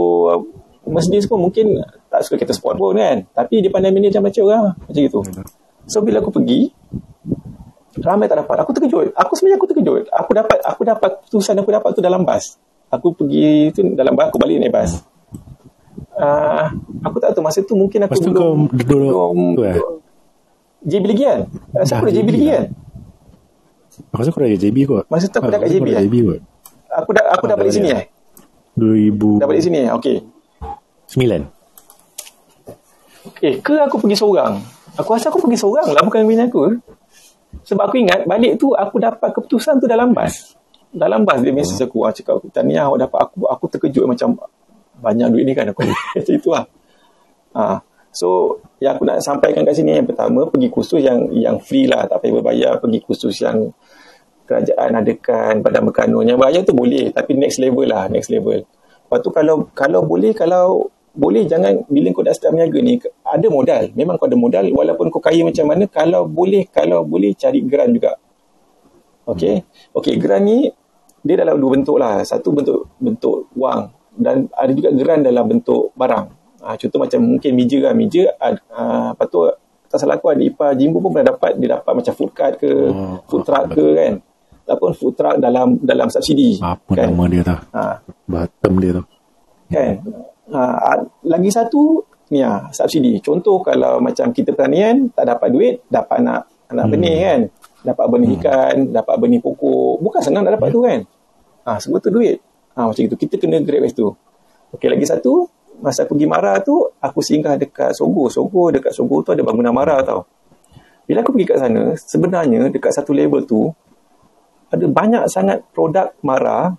Mercedes 0.86 1.30
pun 1.30 1.38
mungkin 1.46 1.78
tak 2.12 2.20
suka 2.22 2.36
kereta 2.36 2.52
sport 2.52 2.76
pun 2.76 2.92
kan. 2.94 3.24
Tapi 3.26 3.64
dia 3.64 3.72
pandai 3.72 3.88
manage 3.88 4.12
macam 4.14 4.42
orang. 4.44 4.64
Macam 4.76 5.00
gitu. 5.00 5.20
So 5.88 6.04
bila 6.04 6.20
aku 6.20 6.28
pergi 6.30 6.68
ramai 7.98 8.28
tak 8.28 8.38
dapat. 8.38 8.56
Aku 8.60 8.70
terkejut. 8.70 9.10
Aku 9.12 9.32
sebenarnya 9.32 9.56
aku 9.56 9.66
terkejut. 9.66 10.04
Aku 10.06 10.30
dapat 10.30 10.58
aku 10.60 10.80
dapat 10.84 11.10
keputusan 11.18 11.56
aku 11.56 11.70
dapat 11.72 11.90
tu 11.92 12.00
dalam 12.00 12.22
bas. 12.22 12.60
Aku 12.88 13.16
pergi 13.16 13.72
tu 13.72 13.80
dalam 13.96 14.12
bas, 14.12 14.28
aku 14.28 14.36
balik 14.36 14.60
naik 14.60 14.68
bas. 14.70 15.00
Uh, 16.12 16.68
aku 17.00 17.16
tak 17.16 17.32
tahu 17.32 17.40
masa 17.40 17.64
tu 17.64 17.72
mungkin 17.72 18.04
aku 18.04 18.12
Lepas 18.12 18.20
tu 18.20 18.30
kau 18.30 18.52
duduk 18.68 19.00
tu 19.56 19.62
eh? 19.64 19.76
JB 20.84 21.04
lagi 21.08 21.24
kan? 21.24 21.40
Rasa 21.72 21.92
aku 21.96 22.12
dah 22.12 22.14
JB 22.14 22.28
lagi 22.28 22.46
kan? 22.52 22.64
Aku 24.12 24.18
rasa 24.20 24.28
aku 24.28 24.40
dah 24.44 24.50
JB 24.52 24.76
kot. 24.84 25.04
Masa 25.08 25.24
tu 25.32 25.38
aku 25.40 25.48
dah 25.48 25.56
kat 25.56 25.68
JB 25.72 25.86
eh? 25.88 26.04
JB 26.04 26.14
kot. 26.20 26.40
Aku 26.92 27.10
dah 27.16 27.24
aku 27.32 27.44
dah 27.48 27.56
Ah, 27.56 27.60
balik 27.64 27.72
sini 27.72 27.88
balik. 27.88 28.04
eh? 28.04 28.04
2009. 28.76 29.40
Dah 29.40 29.46
balik 29.48 29.62
sini 29.64 29.78
eh? 29.80 29.90
Okey. 29.96 30.16
Eh, 33.42 33.62
ke 33.62 33.74
aku 33.78 34.02
pergi 34.02 34.18
seorang? 34.18 34.58
Aku 34.98 35.14
rasa 35.14 35.30
aku 35.30 35.38
pergi 35.38 35.62
seorang 35.62 35.94
lah 35.94 36.02
bukan 36.02 36.26
bini 36.26 36.46
aku. 36.50 36.74
Sebab 37.62 37.92
aku 37.92 37.96
ingat 38.02 38.26
balik 38.26 38.58
tu 38.58 38.74
aku 38.74 38.98
dapat 38.98 39.30
keputusan 39.30 39.78
tu 39.78 39.86
dalam 39.86 40.10
bas. 40.10 40.56
Dalam 40.90 41.22
bas 41.22 41.38
dia 41.40 41.54
message 41.54 41.80
aku, 41.80 42.04
ah, 42.04 42.12
cakap 42.12 42.42
aku 42.42 42.50
tahniah 42.50 42.90
awak 42.90 43.08
dapat 43.08 43.18
aku 43.30 43.46
aku 43.46 43.64
terkejut 43.70 44.04
macam 44.04 44.36
banyak 44.98 45.28
duit 45.32 45.44
ni 45.46 45.52
kan 45.54 45.70
aku 45.70 45.86
macam 46.18 46.34
itu 46.34 46.50
lah. 46.50 46.64
Ha. 47.54 47.80
So, 48.12 48.60
yang 48.76 49.00
aku 49.00 49.08
nak 49.08 49.24
sampaikan 49.24 49.64
kat 49.64 49.72
sini 49.72 49.96
yang 49.96 50.04
pertama 50.04 50.44
pergi 50.44 50.68
kursus 50.68 51.00
yang 51.00 51.32
yang 51.32 51.56
free 51.62 51.88
lah, 51.88 52.04
tak 52.04 52.20
payah 52.20 52.42
berbayar, 52.42 52.72
pergi 52.76 53.00
kursus 53.00 53.40
yang 53.40 53.72
kerajaan 54.44 55.00
adakan 55.00 55.64
pada 55.64 55.80
Mekanun. 55.80 56.28
Yang 56.28 56.38
bayar 56.42 56.60
tu 56.68 56.76
boleh, 56.76 57.08
tapi 57.08 57.40
next 57.40 57.56
level 57.56 57.88
lah, 57.88 58.12
next 58.12 58.28
level. 58.28 58.60
Lepas 58.68 59.18
tu 59.24 59.30
kalau 59.32 59.72
kalau 59.72 60.04
boleh 60.04 60.36
kalau 60.36 60.92
boleh 61.12 61.44
jangan 61.44 61.84
bila 61.86 62.08
kau 62.10 62.24
dah 62.24 62.32
start 62.32 62.52
berniaga 62.52 62.78
ni 62.80 62.96
ada 63.22 63.46
modal. 63.46 63.92
Memang 63.92 64.16
kau 64.16 64.24
ada 64.24 64.34
modal 64.34 64.66
walaupun 64.72 65.08
kau 65.08 65.20
kaya 65.20 65.44
macam 65.44 65.68
mana 65.68 65.84
kalau 65.86 66.24
boleh 66.24 66.64
kalau 66.68 67.04
boleh 67.04 67.32
cari 67.32 67.60
grant 67.60 67.92
juga. 67.92 68.16
Okey. 69.24 69.62
Okey, 69.92 70.14
grant 70.18 70.42
ni 70.42 70.72
dia 71.22 71.38
dalam 71.38 71.56
dua 71.56 71.70
bentuk 71.72 71.96
lah. 71.96 72.20
Satu 72.22 72.50
bentuk 72.50 72.90
bentuk 72.96 73.46
wang 73.54 73.92
dan 74.12 74.48
ada 74.52 74.72
juga 74.72 74.90
grant 74.90 75.22
dalam 75.22 75.44
bentuk 75.46 75.92
barang. 75.94 76.26
Ha, 76.62 76.78
contoh 76.78 76.98
macam 77.00 77.20
mungkin 77.20 77.50
meja 77.52 77.78
kan, 77.82 77.90
meja 77.92 78.22
uh, 78.38 79.10
lepas 79.10 79.26
tu 79.26 79.42
tak 79.90 79.98
salah 79.98 80.14
aku 80.14 80.30
ada 80.30 80.40
ipar 80.40 80.72
Jimbo 80.72 81.02
pun 81.02 81.10
pernah 81.10 81.34
dapat 81.34 81.58
dia 81.58 81.74
dapat 81.74 81.90
macam 81.92 82.14
food 82.14 82.30
card 82.32 82.54
ke 82.56 82.70
Oh, 82.70 83.18
food 83.26 83.42
truck 83.42 83.66
ke 83.68 83.82
kan 83.92 84.12
ataupun 84.62 84.90
food 84.94 85.12
truck 85.12 85.36
dalam 85.36 85.74
dalam 85.82 86.06
subsidi 86.06 86.62
Apa 86.62 86.94
kan 86.94 87.10
nama 87.10 87.26
dia 87.26 87.42
tu? 87.42 87.56
ha, 87.74 87.98
Bottom 88.24 88.72
dia 88.78 88.90
tu. 88.94 89.02
kan 89.68 89.94
ha, 90.50 90.98
lagi 91.28 91.50
satu 91.54 92.02
ni 92.34 92.42
ah 92.42 92.66
subsidi. 92.72 93.20
Contoh 93.22 93.60
kalau 93.62 94.02
macam 94.02 94.32
kita 94.32 94.56
pertanian 94.56 95.12
tak 95.12 95.28
dapat 95.30 95.48
duit 95.52 95.74
dapat 95.86 96.18
nak 96.24 96.40
nak 96.72 96.88
Hmm. 96.88 96.92
benih 96.96 97.16
kan? 97.20 97.40
Dapat 97.82 98.06
benih 98.08 98.30
ikan 98.40 98.76
dapat 98.90 99.14
benih 99.20 99.40
pokok. 99.42 100.00
Bukan 100.00 100.20
senang 100.24 100.42
nak 100.48 100.58
dapat 100.58 100.68
tu 100.72 100.80
kan? 100.82 101.00
Ha, 101.68 101.78
semua 101.78 102.02
tu 102.02 102.10
duit. 102.10 102.40
Ha, 102.74 102.88
macam 102.88 103.02
itu 103.04 103.16
kita 103.20 103.36
kena 103.36 103.60
grab 103.60 103.84
kat 103.84 103.92
situ 103.92 104.08
Okey 104.72 104.88
lagi 104.88 105.04
satu 105.04 105.44
masa 105.84 106.08
aku 106.08 106.16
pergi 106.16 106.24
Mara 106.24 106.56
tu 106.64 106.80
aku 106.96 107.20
singgah 107.20 107.60
dekat 107.60 107.92
Sogo. 107.92 108.32
Sogo 108.32 108.72
dekat 108.72 108.96
Sogo 108.96 109.20
tu 109.20 109.36
ada 109.36 109.44
bangunan 109.44 109.74
Mara 109.76 110.00
tau. 110.00 110.24
Bila 111.04 111.20
aku 111.20 111.36
pergi 111.36 111.46
kat 111.52 111.58
sana 111.60 111.92
sebenarnya 111.92 112.72
dekat 112.72 112.96
satu 112.96 113.12
label 113.12 113.44
tu 113.44 113.68
ada 114.72 114.86
banyak 114.88 115.28
sangat 115.28 115.60
produk 115.76 116.16
Mara 116.24 116.72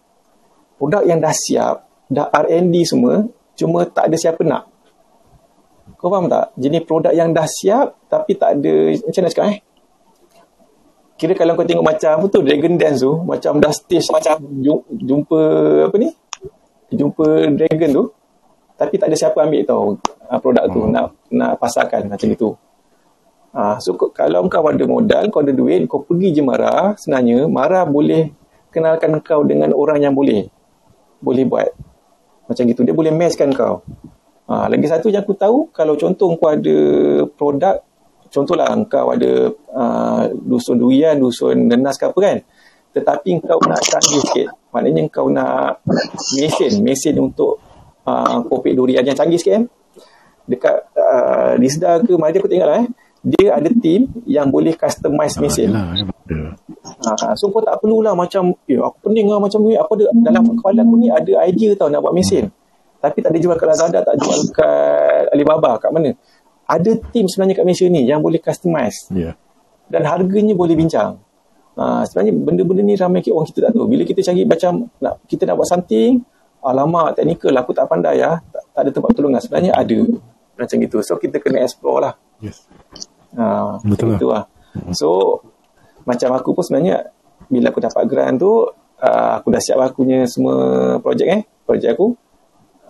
produk 0.81 1.05
yang 1.05 1.21
dah 1.21 1.35
siap 1.35 1.85
dah 2.09 2.33
R&D 2.33 2.73
semua 2.89 3.21
cuma 3.53 3.85
tak 3.85 4.09
ada 4.09 4.15
siapa 4.17 4.41
nak. 4.41 4.69
Kau 5.99 6.11
faham 6.11 6.27
tak? 6.27 6.51
Jenis 6.59 6.83
produk 6.83 7.11
yang 7.15 7.31
dah 7.31 7.47
siap 7.47 7.95
tapi 8.11 8.35
tak 8.35 8.59
ada 8.59 8.73
macam 8.91 9.21
mana 9.23 9.31
cakap 9.31 9.47
eh? 9.51 9.59
Kira 11.13 11.33
kalau 11.37 11.55
kau 11.55 11.63
tengok 11.63 11.85
macam 11.85 12.11
apa 12.19 12.25
tu 12.27 12.39
Dragon 12.43 12.75
Dance 12.75 12.99
tu? 12.99 13.13
Macam 13.23 13.61
dah 13.63 13.71
stage 13.71 14.11
macam 14.11 14.35
jum- 14.59 14.87
jumpa 14.91 15.39
apa 15.87 15.95
ni? 15.95 16.09
Jumpa 16.91 17.55
Dragon 17.55 17.91
tu 17.91 18.05
tapi 18.73 18.99
tak 18.99 19.13
ada 19.13 19.15
siapa 19.15 19.37
ambil 19.47 19.61
tau 19.63 19.95
uh, 20.01 20.39
produk 20.41 20.65
tu 20.67 20.81
nak 20.89 21.15
nak 21.31 21.55
pasarkan 21.61 22.09
macam 22.09 22.27
itu. 22.27 22.51
Uh, 23.53 23.77
so 23.77 23.93
ko- 23.93 24.11
kalau 24.11 24.43
kau 24.49 24.65
ada 24.65 24.83
modal 24.83 25.29
kau 25.29 25.45
ada 25.45 25.53
duit 25.53 25.85
kau 25.85 26.01
pergi 26.01 26.35
je 26.35 26.41
Mara 26.41 26.97
sebenarnya 26.97 27.45
Mara 27.47 27.85
boleh 27.85 28.33
kenalkan 28.73 29.13
kau 29.21 29.45
dengan 29.45 29.71
orang 29.71 30.01
yang 30.01 30.11
boleh. 30.11 30.49
Boleh 31.23 31.45
buat 31.47 31.69
macam 32.45 32.63
gitu 32.67 32.81
dia 32.83 32.95
boleh 32.95 33.11
matchkan 33.13 33.51
kau 33.51 33.83
Ha, 34.43 34.67
lagi 34.67 34.83
satu 34.91 35.07
yang 35.07 35.23
aku 35.23 35.39
tahu 35.39 35.71
kalau 35.71 35.95
contoh 35.95 36.35
kau 36.35 36.51
ada 36.51 36.75
produk 37.31 37.79
contohlah 38.33 38.67
engkau 38.73 39.13
ada 39.13 39.53
uh, 39.71 40.23
dusun 40.33 40.81
durian, 40.81 41.15
dusun 41.15 41.69
nenas 41.69 41.95
ke 41.95 42.09
apa 42.09 42.19
kan. 42.19 42.37
Tetapi 42.91 43.39
engkau 43.39 43.61
nak 43.69 43.81
canggih 43.85 44.21
sikit. 44.25 44.47
Maknanya 44.73 45.01
engkau 45.05 45.29
nak 45.29 45.85
mesin, 46.33 46.81
mesin 46.81 47.15
untuk 47.21 47.61
uh, 48.09 48.41
kopi 48.49 48.73
durian 48.73 49.05
yang 49.05 49.15
canggih 49.15 49.37
sikit 49.37 49.53
kan. 49.61 49.65
Dekat 50.49 50.75
uh, 50.97 51.53
di 51.55 51.67
Sedar 51.71 52.03
ke 52.03 52.17
mana 52.19 52.35
aku 52.35 52.49
tengok 52.49 52.67
lah 52.67 52.77
eh. 52.83 52.87
Dia 53.23 53.55
ada 53.55 53.71
team 53.71 54.11
yang 54.27 54.51
boleh 54.51 54.75
customize 54.75 55.39
mesin. 55.39 55.71
Lah, 55.71 55.95
ada. 55.95 56.59
Ha, 57.23 57.39
so 57.39 57.47
kau 57.47 57.63
tak 57.63 57.79
perlulah 57.79 58.11
macam, 58.11 58.51
eh 58.67 58.75
aku 58.75 59.07
pening 59.07 59.31
lah 59.31 59.39
macam 59.39 59.63
ni. 59.63 59.79
Apa 59.79 59.95
ada, 59.95 60.11
dalam 60.11 60.43
kepala 60.59 60.83
aku 60.83 60.95
ni 60.99 61.07
ada 61.07 61.31
idea 61.47 61.71
tau 61.79 61.87
nak 61.87 62.03
buat 62.03 62.11
mesin. 62.11 62.51
Tapi 62.99 63.23
tak 63.23 63.31
dijual 63.31 63.55
kat 63.55 63.67
Lazada, 63.67 64.03
tak 64.03 64.19
jual 64.19 64.51
kat 64.51 65.31
Alibaba, 65.31 65.79
kat 65.79 65.95
mana. 65.95 66.11
Ada 66.67 66.99
team 67.15 67.31
sebenarnya 67.31 67.59
kat 67.59 67.63
Malaysia 67.63 67.87
ni 67.87 68.03
yang 68.03 68.19
boleh 68.19 68.43
customize. 68.43 69.07
Ya. 69.15 69.39
Dan 69.87 70.03
harganya 70.03 70.51
boleh 70.51 70.75
bincang. 70.75 71.19
Ha, 71.79 72.03
sebenarnya 72.03 72.35
benda-benda 72.35 72.83
ni 72.83 72.99
ramai 72.99 73.23
orang 73.31 73.47
kita 73.47 73.59
tak 73.67 73.71
tahu. 73.71 73.87
Bila 73.87 74.03
kita 74.03 74.19
cari 74.19 74.43
macam 74.43 74.91
nak, 74.99 75.23
kita 75.31 75.47
nak 75.47 75.55
buat 75.63 75.67
something, 75.71 76.19
alamak 76.59 77.15
teknikal 77.15 77.55
aku 77.55 77.71
tak 77.71 77.87
pandai 77.87 78.19
ya. 78.19 78.35
Tak, 78.51 78.63
tak 78.75 78.81
ada 78.83 78.89
tempat 78.91 79.07
pertolongan. 79.15 79.39
Sebenarnya 79.39 79.71
ada 79.75 79.97
macam 80.59 80.75
gitu. 80.75 80.97
So 81.03 81.15
kita 81.15 81.39
kena 81.39 81.63
explore 81.63 81.99
lah. 82.03 82.13
Yes. 82.43 82.67
Ha, 83.37 83.79
Betul 83.81 84.13
lah. 84.13 84.17
Itu 84.19 84.27
lah. 84.29 84.43
So, 84.93 85.39
macam 86.03 86.29
aku 86.33 86.57
pun 86.57 86.63
sebenarnya, 86.65 87.09
bila 87.49 87.69
aku 87.69 87.81
dapat 87.81 88.03
grant 88.09 88.37
tu, 88.41 88.69
uh, 89.01 89.31
aku 89.37 89.47
dah 89.53 89.61
siap 89.61 89.79
aku 89.81 90.05
punya 90.05 90.25
semua 90.25 90.55
projek 90.99 91.27
eh, 91.29 91.41
projek 91.65 91.97
aku. 91.97 92.17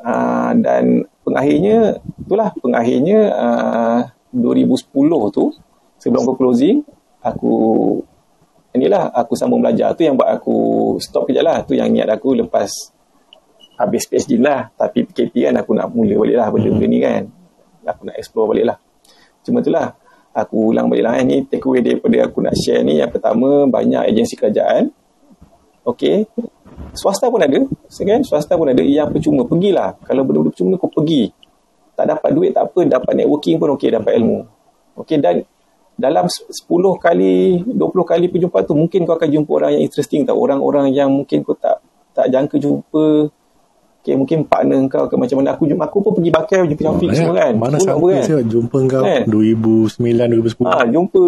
Uh, 0.03 0.51
dan 0.59 1.07
pengakhirnya, 1.23 2.03
itulah 2.19 2.51
pengakhirnya 2.59 3.19
uh, 3.31 3.99
2010 4.35 4.91
tu, 5.31 5.53
sebelum 6.01 6.21
aku 6.27 6.35
closing, 6.35 6.83
aku 7.23 7.53
inilah 8.73 9.13
aku 9.13 9.37
sambung 9.37 9.61
belajar. 9.61 9.93
Tu 9.93 10.09
yang 10.09 10.17
buat 10.17 10.33
aku 10.33 10.57
stop 10.99 11.29
kejap 11.29 11.45
lah. 11.45 11.57
Tu 11.63 11.77
yang 11.77 11.87
niat 11.93 12.09
aku 12.09 12.35
lepas 12.35 12.69
habis 13.77 14.03
PhD 14.09 14.41
lah. 14.41 14.73
Tapi 14.75 15.07
PKP 15.07 15.47
kan 15.49 15.55
aku 15.61 15.71
nak 15.77 15.93
mula 15.93 16.17
balik 16.19 16.37
lah 16.37 16.47
benda-benda 16.49 16.85
ni 16.89 16.99
kan. 16.99 17.23
Aku 17.85 18.01
nak 18.09 18.17
explore 18.17 18.51
balik 18.51 18.65
lah. 18.73 18.77
Cuma 19.45 19.61
itulah 19.61 19.95
aku 20.33 20.73
ulang 20.73 20.89
balik 20.89 21.05
lah 21.05 21.13
eh. 21.21 21.23
ni 21.23 21.37
take 21.45 21.61
away 21.63 21.85
daripada 21.85 22.25
aku 22.25 22.41
nak 22.41 22.57
share 22.57 22.81
ni. 22.81 22.97
Yang 22.99 23.21
pertama 23.21 23.69
banyak 23.69 24.01
agensi 24.01 24.33
kerajaan. 24.33 24.89
Okey. 25.85 26.25
Swasta 26.97 27.29
pun 27.29 27.41
ada 27.41 27.53
kan 27.53 28.21
swasta 28.25 28.57
pun 28.57 28.73
ada. 28.73 28.81
Yang 28.81 29.13
percuma 29.17 29.45
pergilah. 29.45 29.95
Kalau 30.01 30.25
benda-benda 30.25 30.51
percuma 30.51 30.75
kau 30.81 30.89
pergi. 30.89 31.29
Tak 31.93 32.05
dapat 32.09 32.29
duit 32.33 32.51
tak 32.51 32.73
apa. 32.73 32.81
Dapat 32.89 33.13
networking 33.23 33.55
pun 33.61 33.69
okey 33.77 33.89
dapat 33.93 34.11
ilmu. 34.17 34.39
Okey 34.97 35.21
dan 35.21 35.45
dalam 35.93 36.25
10 36.25 36.49
kali 36.97 37.61
20 37.69 37.77
kali 38.01 38.25
perjumpaan 38.33 38.65
tu 38.65 38.73
mungkin 38.73 39.05
kau 39.05 39.13
akan 39.13 39.29
jumpa 39.29 39.51
orang 39.53 39.71
yang 39.77 39.83
interesting 39.85 40.25
tau. 40.25 40.41
Orang-orang 40.41 40.89
yang 40.89 41.13
mungkin 41.13 41.45
kau 41.45 41.53
tak 41.53 41.85
tak 42.13 42.33
jangka 42.33 42.57
jumpa 42.57 43.29
Okay, 44.03 44.19
mungkin 44.19 44.43
partner 44.43 44.83
kau 44.91 45.07
ke 45.07 45.15
macam 45.15 45.39
mana 45.39 45.55
aku 45.55 45.63
aku 45.63 45.97
pun 46.03 46.11
pergi 46.19 46.27
bakal 46.27 46.67
jumpa 46.67 46.81
Syafiq 46.83 47.07
Banyak. 47.07 47.19
semua 47.23 47.35
kan 47.39 47.53
Mana 47.55 47.77
pun 47.79 48.11
kan? 48.11 48.23
saya 48.27 48.43
jumpa 48.43 48.77
kau 48.91 48.99
Kan? 48.99 49.21
2009 49.31 50.43
2010. 50.43 50.67
Ah, 50.67 50.83
jumpa 50.91 51.23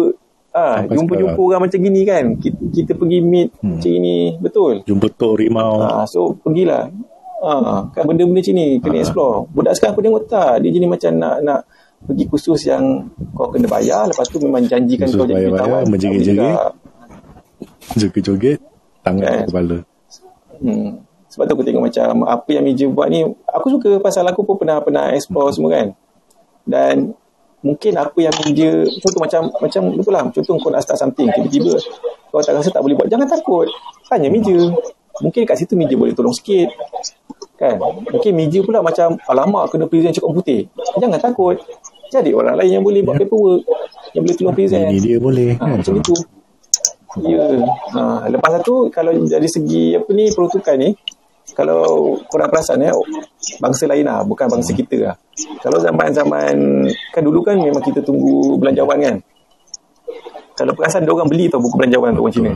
ah, 0.52 0.76
Sampai 0.84 0.94
jumpa-jumpa 1.00 1.32
sekarang. 1.32 1.48
orang 1.48 1.60
macam 1.64 1.78
gini 1.80 2.00
kan. 2.04 2.24
Kita, 2.36 2.60
kita 2.68 2.92
pergi 3.00 3.18
meet 3.24 3.48
hmm. 3.56 3.80
macam 3.80 3.90
gini, 3.96 4.16
betul. 4.36 4.74
Jumpa 4.84 5.06
Tok 5.16 5.34
Rimau. 5.40 5.80
Ah, 5.80 6.04
so 6.04 6.36
pergilah. 6.36 6.92
Ah, 7.40 7.88
kan 7.96 8.04
benda-benda 8.04 8.44
macam 8.44 8.52
ni 8.52 8.66
kena 8.84 8.96
Ah. 9.00 9.02
explore. 9.08 9.36
Budak 9.56 9.72
sekarang 9.72 9.92
aku 9.96 10.02
tengok 10.04 10.22
tak, 10.28 10.52
dia 10.60 10.68
jenis 10.68 10.88
macam 10.92 11.10
nak 11.16 11.36
nak 11.40 11.60
pergi 11.96 12.24
kursus 12.28 12.60
yang 12.68 13.08
kau 13.32 13.48
kena 13.48 13.72
bayar, 13.72 14.04
lepas 14.04 14.28
tu 14.28 14.36
memang 14.36 14.68
janjikan 14.68 15.08
Kursus 15.08 15.16
kau 15.16 15.24
jadi 15.24 15.48
menjerit-jerit. 15.48 15.56
Tak 15.56 15.64
boleh 15.96 16.20
juga. 16.28 16.48
Joget-joget. 17.96 18.58
Tangan 19.00 19.22
Kan? 19.24 19.32
ke 19.32 19.48
kepala. 19.48 19.76
Hmm. 20.60 21.05
Sebab 21.36 21.44
tu 21.44 21.52
aku 21.52 21.64
tengok 21.68 21.84
macam 21.92 22.24
apa 22.24 22.48
yang 22.48 22.64
meja 22.64 22.88
buat 22.88 23.12
ni, 23.12 23.28
aku 23.52 23.76
suka 23.76 24.00
pasal 24.00 24.24
aku 24.24 24.40
pun 24.42 24.56
pernah 24.56 24.80
pernah 24.80 25.12
explore 25.12 25.52
semua 25.52 25.76
kan. 25.76 25.92
Dan 26.64 27.12
mungkin 27.60 27.92
apa 28.00 28.16
yang 28.16 28.34
meja 28.48 28.88
contoh 29.04 29.20
macam 29.20 29.40
macam 29.60 29.82
betul 29.92 30.12
lah 30.14 30.22
contoh 30.30 30.54
kau 30.60 30.70
nak 30.70 30.86
start 30.86 31.02
something 31.02 31.26
tiba-tiba 31.34 31.74
kau 32.30 32.38
tak 32.38 32.54
rasa 32.54 32.70
tak 32.70 32.78
boleh 32.78 32.94
buat 32.94 33.10
jangan 33.10 33.26
takut 33.26 33.66
tanya 34.06 34.30
meja 34.30 34.70
mungkin 35.18 35.42
kat 35.42 35.56
situ 35.58 35.74
meja 35.74 35.98
boleh 35.98 36.14
tolong 36.14 36.36
sikit 36.36 36.70
kan 37.58 37.80
mungkin 37.80 38.32
meja 38.38 38.62
pula 38.62 38.86
macam 38.86 39.18
alamak 39.26 39.72
kena 39.72 39.90
present 39.90 40.14
cakap 40.14 40.30
putih 40.30 40.70
jangan 41.00 41.18
takut 41.18 41.58
jadi 42.06 42.30
orang 42.30 42.54
lain 42.54 42.78
yang 42.78 42.84
boleh 42.86 43.02
buat 43.02 43.18
paperwork 43.18 43.66
yang 44.14 44.22
boleh 44.22 44.36
tolong 44.36 44.56
present 44.56 44.86
Ini 44.88 45.00
dia 45.02 45.18
boleh. 45.18 45.48
Ha, 45.58 45.64
kan? 45.64 45.76
macam 45.82 45.94
itu. 46.00 46.14
Ya. 47.24 47.44
Ha, 47.96 48.28
lepas 48.28 48.60
tu 48.60 48.92
kalau 48.92 49.12
dari 49.24 49.48
segi 49.48 49.96
apa 49.96 50.10
ni 50.12 50.28
peruntukan 50.32 50.76
ni 50.76 50.90
kalau 51.56 52.20
korang 52.28 52.52
perasan 52.52 52.84
ya 52.84 52.92
bangsa 53.56 53.88
lain 53.88 54.04
lah 54.04 54.20
bukan 54.28 54.44
bangsa 54.44 54.76
kita 54.76 54.96
lah. 55.00 55.16
Kalau 55.64 55.80
zaman-zaman 55.80 56.84
kan 57.16 57.22
dulu 57.24 57.40
kan 57.40 57.56
memang 57.56 57.80
kita 57.80 58.04
tunggu 58.04 58.60
belanjawan 58.60 59.00
kan. 59.00 59.16
Kalau 60.52 60.76
perasan 60.76 61.08
dia 61.08 61.16
orang 61.16 61.32
beli 61.32 61.48
tau 61.48 61.64
buku 61.64 61.80
belanjawan 61.80 62.12
tu 62.12 62.20
orang 62.20 62.36
Cina. 62.36 62.52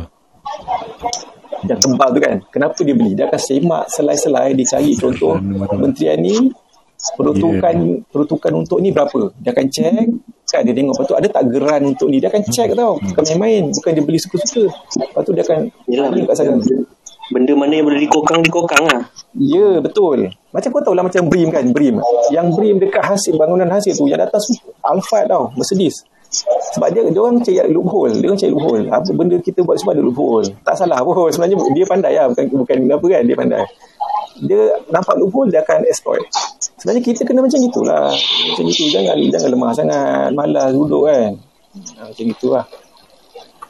Yang 1.65 1.81
tebal 1.81 2.09
tu 2.13 2.21
kan. 2.21 2.37
Kenapa 2.53 2.81
dia 2.85 2.93
beli? 2.93 3.17
Dia 3.17 3.25
akan 3.33 3.41
semak 3.41 3.85
selai-selai 3.89 4.53
dia 4.53 4.67
cari 4.69 4.93
contoh 5.01 5.35
kementerian 5.65 6.21
ni 6.21 6.37
peruntukan 7.17 8.05
peruntukan 8.13 8.53
untuk 8.53 8.85
ni 8.85 8.93
berapa. 8.93 9.33
Dia 9.41 9.57
akan 9.57 9.67
check 9.73 9.97
kan 10.51 10.67
dia 10.67 10.75
tengok 10.75 10.99
lepas 10.99 11.07
tu 11.07 11.17
ada 11.17 11.29
tak 11.33 11.45
geran 11.49 11.81
untuk 11.89 12.13
ni. 12.13 12.21
Dia 12.21 12.29
akan 12.29 12.43
check 12.53 12.77
tau. 12.77 13.01
Bukan 13.01 13.23
main-main, 13.33 13.73
bukan 13.73 13.91
dia 13.97 14.05
beli 14.05 14.21
suka-suka. 14.21 14.69
Lepas 15.01 15.23
tu 15.25 15.33
dia 15.33 15.45
akan 15.49 15.73
tanya 15.89 16.25
kat 16.29 16.37
sana. 16.37 16.61
Benda 17.31 17.55
mana 17.55 17.73
yang 17.79 17.87
boleh 17.87 18.03
dikokang, 18.03 18.43
dikokang 18.43 18.85
lah. 18.91 19.07
Ya, 19.39 19.79
betul. 19.79 20.35
Macam 20.51 20.69
kau 20.75 20.83
tahu 20.83 20.95
lah 20.99 21.07
macam 21.07 21.31
BRIM 21.31 21.55
kan, 21.55 21.63
BRIM. 21.71 22.03
Yang 22.35 22.47
BRIM 22.59 22.77
dekat 22.83 23.07
hasil, 23.07 23.39
bangunan 23.39 23.71
hasil 23.71 23.95
tu, 23.95 24.11
yang 24.11 24.19
datang 24.19 24.43
su- 24.43 24.59
Alphard 24.83 25.31
tau, 25.31 25.55
Mercedes. 25.55 26.03
Sebab 26.75 26.95
dia, 26.95 27.03
dia 27.07 27.21
orang 27.23 27.43
cari 27.43 27.71
loophole. 27.71 28.15
Dia 28.19 28.31
orang 28.31 28.39
cari 28.39 28.51
loophole. 28.55 28.87
Apa 28.87 29.11
benda 29.15 29.39
kita 29.39 29.67
buat 29.67 29.79
semua 29.79 29.99
ada 29.99 30.03
loophole. 30.03 30.47
Tak 30.63 30.75
salah 30.79 31.03
pun. 31.03 31.27
Sebenarnya 31.35 31.59
dia 31.75 31.87
pandai 31.87 32.15
lah. 32.19 32.27
Bukan, 32.31 32.45
bukan 32.55 32.77
apa 32.87 33.07
kan, 33.11 33.23
dia 33.27 33.37
pandai. 33.39 33.63
Dia 34.39 34.61
nampak 34.91 35.15
loophole, 35.19 35.51
dia 35.51 35.63
akan 35.63 35.87
exploit. 35.91 36.23
Sebenarnya 36.79 37.03
kita 37.03 37.27
kena 37.27 37.43
macam 37.43 37.59
itulah. 37.59 38.15
Macam 38.15 38.65
itu. 38.67 38.83
Jangan 38.95 39.19
jangan 39.27 39.49
lemah 39.51 39.71
sangat. 39.75 40.31
Malas 40.31 40.71
duduk 40.71 41.11
kan. 41.11 41.31
Ha, 41.99 42.01
macam 42.11 42.25
itulah. 42.27 42.65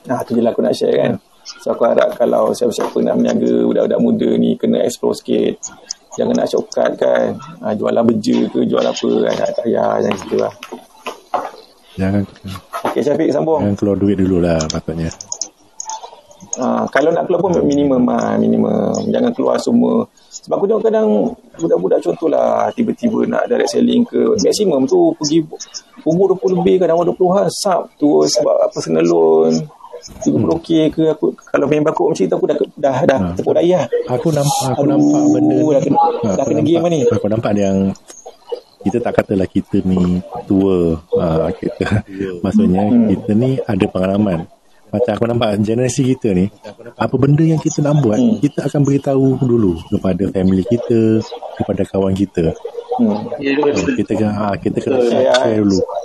Nah, 0.09 0.21
tu 0.25 0.33
je 0.33 0.41
lah 0.41 0.53
aku 0.53 0.61
nak 0.65 0.73
share 0.73 0.97
kan. 0.97 1.13
So 1.59 1.75
aku 1.75 1.83
harap 1.91 2.15
kalau 2.15 2.55
siapa-siapa 2.55 2.95
nak 3.03 3.19
meniaga 3.19 3.67
budak-budak 3.67 4.01
muda 4.01 4.31
ni 4.39 4.55
kena 4.55 4.87
explore 4.87 5.19
sikit. 5.19 5.59
Jangan 6.15 6.35
nak 6.39 6.49
shortcut 6.51 6.93
kan. 6.99 7.35
Ha, 7.63 7.75
jualan 7.75 8.05
beja 8.07 8.39
ke, 8.51 8.63
jual 8.67 8.83
apa 8.83 9.11
kan. 9.27 9.35
Tak 9.51 9.63
payah, 9.67 9.99
jangan 10.03 10.19
gitu 10.23 10.37
lah. 10.39 10.53
Jangan 11.99 12.23
Okay 12.81 13.03
Syafiq 13.05 13.29
sambung. 13.29 13.61
jangan 13.61 13.77
keluar 13.77 13.97
duit 14.01 14.17
dulu 14.17 14.41
lah 14.41 14.57
patutnya. 14.73 15.11
Ha, 16.59 16.89
kalau 16.89 17.13
nak 17.13 17.29
keluar 17.29 17.41
pun 17.45 17.53
minimum 17.63 18.03
lah, 18.09 18.41
minimum. 18.41 19.11
Jangan 19.13 19.31
keluar 19.37 19.61
semua. 19.61 20.09
Sebab 20.41 20.57
aku 20.57 20.67
tengok 20.67 20.85
kadang 20.89 21.09
budak-budak 21.61 22.01
contohlah 22.01 22.73
tiba-tiba 22.73 23.29
nak 23.29 23.45
direct 23.53 23.77
selling 23.77 24.03
ke 24.09 24.35
maksimum 24.41 24.89
tu 24.89 25.13
pergi 25.21 25.45
umur 26.09 26.33
20 26.33 26.57
lebih 26.65 26.81
kadang 26.81 26.97
umur 26.97 27.13
20-an 27.13 27.49
sub 27.53 27.93
tu 28.01 28.25
sebab 28.25 28.73
personal 28.73 29.05
loan 29.05 29.53
30k 30.01 30.69
ke 30.91 31.03
aku 31.09 31.27
kalau 31.37 31.67
main 31.67 31.81
bakut 31.81 32.09
macam 32.09 32.25
tu 32.25 32.35
aku 32.35 32.47
dah 32.47 32.57
dah 32.75 32.97
dah 33.05 33.19
Ha. 33.21 33.29
tepuk 33.35 33.53
daya. 33.53 33.85
Aku 34.07 34.29
nampak 34.31 34.67
aku 34.71 34.83
Aduh, 34.83 34.91
nampak 34.91 35.23
benda 35.31 35.57
dah 35.61 35.83
kena- 35.83 36.01
Ha, 36.01 36.29
dah 36.35 36.45
kena 36.45 36.63
game 36.63 36.87
ni. 36.89 37.01
Aku 37.07 37.27
nampak 37.27 37.53
yang 37.55 37.77
kita 38.81 38.97
tak 38.99 39.13
katalah 39.15 39.45
kita 39.45 39.77
ni 39.83 40.19
tua. 40.45 40.97
Ha, 41.15 41.53
kita 41.53 41.87
maksudnya 42.41 42.83
kita 43.09 43.31
ni 43.33 43.51
ada 43.59 43.85
pengalaman. 43.87 44.49
Macam 44.91 45.13
aku 45.13 45.25
nampak 45.25 45.55
generasi 45.61 46.03
kita 46.05 46.35
ni 46.35 46.51
apa 46.97 47.15
benda 47.15 47.47
yang 47.47 47.57
kita 47.57 47.79
nak 47.79 48.03
buat 48.03 48.19
kita 48.41 48.67
akan 48.67 48.81
beritahu 48.83 49.39
dulu 49.39 49.79
kepada 49.87 50.27
family 50.27 50.65
kita 50.65 51.23
kepada 51.55 51.87
kawan 51.87 52.11
kita 52.11 52.51
Hmm. 53.01 53.33
Ya, 53.41 53.57
ha, 53.57 53.73
kita 53.97 54.13
kena 54.13 54.33
ha, 54.37 54.47
kita 54.61 54.77
kena 54.85 55.01
share, 55.09 55.33
share 55.41 55.57
dulu 55.65 55.79
ha, 55.81 55.97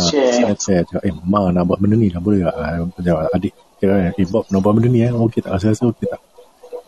Share. 0.00 0.32
share, 0.32 0.56
share. 0.56 0.82
Cakap, 0.88 1.02
eh 1.04 1.12
ma 1.28 1.52
nak 1.52 1.68
buat 1.68 1.76
benda 1.76 2.00
ni 2.00 2.08
nak 2.08 2.24
boleh 2.24 2.40
tak 2.48 2.56
ha, 2.56 2.88
jawab, 3.04 3.28
adik 3.36 3.52
kira, 3.76 4.08
eh 4.16 4.26
Bob 4.26 4.48
nak 4.48 4.60
buat 4.64 4.72
benda 4.80 4.88
ni 4.88 5.04
eh 5.04 5.12
okey 5.12 5.44
tak 5.44 5.60
rasa-rasa 5.60 5.92
okey 5.92 6.08
tak 6.08 6.20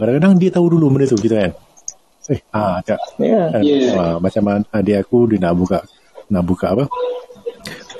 kadang-kadang 0.00 0.32
dia 0.40 0.48
tahu 0.48 0.66
dulu 0.72 0.96
benda 0.96 1.12
tu 1.12 1.20
kita 1.20 1.36
kan 1.44 1.52
eh 2.32 2.40
ah 2.56 2.80
cakap 2.80 3.00
Ya. 3.20 3.42
kan? 3.52 3.60
Ya. 3.60 3.76
Ah, 4.00 4.16
macam 4.16 4.42
adik 4.72 4.96
aku 5.04 5.18
dia 5.28 5.38
nak 5.44 5.54
buka 5.60 5.78
nak 6.32 6.42
buka 6.46 6.66
apa 6.72 6.84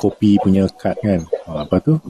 kopi 0.00 0.40
punya 0.40 0.64
kad 0.80 0.96
kan 0.96 1.20
ah, 1.44 1.68
apa 1.68 1.76
tu 1.84 2.00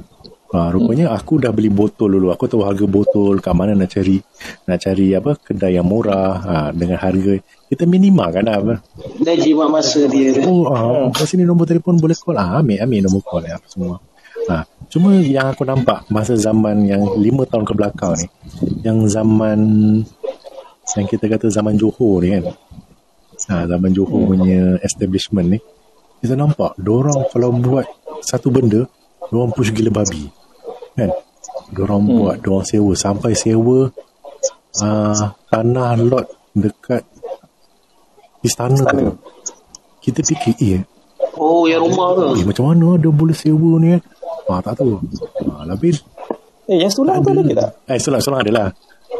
ah, 0.54 0.68
rupanya 0.70 1.10
aku 1.10 1.42
dah 1.42 1.50
beli 1.50 1.72
botol 1.72 2.14
dulu 2.14 2.30
aku 2.30 2.46
tahu 2.46 2.62
harga 2.62 2.86
botol 2.86 3.42
kat 3.42 3.50
mana 3.56 3.74
nak 3.74 3.90
cari 3.90 4.22
nak 4.68 4.78
cari 4.78 5.10
apa 5.16 5.34
kedai 5.42 5.74
yang 5.74 5.88
murah 5.88 6.38
ah, 6.44 6.68
dengan 6.70 7.02
harga 7.02 7.40
kita 7.70 7.86
minima 7.86 8.26
kan 8.34 8.42
apa 8.50 8.82
Dah 9.22 9.36
jimat 9.38 9.70
masa 9.70 10.10
dia 10.10 10.34
oh 10.42 10.66
ah, 10.74 11.06
kat 11.14 11.30
sini 11.30 11.46
nombor 11.46 11.70
telefon 11.70 12.02
boleh 12.02 12.18
call. 12.18 12.34
Ah, 12.34 12.58
ambil 12.58 12.82
ambil 12.82 13.06
nombor 13.06 13.22
call 13.22 13.46
ya, 13.46 13.56
semua. 13.70 14.02
Ah, 14.50 14.66
cuma 14.90 15.14
yang 15.22 15.54
aku 15.54 15.62
nampak 15.62 16.02
masa 16.10 16.34
zaman 16.34 16.82
yang 16.82 17.14
lima 17.14 17.46
tahun 17.46 17.62
ke 17.62 17.72
belakang 17.78 18.18
ni 18.18 18.26
yang 18.82 19.06
zaman 19.06 19.60
yang 20.98 21.06
kita 21.06 21.30
kata 21.30 21.46
zaman 21.46 21.78
Johor 21.78 22.26
ni 22.26 22.34
kan. 22.34 22.44
Ha, 23.46 23.64
zaman 23.70 23.94
Johor 23.94 24.26
punya 24.26 24.76
establishment 24.82 25.54
ni 25.54 25.58
kita 26.20 26.34
nampak 26.34 26.74
dorang 26.76 27.30
kalau 27.30 27.54
buat 27.54 27.86
satu 28.20 28.50
benda 28.50 28.84
dorang 29.30 29.54
push 29.54 29.70
gila 29.70 29.94
babi. 29.94 30.26
Kan? 30.98 31.14
Dorang 31.70 32.02
hmm. 32.02 32.10
buat 32.18 32.36
dorang 32.42 32.66
sewa 32.66 32.92
sampai 32.98 33.38
sewa 33.38 33.88
uh, 34.82 35.24
tanah 35.48 35.94
lot 36.02 36.26
dekat 36.50 37.06
istana, 38.40 38.74
Istana. 38.74 39.00
tu 39.00 39.12
kita 40.00 40.20
fikir 40.22 40.54
eh, 40.76 40.82
Oh, 41.32 41.64
yang 41.64 41.82
rumah 41.82 42.12
tu. 42.12 42.24
eh 42.34 42.44
macam 42.44 42.64
mana 42.68 42.96
dia 42.96 43.08
boleh 43.08 43.32
sewa 43.32 43.76
ni 43.76 43.92
kan 43.92 44.00
ah, 44.48 44.60
tak 44.60 44.74
tahu 44.76 44.98
ah, 45.46 45.64
tapi 45.66 45.92
Eh, 46.66 46.78
yang 46.78 46.88
setulang 46.88 47.18
tu 47.18 47.30
ada 47.30 47.42
ke 47.42 47.50
tak? 47.52 47.70
eh 47.84 47.98
sulang-sulang 47.98 48.40
ada 48.40 48.52
lah 48.52 48.68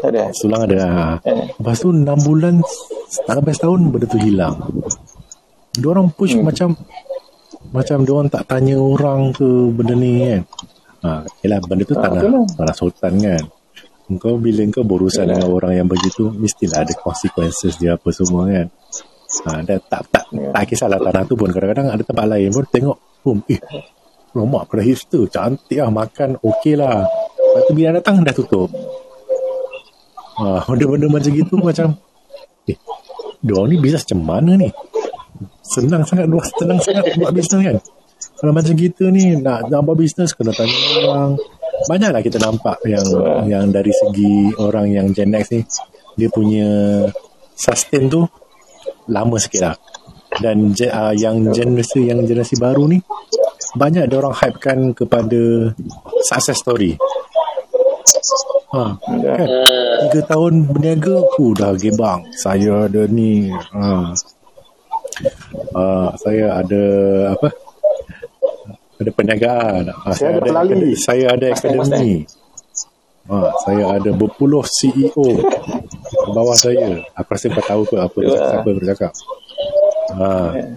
ada. 0.00 0.22
Sulang 0.32 0.62
ada 0.64 0.76
ha. 0.80 1.06
Eh. 1.20 1.50
Lepas 1.52 1.76
tu 1.76 1.90
6 1.90 2.06
bulan 2.22 2.62
Tak 3.20 3.34
sampai 3.36 3.52
setahun 3.52 3.80
Benda 3.84 4.06
tu 4.06 4.16
hilang 4.16 4.54
Diorang 5.72 6.08
push 6.08 6.32
hmm. 6.32 6.46
macam 6.46 6.72
Macam 7.68 7.96
diorang 8.00 8.26
tak 8.26 8.48
tanya 8.48 8.78
orang 8.78 9.34
ke 9.34 9.44
Benda 9.68 9.92
ni 9.92 10.24
kan 10.24 10.40
ha, 11.02 11.10
Yelah 11.42 11.58
benda 11.60 11.84
tu 11.84 11.92
Ah, 11.94 12.06
tanah 12.06 12.22
lah. 12.22 12.44
Tanah 12.48 12.72
sultan 12.72 13.12
kan 13.18 13.42
Kau 14.16 14.38
bila 14.38 14.62
kau 14.70 14.82
berurusan 14.82 15.26
Yalah. 15.26 15.36
dengan 15.36 15.48
orang 15.52 15.72
yang 15.74 15.88
begitu 15.90 16.32
Mestilah 16.32 16.80
ada 16.80 16.94
consequences 16.96 17.76
dia 17.76 17.94
apa 17.94 18.08
semua 18.10 18.46
kan 18.46 18.66
ha, 19.46 19.62
Dan 19.62 19.78
tak 19.86 20.02
tak, 20.10 20.24
tak 20.30 20.62
kisahlah 20.66 20.98
tanah 20.98 21.22
tu 21.24 21.34
pun 21.38 21.50
Kadang-kadang 21.50 21.88
ada 21.94 22.02
tempat 22.02 22.26
lain 22.26 22.50
pun 22.50 22.64
Tengok 22.68 22.98
Boom 23.22 23.38
Eh 23.50 23.60
Rumah 24.30 24.62
kedai 24.66 24.86
hipster 24.90 25.26
Cantik 25.26 25.78
lah 25.78 25.90
Makan 25.90 26.38
okey 26.42 26.74
lah 26.78 27.02
Lepas 27.04 27.62
tu 27.66 27.72
bila 27.74 27.98
datang 27.98 28.22
dah 28.22 28.34
tutup 28.34 28.70
Ah, 30.40 30.64
benda-benda 30.64 31.04
macam 31.12 31.30
gitu 31.36 31.60
macam 31.60 32.00
eh, 32.64 32.78
diorang 33.44 33.68
ni 33.68 33.76
bisnes 33.76 34.08
macam 34.08 34.20
mana 34.24 34.52
ni? 34.56 34.72
Senang 35.60 36.00
sangat 36.08 36.32
dua 36.32 36.40
senang 36.56 36.80
sangat 36.80 37.12
buat 37.20 37.28
bisnes 37.36 37.60
kan. 37.60 37.76
Kalau 38.40 38.52
macam 38.56 38.72
kita 38.72 39.12
ni 39.12 39.36
nak, 39.36 39.68
nak 39.68 39.84
buat 39.84 40.00
bisnes 40.00 40.32
kena 40.32 40.56
tanya 40.56 40.76
orang. 41.04 41.30
Banyaklah 41.92 42.24
kita 42.24 42.40
nampak 42.40 42.80
yang 42.88 43.04
yang 43.44 43.64
dari 43.68 43.92
segi 43.92 44.56
orang 44.56 44.88
yang 44.88 45.12
Gen 45.12 45.36
X 45.36 45.52
ni 45.52 45.60
dia 46.16 46.28
punya 46.32 46.68
sustain 47.56 48.08
tu 48.08 48.24
lama 49.10 49.36
sikit 49.36 49.60
lah. 49.66 49.76
Dan 50.38 50.70
uh, 50.72 51.12
yang 51.18 51.50
generasi 51.50 52.06
yang 52.06 52.22
generasi 52.22 52.54
baru 52.54 52.86
ni 52.86 53.02
banyak 53.74 54.06
dia 54.06 54.16
orang 54.18 54.34
hypekan 54.38 54.94
kepada 54.94 55.74
success 56.22 56.62
story. 56.62 56.94
Ha, 58.70 58.94
kan? 59.02 59.48
Tiga 60.06 60.20
tahun 60.30 60.70
berniaga, 60.70 61.18
uh, 61.26 61.50
dah 61.58 61.74
gebang. 61.74 62.22
Saya 62.38 62.86
ada 62.86 63.02
ni. 63.10 63.50
Ha. 63.50 64.14
Uh, 65.74 66.08
saya 66.14 66.62
ada 66.62 66.84
apa? 67.34 67.48
Ada 69.02 69.10
perniagaan. 69.10 69.82
Ha, 69.90 70.08
Saya 70.14 70.38
ada 70.38 70.46
pelali. 70.46 70.70
akademi- 70.70 70.98
Saya 70.98 71.24
ada 71.34 71.46
akademi. 71.50 72.14
Ha, 73.30 73.38
saya 73.62 73.94
ada 73.94 74.10
berpuluh 74.10 74.66
CEO 74.66 75.22
bawah 76.34 76.56
saya. 76.58 76.98
Aku 77.14 77.28
rasa 77.30 77.46
kau 77.54 77.62
tahu 77.62 77.82
ke 77.86 77.96
apa 77.98 78.18
siapa 78.26 78.66
yang 78.66 78.78
bercakap. 78.82 79.12
Ha. 80.18 80.26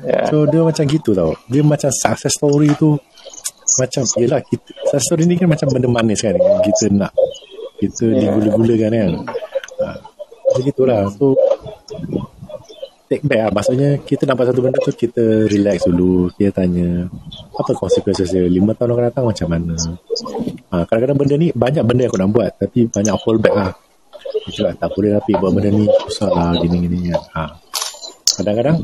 Ya. 0.05 0.19
So 0.29 0.45
dia 0.45 0.61
macam 0.61 0.83
gitu 0.85 1.17
tau. 1.17 1.33
Dia 1.49 1.65
macam 1.65 1.89
success 1.89 2.37
story 2.37 2.69
tu 2.77 2.97
macam 3.81 4.03
yelah 4.21 4.37
kita 4.45 4.69
success 4.85 5.03
story 5.09 5.25
ni 5.25 5.33
kan 5.39 5.49
macam 5.49 5.65
benda 5.73 5.89
manis 5.89 6.21
kan 6.21 6.37
kita 6.61 6.93
nak 6.93 7.09
kita 7.81 8.05
digula-gulakan 8.13 8.91
kan. 8.93 9.11
Ha. 9.81 9.97
Macam 10.53 10.61
gitulah. 10.61 11.09
So 11.17 11.33
take 13.14 13.26
back 13.30 13.41
lah. 13.45 13.51
Maksudnya 13.53 13.89
kita 14.01 14.26
nampak 14.26 14.49
satu 14.49 14.59
benda 14.66 14.82
tu 14.82 14.89
kita 14.89 15.45
relax 15.45 15.86
dulu. 15.86 16.34
Kita 16.34 16.66
tanya 16.66 17.05
apa 17.53 17.72
consequences 17.78 18.34
dia. 18.34 18.49
Lima 18.49 18.74
tahun 18.74 18.97
akan 18.97 19.05
datang 19.14 19.26
macam 19.30 19.47
mana. 19.53 19.78
Ha, 20.74 20.76
kadang-kadang 20.89 21.18
benda 21.22 21.36
ni 21.38 21.47
banyak 21.53 21.84
benda 21.86 22.01
yang 22.09 22.11
aku 22.11 22.20
nak 22.26 22.30
buat 22.34 22.51
tapi 22.57 22.89
banyak 22.89 23.14
fallback 23.22 23.53
lah. 23.53 23.72
Dia 24.49 24.51
cakap 24.57 24.74
tak 24.82 24.89
boleh 24.97 25.11
lah 25.14 25.22
Pi, 25.22 25.32
buat 25.38 25.51
benda 25.53 25.70
ni 25.70 25.86
susah 26.09 26.30
lah 26.34 26.49
gini-gini. 26.57 27.14
Ha. 27.14 27.43
Kadang-kadang 28.34 28.78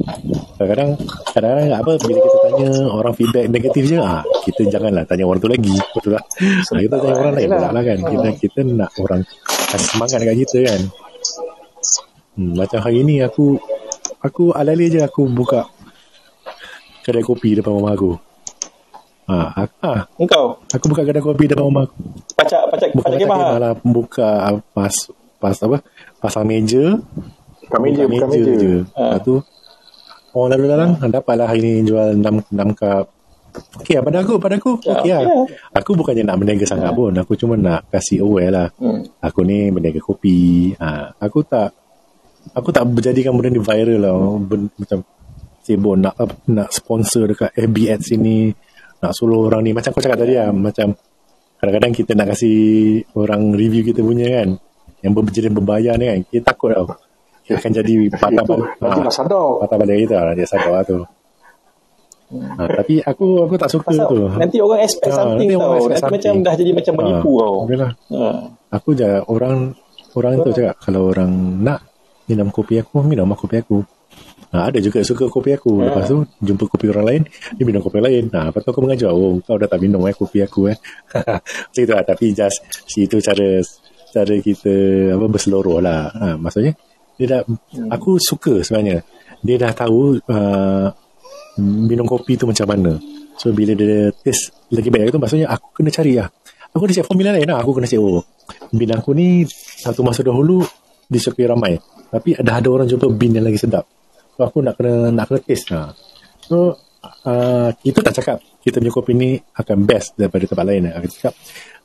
kadang-kadang 0.62 0.90
kadang-kadang 1.34 1.74
apa 1.74 1.92
bila 2.06 2.20
kita 2.22 2.38
tanya 2.46 2.70
orang 2.94 3.14
feedback 3.18 3.46
negatif 3.50 3.84
je 3.90 3.98
ah 3.98 4.22
kita 4.46 4.62
janganlah 4.70 5.02
tanya 5.10 5.26
orang 5.26 5.42
tu 5.42 5.50
lagi 5.50 5.74
betul 5.98 6.14
tak 6.14 6.26
ha, 6.38 6.78
kita 6.78 6.96
tanya 7.02 7.16
orang 7.18 7.34
lain 7.34 7.50
lah 7.50 7.82
kan 7.82 7.98
kita 7.98 8.28
kita 8.38 8.60
nak 8.62 8.92
orang 9.02 9.26
kasih 9.74 9.90
semangat 9.90 10.18
dekat 10.22 10.38
kita 10.46 10.58
kan 10.70 10.82
hmm, 12.38 12.52
macam 12.62 12.80
hari 12.86 13.02
ni 13.02 13.26
aku 13.26 13.58
aku 14.20 14.52
alali 14.52 14.90
je 14.90 15.00
aku 15.00 15.28
buka 15.28 15.68
kedai 17.04 17.24
kopi 17.24 17.58
depan 17.58 17.74
rumah 17.74 17.96
aku 17.96 18.12
ha, 19.26 19.36
aku, 19.56 19.76
ha, 19.82 19.94
Engkau 20.20 20.46
aku 20.68 20.86
buka 20.92 21.02
kedai 21.04 21.24
kopi 21.24 21.46
depan 21.48 21.66
rumah 21.66 21.88
aku 21.88 21.96
pacak 22.36 22.62
pacak 22.70 22.90
bukan 22.94 23.10
pacak 23.10 23.20
kemah. 23.24 23.50
malah 23.56 23.74
buka 23.80 24.30
ah, 24.46 24.56
pas 24.72 24.94
pas 25.40 25.56
apa 25.56 25.78
pasang 26.20 26.44
meja 26.44 27.00
Bukan 27.70 27.86
meja, 27.86 28.04
bukan 28.10 28.28
meja. 28.34 28.54
je. 28.58 28.74
Ha. 28.98 29.14
Lepas 29.14 29.22
tu 29.22 29.36
orang 30.34 30.50
lalu 30.58 30.66
lalang 30.74 30.92
dapatlah 31.06 31.46
hari 31.46 31.62
ni 31.62 31.74
jual 31.86 32.18
6 32.18 32.50
6 32.50 32.74
cup. 32.74 33.06
Okey 33.78 33.94
lah 33.94 34.04
pada 34.06 34.18
aku, 34.26 34.34
pada 34.42 34.58
aku. 34.58 34.72
Ya, 34.82 34.98
Okey 34.98 35.12
lah. 35.14 35.22
okey 35.22 35.30
lah. 35.30 35.46
Aku 35.78 35.94
bukannya 35.94 36.26
nak 36.26 36.42
berniaga 36.42 36.66
sangat 36.66 36.90
pun. 36.98 37.14
Aku 37.14 37.38
cuma 37.38 37.62
nak 37.62 37.86
kasih 37.94 38.26
aware 38.26 38.50
lah. 38.50 38.68
Hmm. 38.82 39.06
Aku 39.22 39.46
ni 39.46 39.70
berniaga 39.70 40.02
kopi. 40.02 40.74
Ha, 40.82 41.14
aku 41.22 41.46
tak 41.46 41.78
aku 42.52 42.70
tak 42.70 42.86
berjadikan 42.86 43.34
benda 43.34 43.50
ni 43.50 43.60
viral 43.60 44.00
lah. 44.00 44.16
Ben, 44.40 44.70
macam 44.72 45.00
sibuk 45.60 45.96
nak 45.96 46.16
nak 46.46 46.70
sponsor 46.70 47.28
dekat 47.28 47.52
FB 47.54 47.78
Ads 47.90 48.06
sini. 48.08 48.50
Nak 49.00 49.12
suruh 49.12 49.46
orang 49.46 49.62
ni. 49.62 49.72
Macam 49.72 49.90
kau 49.90 50.00
cakap 50.00 50.18
tadi 50.18 50.36
lah. 50.36 50.50
Macam 50.50 50.92
kadang-kadang 51.56 51.92
kita 51.92 52.12
nak 52.14 52.28
kasih 52.30 52.60
orang 53.14 53.52
review 53.52 53.84
kita 53.84 54.00
punya 54.00 54.28
kan. 54.36 54.50
Yang 55.00 55.12
berjenis 55.16 55.52
berbayar 55.54 55.94
ni 55.96 56.06
kan. 56.06 56.20
Kita 56.26 56.44
takut 56.46 56.72
tau. 56.72 56.88
Kita 57.42 57.58
akan 57.58 57.72
jadi 57.74 57.94
patah 58.14 58.44
Itu, 58.44 58.52
balik. 58.54 58.70
nanti 58.78 59.00
dah 59.02 59.14
sadar. 59.14 59.48
patah 59.60 59.78
balik 59.78 59.98
kita 60.04 60.18
lah. 60.20 60.34
Dia 60.34 60.46
sadar 60.46 60.72
lah 60.72 60.84
tu. 60.84 61.00
Ha, 62.30 62.62
tapi 62.62 63.02
aku 63.02 63.42
aku 63.42 63.56
tak 63.58 63.74
suka 63.74 63.90
Pasal 63.90 64.06
tu. 64.06 64.22
nanti 64.30 64.62
orang 64.62 64.86
expect 64.86 65.10
Ha, 65.10 65.18
something 65.18 65.50
nanti 65.50 65.58
tau. 65.58 65.74
expect 65.74 65.90
Nanti 65.90 66.06
macam 66.06 66.22
something. 66.22 66.46
dah 66.46 66.54
jadi 66.54 66.72
macam 66.78 66.94
menipu 66.94 67.32
Ha, 67.32 67.42
tau. 67.42 67.56
Yalah. 67.66 67.92
Ha. 68.14 68.30
Aku 68.70 68.90
je 68.94 69.10
orang 69.26 69.56
orang 70.12 70.34
tu 70.38 70.50
cakap 70.52 70.76
kalau 70.78 71.02
orang 71.10 71.32
nak 71.58 71.80
minum 72.30 72.54
kopi 72.54 72.80
aku 72.80 73.02
minum 73.02 73.34
kopi 73.34 73.66
aku. 73.66 73.82
Ha, 74.50 74.74
ada 74.74 74.82
juga 74.82 75.06
suka 75.06 75.30
kopi 75.30 75.54
aku. 75.54 75.86
Lepas 75.86 76.10
tu 76.10 76.26
jumpa 76.42 76.66
kopi 76.66 76.90
orang 76.90 77.06
lain, 77.06 77.22
dia 77.54 77.64
minum 77.66 77.86
kopi 77.86 78.02
lain. 78.02 78.34
Ha, 78.34 78.50
lepas 78.50 78.66
tu 78.66 78.70
aku 78.74 78.82
mengajar, 78.82 79.14
oh 79.14 79.38
kau 79.46 79.62
dah 79.62 79.70
tak 79.70 79.78
minum 79.78 80.02
eh 80.10 80.16
kopi 80.18 80.42
aku 80.42 80.74
eh. 80.74 80.78
Macam 81.70 81.82
itu 81.86 81.94
lah. 81.94 82.06
Tapi 82.06 82.26
just 82.34 82.58
itu 82.98 83.18
cara 83.22 83.62
cara 84.10 84.34
kita 84.42 84.74
apa 85.14 85.26
berseluruh 85.30 85.78
lah. 85.82 86.10
Ha, 86.10 86.26
maksudnya 86.38 86.74
dia 87.20 87.28
dah 87.30 87.42
aku 87.94 88.18
suka 88.18 88.66
sebenarnya. 88.66 89.06
Dia 89.46 89.56
dah 89.62 89.72
tahu 89.76 90.18
uh, 90.18 90.88
minum 91.62 92.10
kopi 92.10 92.34
tu 92.34 92.50
macam 92.50 92.66
mana. 92.66 92.98
So 93.38 93.54
bila 93.54 93.78
dia 93.78 94.10
taste 94.26 94.52
lagi 94.74 94.90
baik 94.90 95.14
tu 95.14 95.22
maksudnya 95.22 95.48
aku 95.54 95.78
kena 95.78 95.94
cari 95.94 96.18
lah. 96.18 96.28
Aku 96.74 96.86
kena 96.86 96.94
cek 96.98 97.06
formula 97.06 97.30
lain 97.38 97.48
lah. 97.50 97.62
Aku 97.62 97.72
kena 97.76 97.86
cek 97.86 98.02
oh. 98.02 98.26
Bin 98.74 98.90
aku 98.94 99.14
ni 99.14 99.46
satu 99.84 100.02
masa 100.02 100.26
dahulu 100.26 100.66
disukai 101.06 101.46
ramai. 101.46 101.78
Tapi 102.10 102.36
ada 102.38 102.58
ada 102.58 102.68
orang 102.70 102.90
jumpa 102.90 103.06
bin 103.14 103.38
yang 103.38 103.46
lagi 103.46 103.62
sedap. 103.62 103.86
So 104.36 104.46
aku 104.46 104.66
nak 104.66 104.78
kena 104.78 105.14
nak 105.14 105.30
kena 105.30 105.40
taste 105.46 105.70
lah. 105.70 105.94
So 106.42 106.78
uh, 107.26 107.70
kita 107.80 108.02
tak 108.02 108.14
cakap 108.20 108.38
kita 108.60 108.82
punya 108.82 108.92
kopi 108.92 109.12
ni 109.16 109.30
akan 109.38 109.78
best 109.86 110.18
daripada 110.18 110.44
tempat 110.50 110.66
lain. 110.66 110.90
Aku 110.92 111.06
cakap 111.08 111.34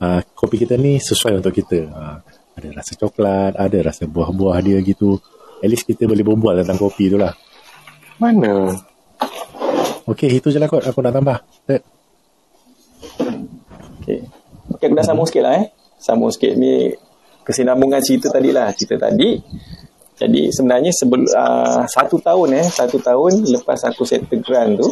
uh, 0.01 0.21
kopi 0.35 0.65
kita 0.65 0.75
ni 0.81 0.99
sesuai 0.99 1.39
untuk 1.39 1.53
kita. 1.55 1.79
Uh, 1.87 2.19
ada 2.55 2.69
rasa 2.71 2.93
coklat, 2.95 3.53
ada 3.59 3.79
rasa 3.83 4.07
buah-buah 4.07 4.63
dia 4.63 4.79
gitu. 4.81 5.19
At 5.59 5.69
least 5.71 5.87
kita 5.87 6.07
boleh 6.07 6.23
berbual 6.23 6.63
tentang 6.63 6.79
kopi 6.79 7.11
tu 7.11 7.19
lah. 7.19 7.35
Mana? 8.23 8.71
Okay, 10.05 10.39
itu 10.39 10.53
je 10.53 10.61
lah 10.61 10.69
kot. 10.69 10.85
Aku 10.85 11.01
nak 11.01 11.17
tambah. 11.17 11.39
Ted. 11.65 11.83
Okay. 14.05 14.21
okay, 14.71 14.87
aku 14.87 14.95
dah 14.95 15.07
sambung 15.07 15.27
sikit 15.27 15.43
lah 15.49 15.55
eh. 15.65 15.67
Sambung 15.97 16.29
sikit 16.29 16.53
ni 16.61 16.93
kesinambungan 17.43 18.05
cerita 18.05 18.29
tadi 18.29 18.53
lah. 18.53 18.69
Cerita 18.77 19.09
tadi. 19.09 19.41
Jadi 20.15 20.53
sebenarnya 20.55 20.95
sebelum 20.95 21.27
uh, 21.27 21.83
satu 21.91 22.23
tahun 22.23 22.63
eh, 22.63 22.67
satu 22.71 23.03
tahun 23.03 23.51
lepas 23.51 23.83
aku 23.91 24.07
settle 24.07 24.39
grant 24.47 24.79
tu, 24.79 24.87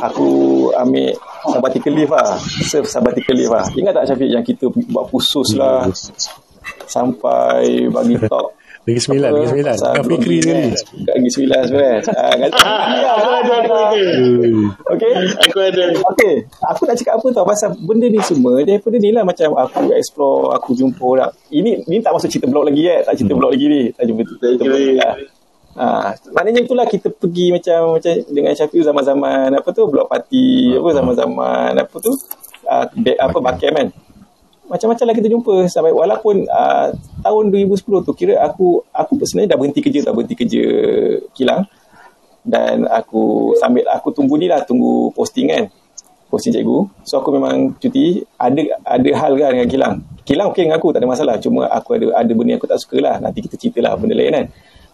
aku 0.00 0.28
ambil 0.72 1.12
sabbatical 1.52 1.92
leave 1.92 2.12
lah. 2.12 2.40
Serve 2.64 2.88
sabbatical 2.88 3.36
leave 3.36 3.52
lah. 3.52 3.68
Ingat 3.76 3.92
tak 3.92 4.04
Syafiq 4.08 4.30
yang 4.32 4.44
kita 4.44 4.72
buat 4.72 5.12
kursus 5.12 5.52
lah 5.52 5.84
sampai 6.88 7.88
bagi 7.88 8.16
talk 8.24 8.61
Lagi 8.82 8.98
sembilan, 8.98 9.30
lagi 9.30 9.46
sembilan. 9.46 9.74
Dengan 9.78 10.04
Fikri 10.10 10.36
sekali. 10.42 10.66
Lagi 11.06 11.28
sembilan 11.30 11.60
sebenarnya. 11.70 11.98
Ah, 12.10 12.34
kata- 12.34 12.58
Aku 13.12 13.30
ada, 13.30 13.54
aku 13.62 13.74
ada. 13.78 14.00
Okay. 14.90 15.12
Aku 15.46 15.58
ada. 15.62 15.84
Okay, 16.12 16.34
aku 16.60 16.80
nak 16.84 16.96
cakap 16.98 17.14
apa 17.22 17.26
tau 17.30 17.46
pasal 17.46 17.70
benda 17.78 18.10
ni 18.10 18.18
semua 18.18 18.58
daripada 18.66 18.98
ni 18.98 19.14
lah 19.14 19.22
macam 19.22 19.54
aku 19.54 19.94
explore, 19.94 20.50
aku 20.50 20.74
jumpa 20.74 20.98
orang. 20.98 21.30
Ini 21.48 21.86
ni 21.86 22.02
tak 22.02 22.10
masuk 22.10 22.26
cerita 22.26 22.50
blog 22.50 22.66
lagi 22.66 22.82
eh, 22.84 23.06
tak 23.06 23.14
cerita 23.14 23.38
blog 23.38 23.54
lagi 23.54 23.66
ni. 23.70 23.82
Tak 23.94 24.02
jumpa 24.02 24.20
cerita 24.26 24.62
blog 24.66 24.74
lagi 24.74 24.94
lah. 24.98 25.14
Ha, 25.72 25.84
maknanya 26.36 26.60
itulah 26.60 26.84
kita 26.84 27.08
pergi 27.08 27.48
macam 27.48 27.96
macam 27.96 28.12
dengan 28.28 28.52
Syafiq 28.52 28.82
zaman-zaman 28.82 29.56
apa 29.56 29.68
tu 29.70 29.88
blog 29.88 30.04
party 30.04 30.76
apa 30.76 30.88
zaman-zaman 30.92 31.70
apa 31.80 31.96
tu 31.96 32.12
uh, 32.68 32.84
apa 33.16 33.38
bakem 33.40 33.72
kan 33.72 33.88
macam-macam 34.72 35.04
lah 35.04 35.16
kita 35.20 35.28
jumpa 35.28 35.54
sampai 35.68 35.92
walaupun 35.92 36.48
uh, 36.48 36.96
tahun 37.20 37.44
2010 37.52 38.08
tu 38.08 38.12
kira 38.16 38.40
aku 38.40 38.80
aku 38.88 39.20
sebenarnya 39.20 39.52
dah 39.52 39.58
berhenti 39.60 39.80
kerja 39.84 40.00
dah 40.08 40.12
berhenti 40.16 40.32
kerja 40.32 40.64
kilang. 41.36 41.68
Dan 42.42 42.88
aku 42.90 43.54
sambil 43.60 43.86
aku 43.86 44.10
tunggu 44.10 44.34
ni 44.34 44.50
lah 44.50 44.64
tunggu 44.64 45.12
posting 45.12 45.52
kan 45.52 45.68
posting 46.32 46.56
cikgu. 46.56 46.88
So 47.04 47.20
aku 47.20 47.36
memang 47.36 47.76
cuti 47.76 48.24
ada 48.40 48.80
ada 48.80 49.10
hal 49.12 49.36
kan 49.36 49.52
dengan 49.52 49.68
kilang. 49.68 49.94
Kilang 50.24 50.48
okey 50.56 50.64
dengan 50.64 50.80
aku 50.80 50.88
tak 50.96 51.04
ada 51.04 51.08
masalah. 51.12 51.36
Cuma 51.36 51.68
aku 51.68 51.92
ada 52.00 52.24
ada 52.24 52.32
benda 52.32 52.56
yang 52.56 52.60
aku 52.64 52.66
tak 52.72 52.80
suka 52.80 52.96
lah. 53.04 53.20
Nanti 53.20 53.44
kita 53.44 53.60
cerita 53.60 53.84
lah 53.84 53.92
benda 54.00 54.16
lain 54.16 54.32
kan. 54.32 54.46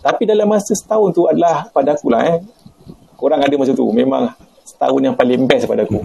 Tapi 0.03 0.26
dalam 0.26 0.51
masa 0.51 0.74
setahun 0.74 1.14
tu 1.14 1.31
adalah 1.31 1.70
pada 1.70 1.95
aku 1.95 2.11
lah 2.11 2.26
eh. 2.26 2.43
Korang 3.14 3.41
ada 3.47 3.55
masa 3.55 3.72
tu. 3.79 3.87
Memang 3.95 4.35
setahun 4.66 5.01
yang 5.01 5.14
paling 5.14 5.47
best 5.47 5.70
pada 5.70 5.87
aku. 5.87 6.03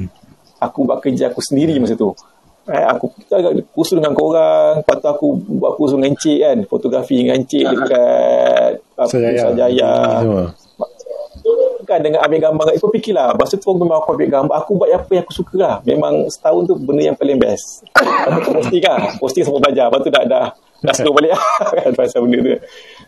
Aku 0.61 0.86
buat 0.86 1.01
kerja 1.01 1.34
aku 1.34 1.41
sendiri 1.41 1.76
masa 1.82 1.97
tu 1.97 2.13
Eh, 2.64 2.86
aku 2.88 3.11
kita 3.20 3.43
agak 3.43 3.53
kursus 3.76 3.99
dengan 3.99 4.16
korang. 4.16 4.80
Lepas 4.80 4.97
tu 5.03 5.07
aku 5.11 5.28
buat 5.59 5.76
kursus 5.76 5.99
dengan 5.99 6.16
Encik 6.16 6.39
kan. 6.39 6.57
Fotografi 6.68 7.16
dengan 7.20 7.43
Encik 7.43 7.66
dekat 7.68 8.72
apa, 8.95 9.11
Sajaya. 9.11 9.41
Sajaya 9.51 9.93
kan 11.84 11.99
dengan 11.99 12.24
ambil 12.24 12.39
gambar. 12.39 12.64
Kau 12.80 12.89
fikirlah. 12.89 13.36
Masa 13.36 13.59
tu 13.59 13.70
memang 13.76 13.99
aku 14.01 14.16
ambil 14.16 14.30
gambar. 14.32 14.55
Aku 14.64 14.72
buat 14.80 14.89
apa 14.89 15.11
yang 15.11 15.24
aku 15.28 15.36
suka 15.36 15.55
lah. 15.59 15.76
Memang 15.84 16.32
setahun 16.32 16.72
tu 16.72 16.74
benda 16.80 17.11
yang 17.11 17.18
paling 17.20 17.38
best. 17.38 17.84
Tu 17.93 18.49
posting 18.55 18.82
kan 18.82 19.20
posting 19.20 19.43
semua 19.43 19.59
belajar. 19.59 19.91
Lepas 19.91 19.99
tu 20.01 20.09
dah 20.09 20.24
dah 20.24 20.45
dah 20.84 20.93
slow 20.95 21.16
balik 21.16 21.36
kan 21.84 21.91
pasal 21.93 22.24
benda 22.26 22.39
tu. 22.39 22.55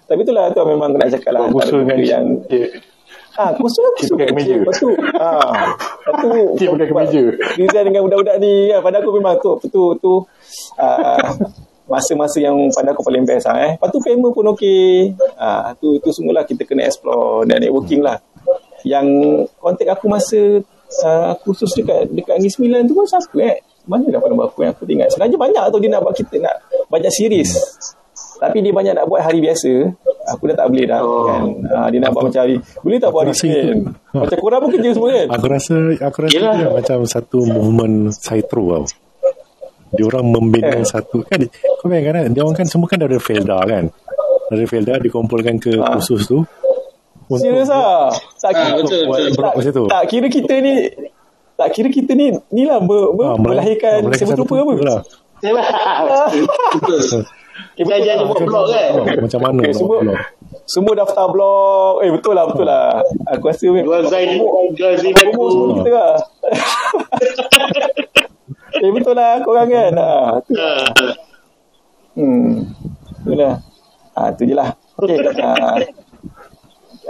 Tapi 0.06 0.20
itulah 0.22 0.46
tu 0.52 0.60
memang 0.68 0.94
nak 0.94 1.10
cakap 1.16 1.32
lah. 1.34 1.48
Kursus 1.50 1.82
dengan 1.82 2.00
yang 2.04 2.26
Cik. 2.46 2.95
Ah, 3.36 3.52
kursus 3.52 3.84
aku 3.84 4.00
Cik 4.00 4.08
suka 4.08 4.16
pakai 4.24 4.32
kemeja. 4.32 4.54
Lepas 4.64 4.78
tu, 4.80 4.90
ah, 5.20 5.76
lepas 5.76 6.16
tu 6.24 6.30
Cik 6.60 6.68
pakai 6.72 6.88
kemeja. 6.88 7.24
Design 7.60 7.86
dengan 7.92 8.02
budak-budak 8.08 8.36
ni, 8.40 8.72
kan, 8.72 8.80
pada 8.80 8.98
aku 9.04 9.12
memang 9.20 9.36
tu, 9.44 9.52
tu, 9.68 9.84
tu 10.00 10.14
ah, 10.80 11.36
masa-masa 11.92 12.40
yang 12.40 12.56
pada 12.72 12.96
aku 12.96 13.04
paling 13.04 13.28
best 13.28 13.46
lah, 13.52 13.60
eh. 13.60 13.72
Lepas 13.76 13.92
tu 13.92 14.00
pun 14.00 14.46
okey. 14.56 15.12
Ah, 15.36 15.76
tu, 15.76 16.00
tu 16.00 16.10
semualah 16.16 16.48
kita 16.48 16.64
kena 16.64 16.88
explore 16.88 17.44
dan 17.44 17.60
networking 17.60 18.00
lah. 18.00 18.24
Yang 18.88 19.08
kontak 19.60 19.92
aku 19.92 20.08
masa 20.08 20.64
ah, 21.04 21.36
kursus 21.44 21.76
dekat 21.76 22.08
dekat 22.16 22.40
Negeri 22.40 22.54
Sembilan 22.56 22.82
tu 22.88 22.96
pun 22.96 23.04
siapa 23.04 23.38
eh? 23.44 23.56
Mana 23.86 24.10
dapat 24.10 24.32
nombor 24.32 24.50
aku 24.50 24.64
yang 24.64 24.74
aku 24.74 24.88
ingat. 24.90 25.14
Sebenarnya 25.14 25.38
banyak 25.38 25.64
tau 25.70 25.80
dia 25.84 25.92
nak 25.92 26.02
buat 26.02 26.16
kita 26.16 26.36
nak 26.42 26.56
banyak 26.90 27.12
series. 27.12 27.52
Tapi 28.46 28.58
dia 28.62 28.72
banyak 28.72 28.94
nak 28.94 29.06
buat 29.06 29.22
hari 29.22 29.40
biasa. 29.40 29.72
Aku 30.28 30.46
dah 30.46 30.56
tak 30.56 30.70
boleh 30.70 30.86
dah. 30.86 31.02
Oh. 31.02 31.26
Kan? 31.26 31.42
Ah, 31.68 31.88
dia 31.90 31.98
nak 31.98 32.12
buat 32.12 32.30
macam 32.30 32.42
hari. 32.42 32.56
Boleh 32.80 32.98
tak 32.98 33.10
buat 33.10 33.22
hari 33.24 33.34
Senin? 33.34 33.90
Macam 34.16 34.38
korang 34.38 34.60
pun 34.60 34.70
kerja 34.72 34.90
semua 34.92 35.10
kan? 35.12 35.28
Aku 35.32 35.46
rasa 35.48 35.76
aku 36.00 36.18
rasa 36.20 36.34
Yelah. 36.34 36.54
dia 36.56 36.68
macam 36.72 36.98
satu 37.04 37.40
movement 37.44 37.96
Saitro 38.12 38.64
tau. 38.72 38.86
Dia 39.92 40.04
orang 40.04 40.26
membina 40.26 40.72
Eh. 40.74 40.84
satu 40.84 41.22
kan 41.22 41.40
kau 41.78 41.88
bayangkan 41.88 42.22
kan 42.22 42.32
dia 42.32 42.42
orang 42.42 42.56
kan 42.56 42.66
semua 42.66 42.86
kan 42.86 42.98
dari 42.98 43.18
Felda 43.18 43.60
kan. 43.62 43.86
Dari 44.48 44.66
Felda 44.66 44.98
dikumpulkan 44.98 45.56
ke 45.58 45.78
Ah. 45.78 45.94
kursus 45.94 46.26
tu. 46.26 46.42
Untuk 47.26 47.42
Serius 47.42 47.68
lah. 47.68 48.14
Tak 48.36 48.50
Ah, 48.50 48.54
kira, 48.56 48.74
betul, 48.80 49.02
buat 49.04 49.20
betul. 49.20 49.44
macam 49.52 49.72
tu. 49.74 49.86
tak 49.88 50.04
kira 50.06 50.28
kita 50.28 50.54
ni 50.60 50.74
tak 51.56 51.68
kira 51.72 51.88
kita 51.90 52.12
ni 52.14 52.26
ni 52.50 52.64
lah 52.64 52.78
ber, 52.80 53.12
ber, 53.12 53.36
melahir- 53.36 53.80
melahirkan 53.80 53.94
ah, 53.96 54.04
melahirkan 54.06 54.28
sebuah 54.28 54.38
satu 54.38 54.56
apa. 54.56 54.74
lah. 54.82 55.00
Betul. 56.76 57.00
Kita 57.76 57.92
ajar 58.00 58.24
buat 58.24 58.40
blog 58.40 58.66
kan. 58.72 58.90
Macam 59.28 59.40
mana 59.44 59.60
Okay, 59.60 59.72
nak 59.72 59.76
semua, 59.76 59.90
buat 59.92 60.02
blog. 60.08 60.18
semua 60.64 60.94
daftar 60.96 61.26
blog. 61.28 61.94
Eh 62.08 62.10
betul 62.16 62.34
lah, 62.34 62.46
betul 62.48 62.66
lah. 62.66 63.04
Aku 63.36 63.52
rasa 63.52 63.68
Jual 63.68 64.04
Zain, 64.08 64.40
jual 64.74 64.94
Zain 64.96 65.12
aku. 65.12 65.36
Umur 65.36 65.50
semua 65.52 65.68
kita 65.84 65.90
lah. 65.92 66.16
eh 68.84 68.90
betul 68.96 69.14
lah 69.20 69.32
korang 69.44 69.68
kan. 69.68 69.92
Ha, 69.92 70.08
tu. 70.48 70.54
Hmm. 72.16 72.64
Itulah. 73.28 73.60
Ah 74.16 74.32
tu 74.32 74.48
je 74.48 74.56
lah. 74.56 74.72
Okey. 74.96 75.20
Ah, 75.44 75.76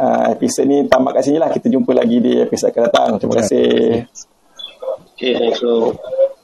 ah, 0.01 0.25
episod 0.33 0.65
ni 0.65 0.89
tamat 0.89 1.21
kat 1.21 1.29
sini 1.29 1.37
lah. 1.37 1.53
Kita 1.53 1.69
jumpa 1.69 1.93
lagi 1.93 2.17
di 2.17 2.41
episod 2.41 2.73
akan 2.73 2.81
datang. 2.89 3.09
Terima 3.21 3.37
kasih. 3.37 4.01
Okay, 5.13 5.37
thanks 5.37 5.61
bro. 5.61 5.93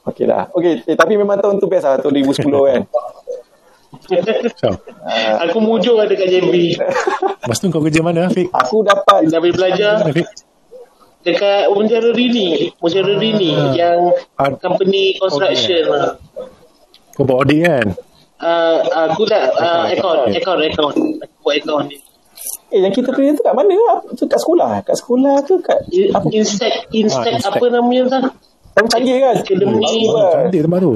Okey 0.06 0.30
lah. 0.30 0.46
Okey, 0.54 0.86
eh, 0.86 0.94
tapi 0.94 1.18
memang 1.18 1.42
tahun 1.42 1.58
tu 1.58 1.66
best 1.66 1.90
lah. 1.90 1.98
Tahun 1.98 2.14
2010 2.14 2.46
kan. 2.46 2.82
Aku 5.44 5.58
mujur 5.58 6.00
ada 6.00 6.12
kat 6.12 6.28
JB. 6.28 6.78
Lepas 7.38 7.58
tu 7.58 7.68
kau 7.68 7.82
kerja 7.82 8.00
mana 8.00 8.28
Afiq? 8.28 8.48
Aku 8.48 8.80
dapat 8.82 9.28
boleh 9.28 9.52
belajar 9.52 10.00
Mana 10.00 10.10
Afiq? 10.10 10.26
dekat 11.22 11.70
Munjara 11.70 12.10
Rini. 12.10 12.72
Munjara 12.78 13.14
Rini 13.14 13.52
yang 13.72 14.10
Ad- 14.34 14.58
company 14.58 15.14
construction. 15.16 15.86
lah. 15.86 16.16
Kau 17.12 17.22
buat 17.22 17.44
audit 17.44 17.60
kan? 17.62 17.86
Uh, 18.42 18.82
aku 19.06 19.22
dah 19.22 19.54
uh, 19.54 19.84
account, 19.86 20.34
account, 20.34 20.60
account. 20.60 20.96
Aku 21.20 21.34
buat 21.40 21.54
account 21.56 21.86
ni. 21.86 21.96
Eh 22.72 22.80
yang 22.80 22.90
kita 22.90 23.12
kerja 23.12 23.36
tu 23.36 23.44
kat 23.44 23.54
mana? 23.54 23.70
Tu 24.16 24.24
kat 24.24 24.40
sekolah? 24.40 24.82
Kat 24.82 24.96
sekolah 24.96 25.44
ke 25.44 25.60
kat 25.60 25.78
apa? 26.10 26.26
Instek, 26.32 26.88
instek 26.90 27.38
Ah, 27.38 27.54
apa 27.54 27.64
namanya 27.68 28.02
tu? 28.08 28.18
Tapi 28.72 28.86
canggih 28.88 29.20
kan? 29.20 29.36
Akademi. 29.36 30.08
Wah. 30.08 30.48
Cantik 30.48 30.64
tempat 30.64 30.80
tu. 30.80 30.92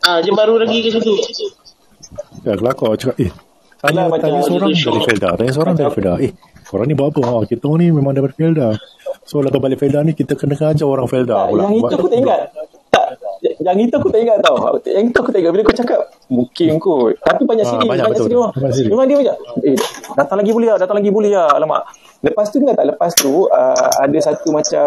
Ah, 0.00 0.22
je 0.22 0.30
baru 0.30 0.56
lagi 0.56 0.80
ke 0.80 0.94
situ. 0.94 1.12
Ya, 2.46 2.54
kelakar 2.54 2.94
cakap, 2.94 3.16
eh, 3.18 3.30
tanya, 3.82 4.06
Alah, 4.06 4.06
macam 4.06 4.22
tanya 4.30 4.40
seorang 4.46 4.70
gitu. 4.70 4.86
dari 4.86 5.00
Felda. 5.02 5.28
Tanya 5.34 5.50
seorang 5.50 5.74
dari 5.74 5.90
Felda. 5.90 6.12
Eh, 6.22 6.30
korang 6.62 6.86
ni 6.86 6.94
buat 6.94 7.10
apa? 7.10 7.20
Oh, 7.26 7.42
kita 7.42 7.66
ni 7.74 7.90
memang 7.90 8.14
daripada 8.14 8.38
Felda. 8.38 8.68
So, 9.26 9.42
lepas 9.42 9.58
balik 9.58 9.82
Felda 9.82 10.06
ni, 10.06 10.14
kita 10.14 10.38
kena 10.38 10.54
ajar 10.54 10.86
orang 10.86 11.10
Felda 11.10 11.50
pula. 11.50 11.66
yang 11.66 11.74
itu 11.74 11.90
aku 11.90 12.06
tak 12.06 12.18
ingat. 12.22 12.40
Tak, 12.86 13.06
yang 13.66 13.78
itu 13.82 13.94
aku 13.98 14.08
tak 14.14 14.20
ingat 14.22 14.38
tau. 14.46 14.56
Yang 14.86 15.04
itu 15.10 15.18
aku 15.18 15.30
tak 15.34 15.40
ingat. 15.42 15.52
Bila 15.58 15.62
kau 15.66 15.74
cakap, 15.74 16.00
mungkin 16.30 16.68
kot. 16.78 17.12
Tapi 17.18 17.42
banyak 17.42 17.64
Ah, 17.66 17.70
sini. 17.74 17.82
banyak 17.82 17.90
banyak 17.90 18.06
betul. 18.14 18.26
sini 18.30 18.36
orang. 18.38 18.52
Banyak 18.54 18.74
sini. 18.78 18.88
Memang 18.94 19.06
dia 19.10 19.16
macam, 19.18 19.34
eh, 19.66 19.76
datang 20.14 20.36
lagi 20.38 20.52
boleh 20.54 20.68
lah, 20.70 20.78
datang 20.78 20.96
lagi 21.02 21.10
boleh 21.10 21.30
lah. 21.34 21.48
Alamak. 21.50 21.82
Lepas 22.22 22.46
tu 22.48 22.56
ingat 22.62 22.74
tak, 22.78 22.86
lepas 22.86 23.10
tu 23.12 23.50
uh, 23.50 23.88
ada 23.98 24.18
satu 24.22 24.54
macam, 24.54 24.86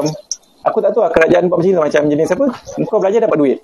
aku 0.64 0.78
tak 0.80 0.96
tahu 0.96 1.04
lah, 1.04 1.12
kerajaan 1.12 1.52
buat 1.52 1.60
macam 1.60 1.68
ni 1.68 1.76
macam 1.76 2.02
jenis 2.08 2.32
apa, 2.32 2.46
kau 2.88 3.00
belajar 3.04 3.20
dapat 3.28 3.38
duit. 3.38 3.60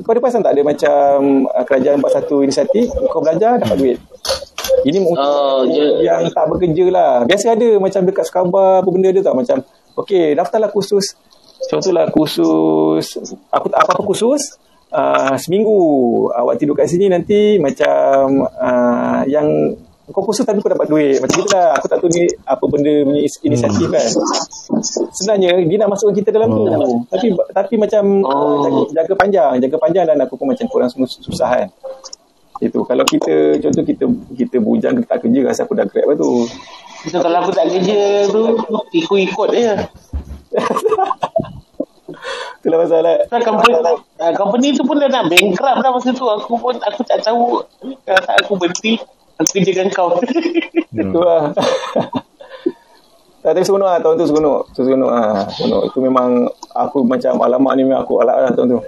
Kau 0.00 0.12
ada 0.12 0.20
perasan 0.20 0.44
tak 0.44 0.52
ada 0.52 0.62
macam 0.62 1.14
uh, 1.46 1.64
kerajaan 1.64 2.00
buat 2.00 2.12
satu 2.12 2.42
inisiatif, 2.42 2.90
kau 3.08 3.20
belajar 3.20 3.56
dapat 3.56 3.76
duit. 3.78 3.98
Ini 4.84 4.98
untuk 5.00 5.16
Oh, 5.16 5.62
je. 5.64 6.04
yang 6.04 6.26
tak 6.30 6.46
bekerja 6.50 6.84
lah. 6.90 7.12
Biasa 7.24 7.54
ada 7.54 7.68
macam 7.78 8.00
dekat 8.04 8.24
Skaba 8.28 8.82
apa 8.82 8.88
benda 8.92 9.08
dia 9.08 9.22
tak 9.22 9.34
macam 9.34 9.62
okey 9.96 10.36
daftarlah 10.36 10.68
kursus 10.68 11.16
contohlah 11.72 12.06
kursus 12.12 13.16
aku 13.48 13.66
tak 13.72 13.80
apa-apa 13.80 14.02
kursus 14.04 14.60
uh, 14.92 15.34
seminggu 15.40 15.72
awak 16.30 16.60
tidur 16.60 16.76
kat 16.76 16.86
sini 16.86 17.08
nanti 17.08 17.56
macam 17.56 18.44
uh, 18.44 19.24
yang 19.24 19.72
kau 20.06 20.22
kursus 20.22 20.44
tapi 20.44 20.60
kau 20.60 20.70
dapat 20.70 20.86
duit 20.86 21.16
macam 21.18 21.42
tu 21.42 21.48
lah 21.50 21.74
aku 21.74 21.88
tak 21.88 21.98
tahu 21.98 22.12
ni 22.12 22.28
apa 22.44 22.64
benda 22.68 22.92
punya 23.02 23.22
is- 23.24 23.40
inisiatif 23.42 23.88
kan 23.88 24.04
sebenarnya 25.16 25.64
dia 25.64 25.76
nak 25.80 25.90
masukkan 25.96 26.14
kita 26.20 26.28
dalam 26.30 26.48
tu 26.52 26.64
tapi 27.08 27.26
tapi 27.56 27.74
macam 27.80 28.02
uh, 28.22 28.60
jaga, 28.62 28.80
jaga 28.92 29.14
panjang 29.16 29.52
jaga 29.64 29.76
panjang 29.80 30.04
dan 30.04 30.16
aku 30.20 30.36
pun 30.36 30.52
macam 30.52 30.68
semua 30.68 31.08
susah 31.08 31.48
kan 31.64 31.68
itu 32.56 32.78
kalau 32.88 33.04
kita 33.04 33.60
contoh 33.60 33.84
kita 33.84 34.04
kita 34.32 34.56
bujang 34.60 34.96
kita 34.96 35.08
tak 35.08 35.20
kerja 35.24 35.40
rasa 35.44 35.68
aku 35.68 35.76
dah 35.76 35.84
grab 35.84 36.08
lah 36.12 36.16
tu 36.16 36.48
So 37.06 37.22
kalau 37.22 37.38
aku 37.38 37.54
tak 37.54 37.70
kerja 37.70 38.26
tu 38.34 38.42
ikut-ikut 38.90 39.48
je. 39.54 39.74
Itulah 42.62 42.78
pasal 42.82 43.00
lah. 43.06 43.16
So, 43.30 43.38
company, 43.46 43.72
uh, 43.78 44.32
company 44.34 44.68
tu 44.74 44.82
pun 44.82 44.98
dah 44.98 45.06
nak 45.06 45.30
bankrupt 45.30 45.78
dah 45.86 45.90
masa 45.94 46.10
tu. 46.10 46.26
Aku 46.26 46.58
pun 46.58 46.74
aku 46.82 47.06
tak 47.06 47.22
tahu 47.22 47.62
kalau 48.02 48.22
tak 48.26 48.36
aku 48.42 48.58
berhenti 48.58 48.98
aku 49.38 49.50
kerjakan 49.54 49.86
kau. 49.94 50.18
Itu 50.90 51.20
lah. 51.22 51.54
Tak, 53.46 53.54
tapi 53.54 53.62
seronok 53.62 53.86
lah 53.86 53.98
tahun 54.02 54.14
tu 54.18 54.26
seronok. 54.26 54.60
Tu 54.74 54.80
seronok 54.82 55.10
lah. 55.14 55.46
Seronok. 55.54 55.82
Itu 55.86 55.98
memang 56.02 56.50
aku 56.74 57.06
macam 57.06 57.38
alamak 57.38 57.78
ni 57.78 57.86
memang 57.86 58.02
aku 58.02 58.18
alak 58.18 58.42
lah 58.42 58.50
tahun 58.50 58.74
tu. 58.74 58.80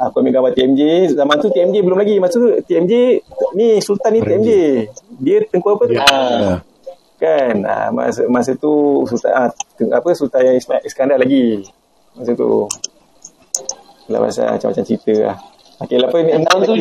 Aku 0.00 0.24
ambil 0.24 0.40
gambar 0.40 0.52
TMJ. 0.56 1.12
Zaman 1.12 1.36
tu 1.36 1.52
TMJ 1.52 1.84
belum 1.84 2.00
lagi. 2.00 2.16
Masa 2.16 2.40
tu 2.40 2.48
TMJ, 2.64 3.20
ni 3.52 3.76
Sultan 3.84 4.16
ni 4.16 4.24
TMJ. 4.24 4.50
Dia 5.20 5.44
tengku 5.44 5.76
apa 5.76 5.84
tu? 5.84 5.92
Ya. 5.92 6.08
Ah, 6.08 6.56
kan 7.20 7.60
ah, 7.68 7.92
masa 7.92 8.24
masa 8.32 8.56
tu 8.56 9.04
Sultan 9.04 9.36
ah, 9.36 9.52
apa 9.92 10.08
Sultan 10.16 10.48
yang 10.48 10.56
Ismail 10.56 10.80
Iskandar 10.80 11.20
lagi. 11.20 11.68
Masa 12.16 12.32
tu. 12.32 12.72
Lah 14.08 14.18
pasal 14.24 14.56
macam-macam 14.56 14.84
cerita 14.88 15.12
lah. 15.28 15.36
Okey, 15.84 15.96
lah 16.00 16.08
apa 16.08 16.16
ni? 16.24 16.30
Tahun 16.40 16.60
tu- 16.64 16.76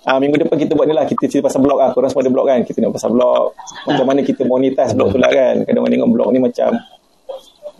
Ah 0.00 0.16
minggu 0.16 0.40
depan 0.40 0.56
kita 0.56 0.72
buat 0.72 0.88
ni 0.88 0.96
lah. 0.96 1.04
Kita 1.04 1.28
cerita 1.28 1.46
pasal 1.46 1.60
blog 1.60 1.76
ah 1.76 1.92
korang 1.92 2.08
semua 2.08 2.24
ada 2.24 2.32
blog 2.32 2.46
kan? 2.48 2.64
Kita 2.64 2.80
tengok 2.80 2.96
pasal 2.96 3.10
blog. 3.12 3.52
Macam 3.84 4.04
mana 4.08 4.20
kita 4.24 4.42
monetize 4.48 4.96
blog 4.96 5.12
tu 5.12 5.18
lah 5.20 5.28
kan? 5.28 5.60
Kadang 5.62 5.84
orang 5.84 5.92
tengok 5.92 6.10
blog 6.10 6.28
ni 6.32 6.40
macam 6.40 6.70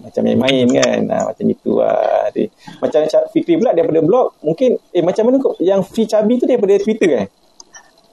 macam 0.01 0.21
main-main 0.25 0.67
kan? 0.69 0.99
Ah, 1.09 1.23
macam 1.33 1.45
itu 1.45 1.73
lah. 1.81 2.29
Jadi, 2.33 2.49
macam 2.81 3.01
Ca- 3.05 3.29
Fikri 3.33 3.57
pula 3.57 3.73
daripada 3.73 4.01
blog 4.05 4.37
mungkin 4.41 4.77
eh 4.93 5.01
macam 5.01 5.23
mana 5.29 5.37
kau 5.41 5.57
yang 5.61 5.81
Fi 5.81 6.05
Cabi 6.05 6.37
tu 6.37 6.45
daripada 6.45 6.77
Twitter 6.77 7.09
kan? 7.09 7.27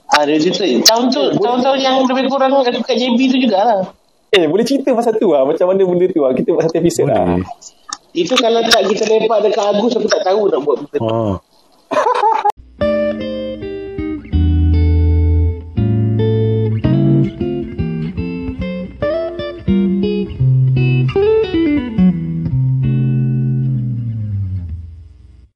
Ah, 0.07 0.23
cerita. 0.23 0.63
Tahun 0.63 1.11
tu, 1.11 1.23
tahun-tahun 1.35 1.79
yang 1.83 1.99
lebih 2.07 2.31
kurang 2.31 2.55
aku 2.55 2.79
kat 2.79 2.95
JB 2.95 3.19
tu 3.27 3.37
jugalah. 3.43 3.91
eh 4.31 4.47
boleh 4.47 4.63
cerita 4.63 4.95
pasal 4.95 5.19
tu 5.19 5.35
lah. 5.35 5.43
Macam 5.43 5.67
mana 5.67 5.83
benda 5.83 6.07
tu 6.07 6.23
lah. 6.23 6.31
Kita 6.31 6.55
buat 6.55 6.63
satu 6.63 6.79
episode 6.79 7.11
lah. 7.11 7.43
Itu 8.15 8.39
kalau 8.39 8.63
tak 8.63 8.87
kita 8.87 9.03
lepak 9.03 9.43
dekat 9.43 9.67
Agus 9.67 9.93
aku 9.99 10.07
tak 10.07 10.23
tahu 10.23 10.47
nak 10.47 10.59
buat 10.63 10.75
benda 10.79 10.95
tu. 10.95 11.03
Oh. 11.11 11.35